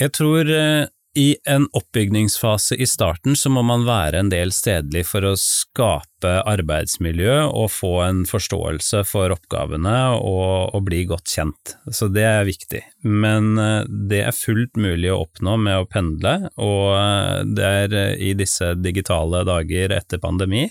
Jeg 0.00 0.10
tror 0.18 0.50
eh, 0.50 0.90
i 1.14 1.36
en 1.46 1.68
oppbygningsfase 1.72 2.74
i 2.74 2.86
starten 2.86 3.36
så 3.36 3.50
må 3.50 3.62
man 3.62 3.84
være 3.86 4.18
en 4.18 4.30
del 4.32 4.50
stedlig 4.54 5.04
for 5.06 5.26
å 5.28 5.36
skape 5.38 6.32
arbeidsmiljø 6.50 7.36
og 7.46 7.70
få 7.70 7.92
en 8.02 8.24
forståelse 8.26 9.04
for 9.06 9.34
oppgavene 9.34 9.94
og, 10.16 10.74
og 10.74 10.86
bli 10.88 11.04
godt 11.10 11.30
kjent. 11.36 11.76
Så 11.86 12.08
det 12.10 12.26
er 12.26 12.48
viktig. 12.48 12.82
Men 13.06 13.54
eh, 13.62 13.86
det 13.86 14.24
er 14.26 14.34
fullt 14.34 14.74
mulig 14.80 15.12
å 15.14 15.22
oppnå 15.28 15.56
med 15.68 15.84
å 15.84 15.88
pendle, 15.90 16.34
og 16.58 16.90
eh, 16.98 17.40
det 17.54 17.70
er 17.84 17.98
eh, 18.00 18.26
i 18.30 18.34
disse 18.38 18.74
digitale 18.82 19.44
dager 19.46 19.94
etter 19.94 20.22
pandemi 20.22 20.66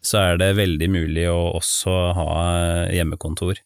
så 0.00 0.20
er 0.20 0.38
det 0.40 0.54
veldig 0.56 0.86
mulig 0.88 1.26
å 1.28 1.40
også 1.58 1.96
ha 2.16 2.30
hjemmekontor. 2.88 3.58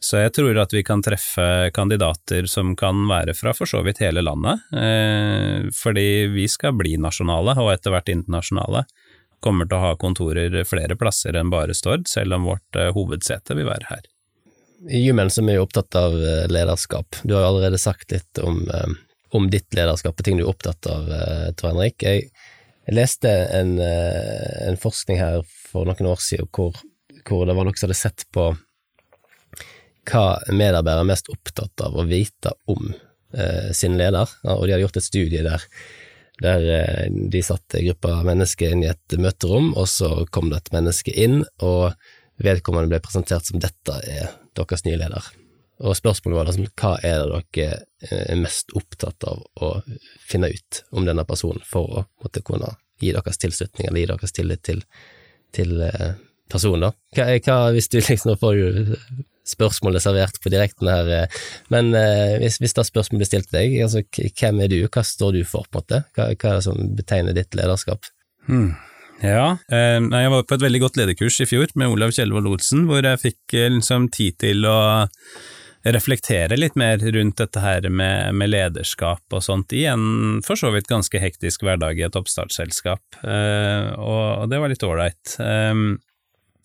Så 0.00 0.20
jeg 0.20 0.32
tror 0.36 0.58
at 0.62 0.72
vi 0.72 0.84
kan 0.86 1.00
treffe 1.02 1.70
kandidater 1.74 2.46
som 2.46 2.76
kan 2.78 3.00
være 3.10 3.34
fra 3.34 3.50
for 3.56 3.66
så 3.66 3.80
vidt 3.82 3.98
hele 4.02 4.22
landet, 4.22 4.60
eh, 4.70 5.66
fordi 5.74 6.28
vi 6.30 6.46
skal 6.48 6.76
bli 6.78 6.94
nasjonale 7.02 7.56
og 7.58 7.72
etter 7.72 7.94
hvert 7.94 8.12
internasjonale. 8.12 8.84
Kommer 9.42 9.66
til 9.66 9.78
å 9.78 9.82
ha 9.82 9.96
kontorer 9.98 10.54
flere 10.66 10.94
plasser 10.98 11.34
enn 11.38 11.50
bare 11.50 11.74
Stord, 11.74 12.06
selv 12.10 12.38
om 12.38 12.46
vårt 12.46 12.78
eh, 12.78 12.92
hovedsete 12.94 13.58
vil 13.58 13.66
være 13.66 13.90
her. 13.90 14.06
I 14.86 15.02
Human 15.08 15.32
er 15.34 15.48
vi 15.48 15.58
opptatt 15.58 15.98
av 15.98 16.14
eh, 16.14 16.46
lederskap. 16.46 17.18
Du 17.24 17.34
har 17.34 17.48
allerede 17.48 17.82
sagt 17.82 18.14
litt 18.14 18.38
om, 18.38 18.62
om 19.34 19.50
ditt 19.50 19.74
lederskap 19.74 20.14
og 20.14 20.24
ting 20.24 20.38
du 20.38 20.44
er 20.44 20.52
opptatt 20.52 20.86
av, 20.86 21.10
Tor 21.58 21.72
Henrik. 21.72 22.06
Jeg, 22.06 22.30
leste 22.94 23.28
en, 23.52 23.74
en 23.82 24.78
forskning 24.80 25.18
her 25.20 25.42
for 25.44 25.84
noen 25.84 26.06
år 26.08 26.22
siden 26.24 26.46
hvor, 26.56 26.78
hvor 27.28 27.42
det 27.44 27.58
var 27.58 27.66
noen 27.66 27.76
som 27.76 27.90
hadde 27.90 27.98
sett 27.98 28.24
på 28.32 28.46
hva 30.08 30.38
medarbeidere 30.50 31.04
er 31.04 31.10
mest 31.12 31.30
opptatt 31.32 31.84
av 31.84 31.96
å 31.96 32.06
vite 32.08 32.54
om 32.70 32.92
eh, 33.34 33.70
sin 33.76 33.98
leder, 34.00 34.28
og 34.48 34.66
de 34.66 34.74
hadde 34.74 34.84
gjort 34.86 35.00
et 35.00 35.06
studie 35.06 35.42
der, 35.44 35.64
der 36.42 36.68
eh, 36.76 37.08
de 37.08 37.42
satte 37.44 37.80
en 37.80 37.90
gruppe 37.90 38.14
mennesker 38.28 38.74
inn 38.74 38.86
i 38.86 38.92
et 38.92 39.18
møterom, 39.20 39.74
og 39.76 39.88
så 39.90 40.24
kom 40.34 40.52
det 40.52 40.62
et 40.62 40.72
menneske 40.78 41.14
inn, 41.14 41.42
og 41.64 41.92
vedkommende 42.42 42.90
ble 42.92 43.02
presentert 43.04 43.48
som 43.48 43.60
dette 43.62 44.00
er 44.06 44.32
deres 44.58 44.84
nye 44.86 44.98
leder. 45.00 45.32
Og 45.78 45.94
spørsmålet 45.94 46.38
var 46.38 46.48
liksom, 46.48 46.66
hva 46.80 46.92
er 47.06 47.20
det 47.22 47.42
dere 47.54 47.80
eh, 48.08 48.24
er 48.34 48.40
mest 48.40 48.74
opptatt 48.78 49.26
av 49.30 49.44
å 49.62 49.74
finne 50.26 50.50
ut 50.50 50.82
om 50.90 51.06
denne 51.06 51.24
personen 51.28 51.62
for 51.66 52.00
å 52.00 52.06
måtte 52.24 52.42
kunne 52.46 52.74
gi 52.98 53.12
deres 53.14 53.38
tilslutning 53.38 53.86
eller 53.86 54.02
gi 54.02 54.08
deres 54.10 54.34
tillit 54.34 54.64
til, 54.66 54.82
til 55.54 55.76
eh, 55.86 56.16
personen, 56.50 56.88
da? 56.88 56.92
Hva, 57.14 57.28
hva, 57.46 57.58
hvis 57.76 57.90
du 57.92 58.00
liksom, 58.00 58.34
får 58.40 58.58
spørsmålet 59.48 60.04
servert 60.04 60.40
på 60.42 60.52
direkten 60.52 60.90
her, 60.90 61.10
eh, 61.14 61.40
men 61.72 61.92
eh, 61.96 62.36
hvis, 62.42 62.60
hvis 62.62 62.76
da 62.76 62.84
spørsmålet 62.86 63.24
blir 63.24 63.30
stilt 63.30 63.50
til 63.50 63.58
deg, 63.58 63.76
altså 63.86 64.04
hvem 64.28 64.62
er 64.64 64.72
du, 64.72 64.78
hva 64.86 65.04
står 65.06 65.38
du 65.38 65.42
for, 65.48 65.68
på 65.68 65.80
en 65.80 65.82
måte? 65.82 66.02
Hva, 66.16 66.30
hva 66.34 66.52
er 66.52 66.60
det 66.60 66.66
som 66.68 66.96
betegner 66.98 67.36
ditt 67.36 67.58
lederskap? 67.58 68.10
Hmm. 68.48 68.72
Ja, 69.22 69.58
eh, 69.74 69.98
jeg 69.98 70.34
var 70.34 70.48
på 70.48 70.58
et 70.58 70.66
veldig 70.66 70.82
godt 70.86 70.98
lederkurs 71.00 71.40
i 71.42 71.48
fjor 71.50 71.72
med 71.78 71.94
Olav 71.94 72.14
Kjellvold 72.14 72.50
Olsen, 72.52 72.86
hvor 72.90 73.02
jeg 73.02 73.24
fikk 73.24 73.58
liksom 73.78 74.10
tid 74.14 74.38
til 74.44 74.68
å 74.68 74.78
reflektere 75.88 76.56
litt 76.58 76.74
mer 76.76 76.98
rundt 76.98 77.38
dette 77.38 77.60
her 77.62 77.86
med, 77.88 78.34
med 78.36 78.50
lederskap 78.50 79.22
og 79.32 79.44
sånt 79.44 79.72
i 79.72 79.84
en 79.88 80.40
for 80.44 80.58
så 80.58 80.72
vidt 80.74 80.90
ganske 80.90 81.20
hektisk 81.22 81.62
hverdag 81.64 82.00
i 82.00 82.04
et 82.04 82.18
oppstartsselskap, 82.18 83.20
og, 83.22 84.48
det 84.50 84.58
var 84.58 84.72
litt 84.72 84.84
ålreit. 84.84 85.38
Eh, 85.40 85.86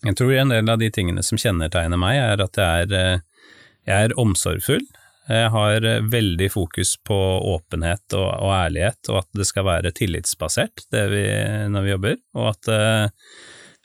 jeg 0.04 0.18
tror 0.18 0.34
en 0.34 0.52
del 0.52 0.68
av 0.70 0.82
de 0.82 0.90
tingene 0.92 1.24
som 1.26 1.40
kjennetegner 1.40 2.00
meg, 2.00 2.20
er 2.20 2.44
at 2.44 2.60
jeg 2.60 2.86
er, 2.86 2.94
eh, 2.98 3.48
jeg 3.88 4.10
er 4.10 4.18
omsorgsfull. 4.20 4.84
Jeg 5.30 5.50
har 5.54 5.88
eh, 5.88 6.04
veldig 6.12 6.50
fokus 6.52 6.94
på 7.04 7.18
åpenhet 7.54 8.16
og, 8.16 8.28
og 8.44 8.54
ærlighet, 8.58 9.00
og 9.10 9.22
at 9.24 9.40
det 9.40 9.48
skal 9.48 9.68
være 9.68 9.94
tillitsbasert 9.96 10.86
vi, 10.92 11.26
når 11.72 11.86
vi 11.86 11.94
jobber, 11.94 12.22
og 12.36 12.48
at 12.52 12.70
det 12.70 12.82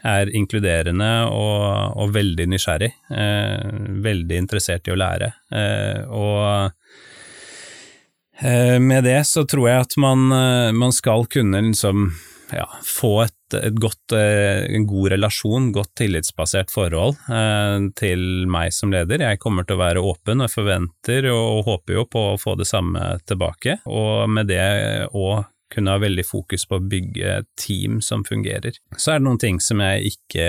er 0.05 0.32
inkluderende 0.36 1.10
og, 1.27 1.97
og 1.99 2.13
veldig 2.15 2.47
nysgjerrig. 2.53 2.91
Eh, 3.12 3.71
veldig 4.05 4.38
interessert 4.39 4.88
i 4.88 4.93
å 4.93 4.99
lære. 4.99 5.32
Eh, 5.51 6.01
og 6.08 6.71
eh, 8.39 8.77
med 8.79 9.03
det 9.08 9.19
så 9.27 9.43
tror 9.49 9.69
jeg 9.69 9.88
at 9.88 9.97
man, 9.99 10.29
eh, 10.36 10.71
man 10.75 10.95
skal 10.95 11.27
kunne 11.32 11.63
liksom 11.67 12.12
ja, 12.55 12.67
få 12.86 13.13
et, 13.27 13.36
et 13.57 13.77
godt, 13.79 14.15
eh, 14.15 14.65
en 14.75 14.88
god 14.89 15.12
relasjon, 15.15 15.71
godt 15.75 15.93
tillitsbasert 16.01 16.73
forhold 16.73 17.17
eh, 17.31 17.89
til 17.99 18.25
meg 18.51 18.73
som 18.75 18.93
leder. 18.93 19.25
Jeg 19.25 19.41
kommer 19.41 19.67
til 19.67 19.77
å 19.77 19.83
være 19.83 20.04
åpen 20.06 20.45
og 20.45 20.52
forventer 20.54 21.29
og 21.33 21.65
håper 21.69 22.00
jo 22.00 22.08
på 22.10 22.25
å 22.33 22.41
få 22.41 22.58
det 22.60 22.69
samme 22.69 23.15
tilbake, 23.29 23.79
og 23.89 24.29
med 24.31 24.52
det 24.52 24.65
òg 25.10 25.47
kunne 25.69 25.93
ha 25.93 26.02
veldig 26.02 26.25
fokus 26.25 26.65
på 26.65 26.79
å 26.79 26.85
bygge 26.91 27.35
team 27.60 28.00
som 28.02 28.23
fungerer. 28.25 28.77
Så 28.97 29.13
er 29.13 29.19
det 29.19 29.27
noen 29.27 29.41
ting 29.41 29.60
som 29.62 29.81
jeg 29.83 30.13
ikke, 30.13 30.45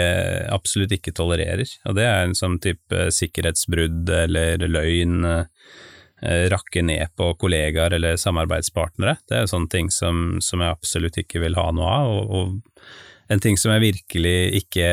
absolutt 0.53 0.95
ikke 0.97 1.15
tolererer, 1.17 1.69
og 1.89 1.99
det 1.99 2.07
er 2.09 2.25
en 2.25 2.37
sånn 2.39 2.57
type 2.63 3.11
sikkerhetsbrudd 3.15 4.11
eller 4.17 4.65
løgn, 4.65 5.21
eh, 5.29 5.45
rakke 6.21 6.83
ned 6.85 7.15
på 7.17 7.31
kollegaer 7.41 7.95
eller 7.97 8.19
samarbeidspartnere. 8.21 9.17
Det 9.29 9.39
er 9.39 9.47
sånne 9.49 9.73
ting 9.73 9.89
som, 9.95 10.41
som 10.45 10.61
jeg 10.61 10.75
absolutt 10.75 11.21
ikke 11.23 11.41
vil 11.45 11.57
ha 11.57 11.71
noe 11.73 11.95
av. 12.01 12.11
Og, 12.17 12.35
og, 12.35 12.85
en 13.31 13.41
ting 13.41 13.57
som 13.61 13.71
jeg 13.73 13.85
virkelig 13.85 14.65
ikke 14.65 14.91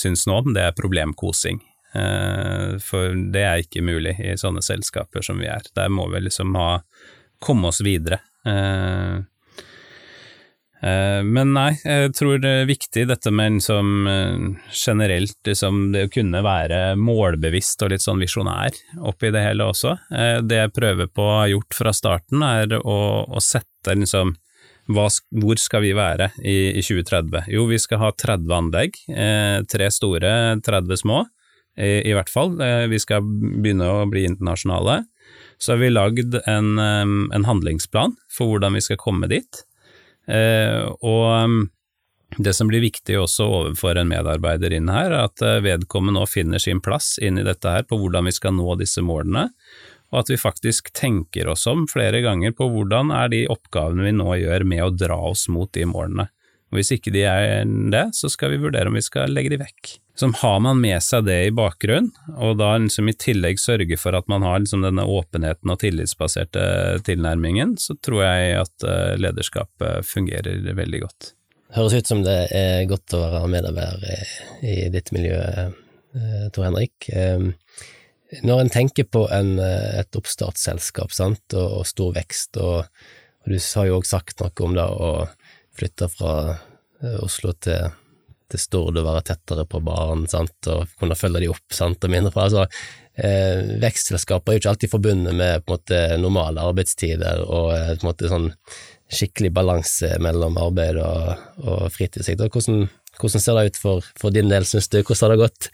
syns 0.00 0.24
noe 0.26 0.40
om, 0.40 0.54
det 0.56 0.64
er 0.64 0.76
problemkosing. 0.78 1.60
Eh, 1.94 2.70
for 2.82 3.14
det 3.34 3.44
er 3.44 3.62
ikke 3.62 3.84
mulig 3.84 4.16
i 4.18 4.34
sånne 4.40 4.64
selskaper 4.64 5.22
som 5.22 5.38
vi 5.42 5.50
er. 5.52 5.66
Der 5.76 5.92
må 5.92 6.08
vi 6.10 6.24
liksom 6.24 6.56
ha 6.58 6.78
komme 7.44 7.70
oss 7.70 7.82
videre. 7.84 8.22
Eh, 10.84 10.94
Eh, 11.14 11.22
men 11.24 11.52
nei, 11.54 11.72
jeg 11.80 12.12
tror 12.18 12.38
det 12.42 12.52
er 12.60 12.68
viktig 12.68 13.06
dette 13.08 13.32
med 13.34 13.58
liksom, 13.58 14.08
generelt 14.74 15.48
liksom, 15.48 15.90
det 15.94 16.06
å 16.06 16.12
kunne 16.12 16.42
være 16.44 16.80
målbevisst 17.00 17.84
og 17.84 17.94
litt 17.94 18.04
sånn 18.04 18.22
visjonær 18.22 18.76
oppi 19.08 19.32
det 19.34 19.44
hele 19.46 19.68
også. 19.72 19.96
Eh, 20.14 20.38
det 20.44 20.62
jeg 20.62 20.74
prøver 20.76 21.10
på 21.10 21.26
å 21.26 21.36
ha 21.40 21.50
gjort 21.52 21.78
fra 21.78 21.94
starten, 21.96 22.44
er 22.44 22.78
å, 22.80 22.98
å 23.24 23.44
sette 23.44 23.96
liksom 23.96 24.34
hva, 24.92 25.06
hvor 25.40 25.60
skal 25.60 25.80
vi 25.80 25.94
være 25.96 26.28
i, 26.42 26.74
i, 26.76 26.82
2030? 26.84 27.48
Jo, 27.54 27.64
vi 27.70 27.80
skal 27.80 28.02
ha 28.02 28.10
30 28.12 28.52
anlegg, 28.58 28.98
eh, 29.08 29.62
tre 29.70 29.88
store, 29.94 30.34
30 30.60 31.00
små, 31.00 31.24
i, 31.80 32.02
i, 32.04 32.12
hvert 32.14 32.30
fall. 32.30 32.58
Eh, 32.60 32.84
vi 32.92 33.00
skal 33.00 33.24
begynne 33.24 33.88
å 33.88 34.04
bli 34.10 34.26
internasjonale. 34.28 35.00
Så 35.56 35.72
har 35.72 35.80
vi 35.80 35.88
lagd 35.88 36.36
en, 36.50 36.74
en 36.76 37.46
handlingsplan 37.48 38.12
for 38.30 38.50
hvordan 38.50 38.76
vi 38.76 38.82
skal 38.84 39.00
komme 39.00 39.30
dit. 39.30 39.64
Eh, 40.30 40.84
og 41.04 41.24
um, 41.44 41.56
det 42.38 42.54
som 42.56 42.68
blir 42.70 42.82
viktig 42.82 43.16
også 43.20 43.46
overfor 43.46 43.98
en 44.00 44.10
medarbeider 44.10 44.74
inn 44.74 44.90
her, 44.92 45.12
er 45.12 45.28
at 45.28 45.42
eh, 45.44 45.60
vedkommende 45.64 46.18
nå 46.18 46.28
finner 46.30 46.62
sin 46.62 46.82
plass 46.82 47.14
inn 47.22 47.38
i 47.38 47.46
dette 47.46 47.70
her 47.70 47.86
på 47.86 47.98
hvordan 48.00 48.26
vi 48.26 48.34
skal 48.34 48.56
nå 48.56 48.74
disse 48.80 49.04
målene, 49.04 49.48
og 50.12 50.22
at 50.22 50.30
vi 50.30 50.38
faktisk 50.38 50.92
tenker 50.94 51.50
oss 51.50 51.66
om 51.70 51.86
flere 51.90 52.22
ganger 52.24 52.54
på 52.56 52.68
hvordan 52.70 53.12
er 53.14 53.30
de 53.32 53.44
oppgavene 53.50 54.06
vi 54.06 54.14
nå 54.16 54.38
gjør 54.42 54.66
med 54.70 54.84
å 54.86 54.94
dra 54.94 55.18
oss 55.30 55.48
mot 55.50 55.70
de 55.74 55.86
målene. 55.90 56.28
Og 56.74 56.80
Hvis 56.80 56.90
ikke 56.96 57.12
de 57.14 57.20
er 57.30 57.68
det, 57.94 58.08
så 58.18 58.26
skal 58.26 58.50
vi 58.50 58.64
vurdere 58.64 58.90
om 58.90 58.96
vi 58.98 59.04
skal 59.06 59.30
legge 59.30 59.52
de 59.52 59.60
vekk. 59.60 59.92
Så 60.18 60.26
har 60.40 60.56
man 60.62 60.80
med 60.82 60.98
seg 61.02 61.28
det 61.28 61.36
i 61.46 61.52
bakgrunnen, 61.54 62.10
og 62.34 62.56
da 62.58 62.72
liksom 62.82 63.10
i 63.10 63.14
tillegg 63.14 63.60
sørge 63.62 63.94
for 63.98 64.18
at 64.18 64.26
man 64.30 64.42
har 64.42 64.58
liksom 64.58 64.82
denne 64.82 65.04
åpenheten 65.06 65.70
og 65.70 65.78
tillitsbaserte 65.82 66.64
tilnærmingen, 67.06 67.76
så 67.78 67.94
tror 68.02 68.24
jeg 68.24 68.56
at 68.64 68.86
eh, 68.90 69.14
lederskapet 69.22 70.06
fungerer 70.06 70.66
veldig 70.74 71.02
godt. 71.06 71.30
Høres 71.78 71.94
ut 71.94 72.10
som 72.10 72.26
det 72.26 72.36
er 72.54 72.88
godt 72.90 73.14
å 73.14 73.22
være 73.22 73.52
medarbeider 73.54 74.34
i 74.66 74.76
ditt 74.94 75.14
miljø, 75.14 75.38
eh, 75.38 76.46
Tor 76.54 76.68
Henrik. 76.72 77.10
Eh, 77.14 77.46
når 78.42 78.64
en 78.64 78.74
tenker 78.74 79.06
på 79.06 79.28
en, 79.30 79.60
et 79.62 80.18
oppstartsselskap 80.18 81.14
sant, 81.14 81.54
og, 81.54 81.84
stor 81.86 82.14
vekst, 82.18 82.58
og, 82.58 82.86
og 83.46 83.50
du 83.50 83.58
har 83.62 83.90
jo 83.90 83.98
også 84.00 84.18
sagt 84.18 84.42
noe 84.42 84.66
om 84.66 84.74
det 84.74 84.90
å 84.90 85.10
flytte 85.78 86.08
fra 86.12 86.34
eh, 86.54 87.18
Oslo 87.24 87.54
til, 87.62 87.92
til 88.50 88.62
Stord 88.62 88.98
og 89.00 89.06
være 89.06 89.24
tettere 89.30 89.66
på 89.68 89.80
barn, 89.84 90.26
sant, 90.30 90.56
og 90.70 90.90
kunne 91.00 91.18
følge 91.18 91.44
de 91.44 91.50
opp, 91.52 91.66
sant, 91.74 92.04
og 92.04 92.12
mindre 92.12 92.32
fra. 92.34 92.48
Altså, 92.48 92.66
eh, 93.16 93.76
vekstselskaper 93.82 94.52
er 94.52 94.58
jo 94.58 94.62
ikke 94.62 94.74
alltid 94.74 94.94
forbundet 94.94 95.36
med 95.36 95.64
på 95.64 95.72
en 95.72 95.78
måte 95.78 96.02
normale 96.22 96.64
arbeidstider 96.70 97.44
og 97.44 97.72
eh, 97.76 97.94
på 97.94 98.04
en 98.04 98.10
måte 98.10 98.32
sånn 98.32 98.50
skikkelig 99.14 99.52
balanse 99.54 100.14
mellom 100.22 100.58
arbeid 100.58 100.98
og, 101.02 101.46
og 101.62 101.86
fritid. 101.94 102.24
Hvordan, 102.24 102.88
hvordan, 103.20 103.42
ser 103.42 103.58
det 103.58 103.70
ut 103.70 103.80
for, 103.80 104.10
for 104.18 104.34
din 104.34 104.50
del, 104.50 104.66
syns 104.68 104.90
du? 104.90 105.02
Hvordan 105.02 105.26
har 105.26 105.34
det 105.34 105.44
gått? 105.44 105.70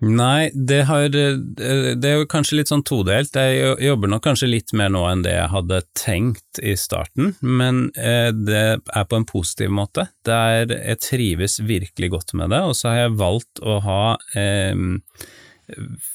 Nei, 0.00 0.48
det, 0.54 0.84
har, 0.88 1.10
det 1.12 2.08
er 2.08 2.14
jo 2.22 2.28
kanskje 2.30 2.56
litt 2.56 2.70
sånn 2.72 2.84
todelt. 2.88 3.36
Jeg 3.36 3.74
jobber 3.84 4.08
nok 4.08 4.24
kanskje 4.24 4.48
litt 4.48 4.72
mer 4.76 4.88
nå 4.92 5.02
enn 5.10 5.24
det 5.26 5.34
jeg 5.34 5.50
hadde 5.52 5.82
tenkt 5.98 6.60
i 6.64 6.72
starten, 6.80 7.34
men 7.44 7.90
eh, 8.00 8.30
det 8.32 8.62
er 8.80 9.04
på 9.10 9.18
en 9.18 9.28
positiv 9.28 9.74
måte. 9.76 10.06
Der 10.24 10.72
jeg 10.72 11.02
trives 11.04 11.58
virkelig 11.60 12.14
godt 12.16 12.32
med 12.32 12.54
det, 12.54 12.62
og 12.64 12.78
så 12.78 12.94
har 12.94 13.02
jeg 13.02 13.18
valgt 13.20 13.60
å 13.60 13.78
ha 13.84 14.02
eh, 14.38 14.88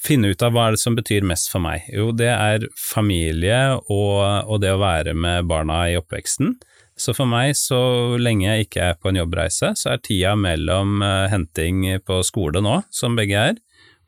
Finne 0.04 0.34
ut 0.34 0.42
av 0.44 0.52
hva 0.52 0.66
er 0.68 0.74
det 0.74 0.80
som 0.82 0.92
betyr 0.98 1.24
mest 1.24 1.46
for 1.48 1.64
meg. 1.64 1.86
Jo, 1.88 2.10
det 2.12 2.28
er 2.28 2.66
familie 2.76 3.78
og, 3.88 4.18
og 4.44 4.58
det 4.60 4.74
å 4.74 4.82
være 4.82 5.14
med 5.16 5.46
barna 5.48 5.78
i 5.88 5.94
oppveksten. 5.96 6.58
Så 6.96 7.12
for 7.16 7.28
meg, 7.28 7.52
så 7.56 7.78
lenge 8.20 8.46
jeg 8.46 8.66
ikke 8.66 8.90
er 8.90 8.98
på 9.00 9.10
en 9.10 9.18
jobbreise, 9.20 9.74
så 9.76 9.92
er 9.92 10.02
tida 10.04 10.32
mellom 10.36 11.02
uh, 11.04 11.26
henting 11.28 11.84
på 12.04 12.22
skole 12.24 12.62
nå, 12.64 12.78
som 12.92 13.18
begge 13.18 13.42
er, 13.52 13.58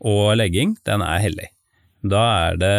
og 0.01 0.37
legging, 0.39 0.77
den 0.87 1.03
er 1.05 1.23
hellig. 1.23 1.51
Da 2.07 2.23
er 2.49 2.59
det 2.61 2.75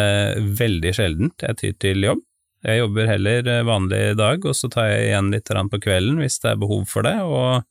veldig 0.58 0.92
sjeldent 0.96 1.44
jeg 1.44 1.58
tyr 1.60 1.78
til 1.84 2.06
jobb. 2.08 2.22
Jeg 2.64 2.82
jobber 2.82 3.08
heller 3.08 3.46
eh, 3.48 3.64
vanlig 3.64 4.02
dag, 4.20 4.44
og 4.44 4.56
så 4.56 4.68
tar 4.72 4.90
jeg 4.90 5.10
igjen 5.10 5.32
litt 5.32 5.48
på 5.48 5.80
kvelden 5.80 6.20
hvis 6.20 6.40
det 6.42 6.52
er 6.52 6.60
behov 6.60 6.84
for 6.88 7.06
det, 7.08 7.16
og 7.24 7.64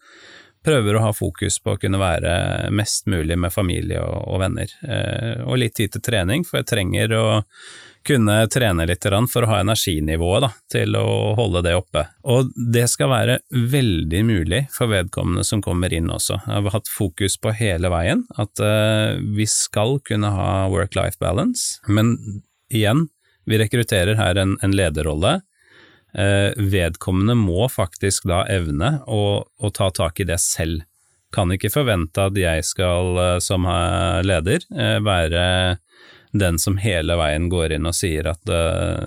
prøver 0.65 0.97
å 0.97 1.03
ha 1.03 1.11
fokus 1.15 1.59
på 1.63 1.75
å 1.75 1.79
kunne 1.79 2.01
være 2.01 2.71
mest 2.75 3.07
mulig 3.07 3.37
med 3.39 3.53
familie 3.53 4.01
og, 4.01 4.39
venner. 4.41 4.73
Eh, 4.83 5.45
og 5.45 5.61
litt 5.61 5.77
tid 5.77 5.93
til 5.93 6.03
trening, 6.03 6.43
for 6.45 6.59
jeg 6.59 6.69
trenger 6.73 7.13
å 7.15 7.25
kunne 8.07 8.35
trene 8.51 8.85
litt 8.87 9.05
for 9.31 9.45
å 9.45 9.49
ha 9.51 9.59
energinivået 9.63 10.43
da, 10.45 10.49
til 10.71 10.95
å 10.97 11.33
holde 11.37 11.63
det 11.65 11.75
oppe. 11.77 12.05
Og 12.23 12.51
det 12.55 12.87
skal 12.91 13.11
være 13.11 13.37
veldig 13.51 14.23
mulig 14.25 14.61
for 14.73 14.91
vedkommende 14.91 15.43
som 15.47 15.61
kommer 15.61 15.93
inn 15.93 16.09
også. 16.11 16.39
Jeg 16.45 16.65
har 16.65 16.75
hatt 16.75 16.91
fokus 16.91 17.37
på 17.37 17.53
hele 17.55 17.91
veien 17.91 18.25
at 18.39 18.63
uh, 18.63 19.19
vi 19.19 19.47
skal 19.49 19.99
kunne 20.07 20.31
ha 20.35 20.51
work-life 20.71 21.19
balance, 21.21 21.79
men 21.87 22.15
igjen, 22.69 23.07
vi 23.49 23.59
rekrutterer 23.61 24.19
her 24.19 24.39
en, 24.39 24.57
en 24.61 24.75
lederrolle. 24.75 25.39
Uh, 26.09 26.55
vedkommende 26.57 27.35
må 27.37 27.67
faktisk 27.69 28.25
da 28.29 28.43
evne 28.49 28.99
å, 29.07 29.43
å 29.45 29.73
ta 29.75 29.91
tak 29.93 30.21
i 30.21 30.29
det 30.29 30.39
selv. 30.41 30.85
Kan 31.35 31.51
ikke 31.53 31.69
forvente 31.69 32.23
at 32.25 32.37
jeg 32.39 32.65
skal, 32.65 33.13
uh, 33.17 33.35
som 33.43 33.67
leder, 34.25 34.65
være 35.05 35.45
den 36.31 36.59
som 36.61 36.77
hele 36.77 37.15
veien 37.17 37.47
går 37.49 37.73
inn 37.73 37.87
og 37.89 37.95
sier 37.97 38.27
at 38.29 38.51
uh, 38.53 39.05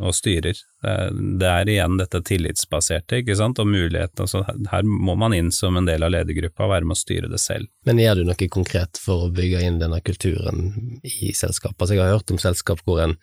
og 0.00 0.14
styrer. 0.16 0.56
Det 0.82 1.48
er 1.48 1.68
igjen 1.68 1.98
dette 2.00 2.22
tillitsbaserte, 2.26 3.20
ikke 3.20 3.36
sant, 3.38 3.60
og 3.62 3.68
muligheten. 3.68 4.24
Altså, 4.24 4.42
her 4.72 4.86
må 4.88 5.14
man 5.20 5.36
inn 5.36 5.52
som 5.54 5.76
en 5.78 5.86
del 5.86 6.02
av 6.02 6.14
ledergruppa 6.14 6.66
og 6.66 6.72
være 6.72 6.88
med 6.88 6.96
å 6.96 7.02
styre 7.02 7.30
det 7.30 7.40
selv. 7.42 7.68
Men 7.86 8.00
gjør 8.00 8.22
du 8.22 8.30
noe 8.30 8.48
konkret 8.50 9.00
for 9.00 9.26
å 9.26 9.32
bygge 9.34 9.62
inn 9.66 9.78
denne 9.82 10.00
kulturen 10.02 10.72
i 11.04 11.34
selskapet? 11.36 11.78
Altså, 11.78 11.98
jeg 11.98 12.04
har 12.06 12.16
hørt 12.16 12.34
om 12.34 12.40
selskap 12.42 12.82
hvor 12.88 13.02
en 13.04 13.18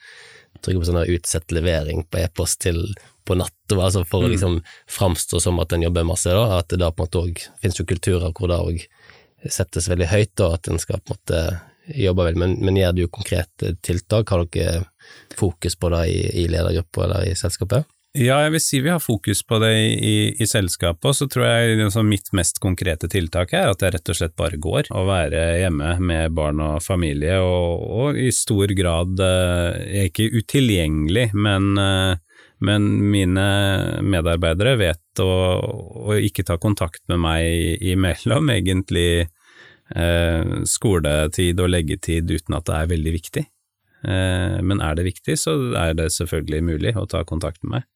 trykker 0.64 0.82
på 0.82 0.90
sånn 0.90 1.16
utsett 1.16 1.56
levering 1.56 2.06
på 2.10 2.22
e-post 2.22 2.62
til 2.66 2.84
på 3.30 3.36
natt, 3.38 3.54
altså 3.76 4.02
for 4.08 4.24
å 4.24 4.30
mm. 4.30 4.34
liksom 4.34 4.56
framstå 4.90 5.42
som 5.44 5.60
at 5.62 5.74
en 5.76 5.84
jobber 5.86 6.08
masse, 6.08 6.32
da, 6.34 6.58
at 6.58 6.72
det 6.72 6.80
da 6.82 6.90
på 6.90 7.04
en 7.04 7.10
måte 7.10 7.22
òg 7.22 7.44
finnes 7.62 7.78
jo 7.78 7.86
kulturer 7.86 8.34
hvor 8.34 8.50
det 8.50 8.58
òg 8.58 8.80
settes 9.54 9.88
veldig 9.92 10.08
høyt, 10.10 10.34
og 10.42 10.56
at 10.58 10.70
en 10.72 10.82
skal 10.82 10.98
på 11.04 11.14
en 11.14 11.20
måte 11.20 11.44
jobber 11.96 12.30
vel, 12.30 12.40
men, 12.42 12.58
men 12.66 12.78
gjør 12.80 12.98
du 12.98 13.06
konkrete 13.12 13.76
tiltak? 13.86 14.30
Har 14.30 14.46
dere 14.54 14.84
fokus 15.38 15.78
på 15.80 15.90
det 15.94 16.04
i, 16.12 16.20
i 16.44 16.50
ledergruppa 16.52 17.06
eller 17.08 17.32
i 17.32 17.38
selskapet? 17.38 17.88
Ja, 18.18 18.40
jeg 18.42 18.56
vil 18.56 18.62
si 18.64 18.80
vi 18.82 18.90
har 18.90 19.02
fokus 19.04 19.44
på 19.46 19.60
det 19.62 19.70
i, 19.78 20.14
i 20.42 20.46
selskapet, 20.50 21.06
og 21.12 21.14
så 21.14 21.28
tror 21.30 21.46
jeg 21.46 21.76
liksom, 21.78 22.08
mitt 22.10 22.32
mest 22.34 22.58
konkrete 22.58 23.06
tiltak 23.12 23.54
er 23.54 23.70
at 23.70 23.84
jeg 23.86 23.94
rett 23.94 24.10
og 24.10 24.18
slett 24.18 24.34
bare 24.40 24.58
går. 24.58 24.90
Å 24.90 25.04
være 25.06 25.44
hjemme 25.62 25.92
med 26.02 26.34
barn 26.34 26.58
og 26.66 26.82
familie, 26.82 27.38
og, 27.38 27.84
og 27.86 28.18
i 28.18 28.32
stor 28.34 28.74
grad 28.74 29.22
eh, 29.22 30.08
ikke 30.08 30.26
utilgjengelig, 30.40 31.28
men, 31.38 31.70
eh, 31.78 32.42
men 32.66 32.90
mine 33.14 33.46
medarbeidere 34.02 34.74
vet 34.82 35.22
å, 35.22 35.30
å, 36.10 36.18
ikke 36.18 36.48
ta 36.50 36.58
kontakt 36.58 37.04
med 37.14 37.22
meg 37.22 37.86
imellom, 37.94 38.50
egentlig 38.58 39.28
eh, 39.96 40.58
skoletid 40.70 41.62
og 41.62 41.72
leggetid 41.74 42.30
uten 42.32 42.58
at 42.58 42.68
det 42.70 42.76
er 42.78 42.92
veldig 42.96 43.16
viktig. 43.16 43.46
Eh, 44.08 44.60
men 44.64 44.84
er 44.84 44.98
det 45.00 45.08
viktig, 45.10 45.38
så 45.40 45.56
er 45.78 45.96
det 46.00 46.12
selvfølgelig 46.16 46.66
mulig 46.66 46.96
å 46.98 47.08
ta 47.10 47.24
kontakt 47.28 47.64
med 47.64 47.80
meg. 47.80 47.88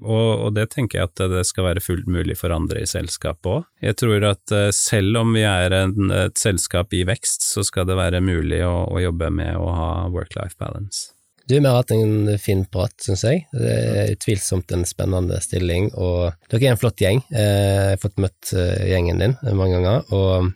Og, 0.00 0.46
og, 0.46 0.54
det 0.56 0.70
tenker 0.72 0.96
jeg 0.96 1.10
at 1.10 1.22
det 1.28 1.42
skal 1.44 1.66
være 1.66 1.82
fullt 1.84 2.06
mulig 2.08 2.38
for 2.40 2.54
andre 2.54 2.80
i 2.82 2.88
selskapet 2.88 3.50
òg. 3.52 3.66
Jeg 3.84 3.98
tror 4.00 4.24
at 4.30 4.54
eh, 4.54 4.70
selv 4.74 5.20
om 5.20 5.36
vi 5.36 5.44
er 5.44 5.74
en, 5.82 6.08
et 6.14 6.40
selskap 6.40 6.94
i 6.96 7.04
vekst, 7.08 7.44
så 7.44 7.64
skal 7.66 7.88
det 7.88 7.98
være 7.98 8.24
mulig 8.24 8.62
å, 8.64 8.86
å 8.88 9.02
jobbe 9.02 9.28
med 9.34 9.58
å 9.60 9.68
ha 9.76 9.92
work-life 10.14 10.56
balance. 10.60 11.12
Du, 11.48 11.54
vi 11.56 11.64
har 11.64 11.78
hatt 11.78 11.92
en 11.94 12.34
fin 12.40 12.64
prat, 12.68 12.92
syns 13.00 13.22
jeg. 13.24 13.46
Det 13.56 13.72
er 13.72 14.10
utvilsomt 14.12 14.72
en 14.76 14.84
spennende 14.88 15.38
stilling, 15.40 15.88
og 15.96 16.34
dere 16.52 16.66
er 16.66 16.74
en 16.74 16.80
flott 16.80 17.00
gjeng. 17.00 17.22
Eh, 17.32 17.52
jeg 17.92 17.94
har 17.94 18.02
fått 18.02 18.20
møtt 18.20 18.52
eh, 18.56 18.88
gjengen 18.90 19.20
din 19.22 19.36
mange 19.56 19.78
ganger, 19.78 20.04
og 20.12 20.50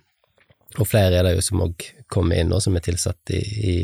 og 0.79 0.89
flere 0.89 1.20
er 1.20 1.29
det 1.29 1.37
jo 1.37 1.47
som 1.47 1.64
òg 1.66 1.87
kommer 2.12 2.41
inn, 2.41 2.53
nå, 2.53 2.61
som 2.61 2.77
er 2.77 2.85
tilsatt 2.85 3.33
i, 3.35 3.41
i, 3.43 3.77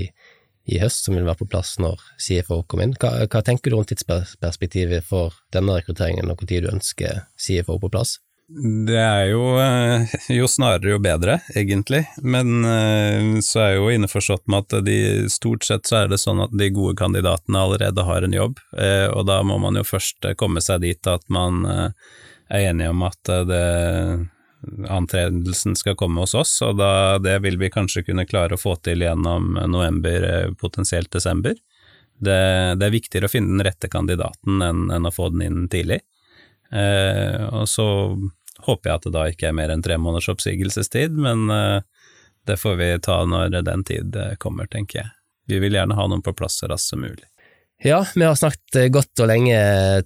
i, 0.68 0.78
høst, 0.82 1.06
som 1.06 1.16
vil 1.16 1.26
være 1.26 1.42
på 1.42 1.50
plass 1.50 1.76
når 1.82 2.00
CFO 2.20 2.62
kommer 2.68 2.88
inn. 2.88 2.96
Hva, 3.00 3.14
hva 3.24 3.42
tenker 3.44 3.72
du 3.72 3.78
om 3.78 3.88
tidsperspektivet 3.88 5.06
for 5.08 5.36
denne 5.54 5.78
rekrutteringen, 5.80 6.28
og 6.28 6.42
når 6.42 6.64
du 6.68 6.72
ønsker 6.72 7.22
CFO 7.40 7.78
på 7.82 7.92
plass? 7.92 8.18
Det 8.48 8.96
er 8.96 9.26
jo 9.28 9.42
eh, 9.60 10.08
jo 10.32 10.46
snarere 10.48 10.94
jo 10.94 11.00
bedre, 11.04 11.36
egentlig. 11.52 12.06
Men 12.24 12.64
eh, 12.64 13.40
så 13.44 13.60
er 13.60 13.74
jeg 13.74 13.82
jo 13.82 13.90
innforstått 13.92 14.46
med 14.48 14.64
at 14.64 14.86
de, 14.86 14.96
stort 15.28 15.68
sett 15.68 15.84
så 15.88 16.02
er 16.02 16.08
det 16.08 16.20
sånn 16.22 16.40
at 16.40 16.54
de 16.56 16.70
gode 16.72 16.96
kandidatene 16.96 17.60
allerede 17.60 18.06
har 18.08 18.24
en 18.24 18.38
jobb, 18.38 18.62
eh, 18.80 19.04
og 19.12 19.28
da 19.28 19.42
må 19.44 19.58
man 19.60 19.76
jo 19.76 19.84
først 19.84 20.30
komme 20.40 20.64
seg 20.64 20.80
dit 20.86 21.12
at 21.12 21.28
man 21.28 21.60
er 21.68 22.70
enige 22.70 22.94
om 22.94 23.04
at 23.04 23.32
det 23.50 23.64
antredelsen 24.88 25.76
skal 25.78 25.96
komme 25.98 26.24
hos 26.24 26.34
oss, 26.34 26.56
og 26.66 26.78
da, 26.80 27.18
det 27.22 27.38
vil 27.44 27.58
vi 27.60 27.70
kanskje 27.70 28.04
kunne 28.08 28.26
klare 28.26 28.56
å 28.56 28.60
få 28.60 28.74
til 28.82 29.04
gjennom 29.04 29.54
november, 29.70 30.50
potensielt 30.58 31.12
desember. 31.14 31.54
Det, 32.18 32.40
det 32.78 32.86
er 32.86 32.94
viktigere 32.94 33.28
å 33.28 33.32
finne 33.32 33.54
den 33.54 33.66
rette 33.66 33.90
kandidaten 33.90 34.62
enn, 34.64 34.88
enn 34.90 35.06
å 35.06 35.14
få 35.14 35.30
den 35.30 35.44
inn 35.46 35.68
tidlig. 35.70 36.00
Eh, 36.74 37.44
og 37.54 37.68
så 37.70 37.86
håper 38.66 38.90
jeg 38.90 38.98
at 38.98 39.06
det 39.06 39.14
da 39.14 39.24
ikke 39.30 39.48
er 39.48 39.56
mer 39.56 39.72
enn 39.72 39.84
tre 39.84 39.96
måneders 40.00 40.28
oppsigelsestid, 40.34 41.14
men 41.14 41.46
eh, 41.54 41.78
det 42.48 42.58
får 42.58 42.78
vi 42.80 42.92
ta 43.04 43.22
når 43.28 43.60
den 43.62 43.86
tid 43.86 44.16
eh, 44.18 44.34
kommer, 44.42 44.66
tenker 44.66 45.02
jeg. 45.02 45.10
Vi 45.48 45.62
vil 45.62 45.78
gjerne 45.78 45.96
ha 45.96 46.08
noen 46.10 46.24
på 46.24 46.34
plass 46.36 46.58
så 46.60 46.68
raskt 46.68 46.92
som 46.92 47.04
mulig. 47.06 47.24
Ja, 47.86 48.02
vi 48.14 48.26
har 48.26 48.34
snakket 48.34 48.80
eh, 48.80 48.90
godt 48.92 49.22
og 49.22 49.30
lenge, 49.30 49.58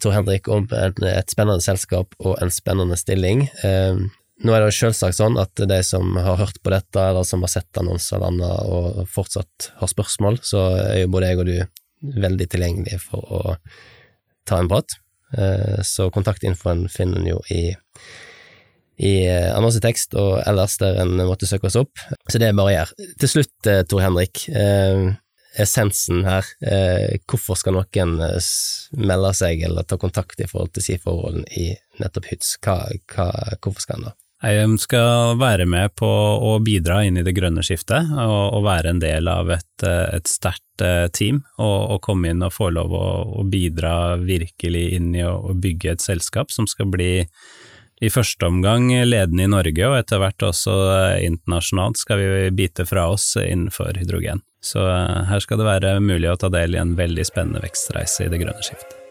Tor 0.02 0.12
Henrik, 0.18 0.52
om 0.52 0.68
et 0.76 1.32
spennende 1.32 1.64
selskap 1.64 2.12
og 2.20 2.36
en 2.44 2.52
spennende 2.52 3.00
stilling. 3.00 3.46
Nå 4.42 4.54
er 4.54 4.62
det 4.62 4.72
jo 4.72 4.78
selvsagt 4.80 5.18
sånn 5.18 5.38
at 5.38 5.54
de 5.70 5.78
som 5.86 6.16
har 6.18 6.40
hørt 6.40 6.58
på 6.62 6.72
dette, 6.74 6.98
eller 6.98 7.26
som 7.26 7.44
har 7.44 7.52
sett 7.52 7.78
annonser 7.78 8.18
eller 8.18 8.32
annet 8.32 8.72
og 8.74 9.06
fortsatt 9.12 9.70
har 9.78 9.90
spørsmål, 9.90 10.40
så 10.42 10.64
er 10.80 11.04
jo 11.04 11.12
både 11.14 11.30
jeg 11.30 11.42
og 11.42 11.50
du 11.50 12.12
veldig 12.24 12.48
tilgjengelige 12.50 12.98
for 13.04 13.22
å 13.38 13.56
ta 14.48 14.58
en 14.58 14.70
prat. 14.72 14.98
Så 15.86 16.08
kontaktinfoen 16.12 16.88
finner 16.90 17.22
en 17.22 17.30
jo 17.30 17.38
i 17.54 17.62
i 19.02 19.12
eh, 19.26 19.50
annonsetekst 19.56 20.16
og 20.20 20.36
ellers 20.46 20.76
der 20.80 21.00
en 21.02 21.16
måtte 21.26 21.48
søke 21.48 21.68
oss 21.70 21.78
opp. 21.80 22.02
Så 22.28 22.40
det 22.40 22.50
er 22.50 22.56
bare 22.56 22.72
å 22.72 22.76
gjøre. 22.76 23.10
Til 23.22 23.32
slutt, 23.34 23.54
eh, 23.70 23.82
Tor 23.88 24.04
Henrik, 24.04 24.44
eh, 24.48 25.12
essensen 25.62 26.22
her. 26.24 26.46
Hvorfor 27.28 27.58
skal 27.60 27.76
noen 27.76 28.14
melde 28.96 29.32
seg 29.36 29.66
eller 29.66 29.84
ta 29.84 29.98
kontakt 30.00 30.40
i 30.40 30.46
forhold 30.48 30.72
til 30.72 30.86
si-forholdene 30.86 31.44
i 31.60 31.66
nettopp 32.00 32.30
hva, 32.64 32.78
hvorfor 33.60 33.84
skal 33.84 34.00
en 34.00 34.06
da? 34.08 34.14
Jeg 34.42 34.78
skal 34.82 35.36
være 35.38 35.68
med 35.70 35.92
på 35.94 36.08
å 36.08 36.56
bidra 36.64 37.04
inn 37.06 37.20
i 37.20 37.22
det 37.22 37.34
grønne 37.36 37.62
skiftet, 37.62 38.10
og, 38.10 38.56
og 38.58 38.64
være 38.66 38.90
en 38.90 39.02
del 39.02 39.30
av 39.30 39.52
et, 39.54 39.84
et 39.86 40.26
sterkt 40.26 40.82
team. 41.14 41.44
Og, 41.62 41.78
og, 41.94 42.00
komme 42.02 42.32
inn 42.32 42.42
og 42.42 42.54
få 42.56 42.72
lov 42.74 42.90
å, 42.90 43.08
å 43.38 43.44
bidra 43.46 44.16
virkelig 44.18 44.88
inn 44.98 45.12
i 45.14 45.22
å, 45.22 45.36
å 45.52 45.54
bygge 45.54 45.94
et 45.94 46.02
selskap 46.02 46.50
som 46.50 46.66
skal 46.66 46.90
bli 46.90 47.12
i 48.02 48.10
første 48.10 48.46
omgang 48.46 48.88
ledende 49.06 49.46
i 49.46 49.50
Norge, 49.50 49.84
og 49.86 49.98
etter 50.00 50.18
hvert 50.18 50.42
også 50.48 50.72
eh, 50.90 51.20
internasjonalt 51.28 52.00
skal 52.00 52.18
vi 52.18 52.48
bite 52.58 52.86
fra 52.88 53.06
oss 53.12 53.36
innenfor 53.38 54.00
hydrogen. 54.00 54.42
Så 54.62 54.82
eh, 54.82 55.20
her 55.30 55.44
skal 55.44 55.62
det 55.62 55.68
være 55.68 55.94
mulig 56.02 56.32
å 56.32 56.38
ta 56.40 56.50
del 56.50 56.74
i 56.74 56.82
en 56.82 56.96
veldig 56.98 57.28
spennende 57.30 57.62
vekstreise 57.62 58.26
i 58.26 58.32
det 58.32 58.42
grønne 58.42 58.66
skiftet. 58.66 59.01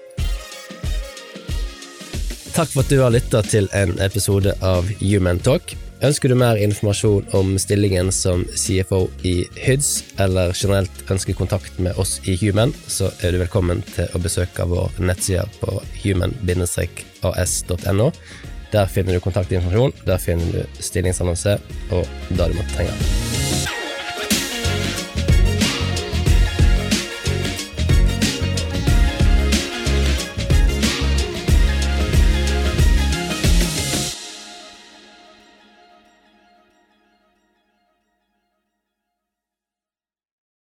Takk 2.51 2.67
for 2.73 2.83
at 2.83 2.89
du 2.91 2.99
har 2.99 3.13
lytta 3.15 3.39
til 3.47 3.69
en 3.71 3.93
episode 4.03 4.51
av 4.59 4.83
Human 4.99 5.39
Talk. 5.39 5.71
Ønsker 6.03 6.27
du 6.27 6.35
mer 6.35 6.59
informasjon 6.59 7.23
om 7.37 7.53
stillingen 7.61 8.11
som 8.11 8.43
CFO 8.51 9.07
i 9.23 9.47
HYDS, 9.55 10.03
eller 10.19 10.51
generelt 10.51 10.91
ønsker 11.13 11.33
kontakt 11.37 11.79
med 11.79 11.95
oss 11.95 12.19
i 12.27 12.35
Human, 12.43 12.73
så 12.91 13.07
er 13.23 13.31
du 13.31 13.39
velkommen 13.39 13.79
til 13.93 14.11
å 14.11 14.19
besøke 14.19 14.67
vår 14.67 14.91
nettside 14.99 15.47
på 15.61 15.79
human-as.no. 16.03 16.41
Der 18.71 18.85
finner 18.91 19.13
du 19.15 19.19
kontaktinformasjon, 19.23 19.93
der 20.03 20.19
finner 20.19 20.51
du 20.51 20.61
stillingsannonse 20.83 21.55
og 21.95 22.03
det 22.35 22.51
du 22.51 22.53
måtte 22.59 22.75
trenge. 22.75 23.30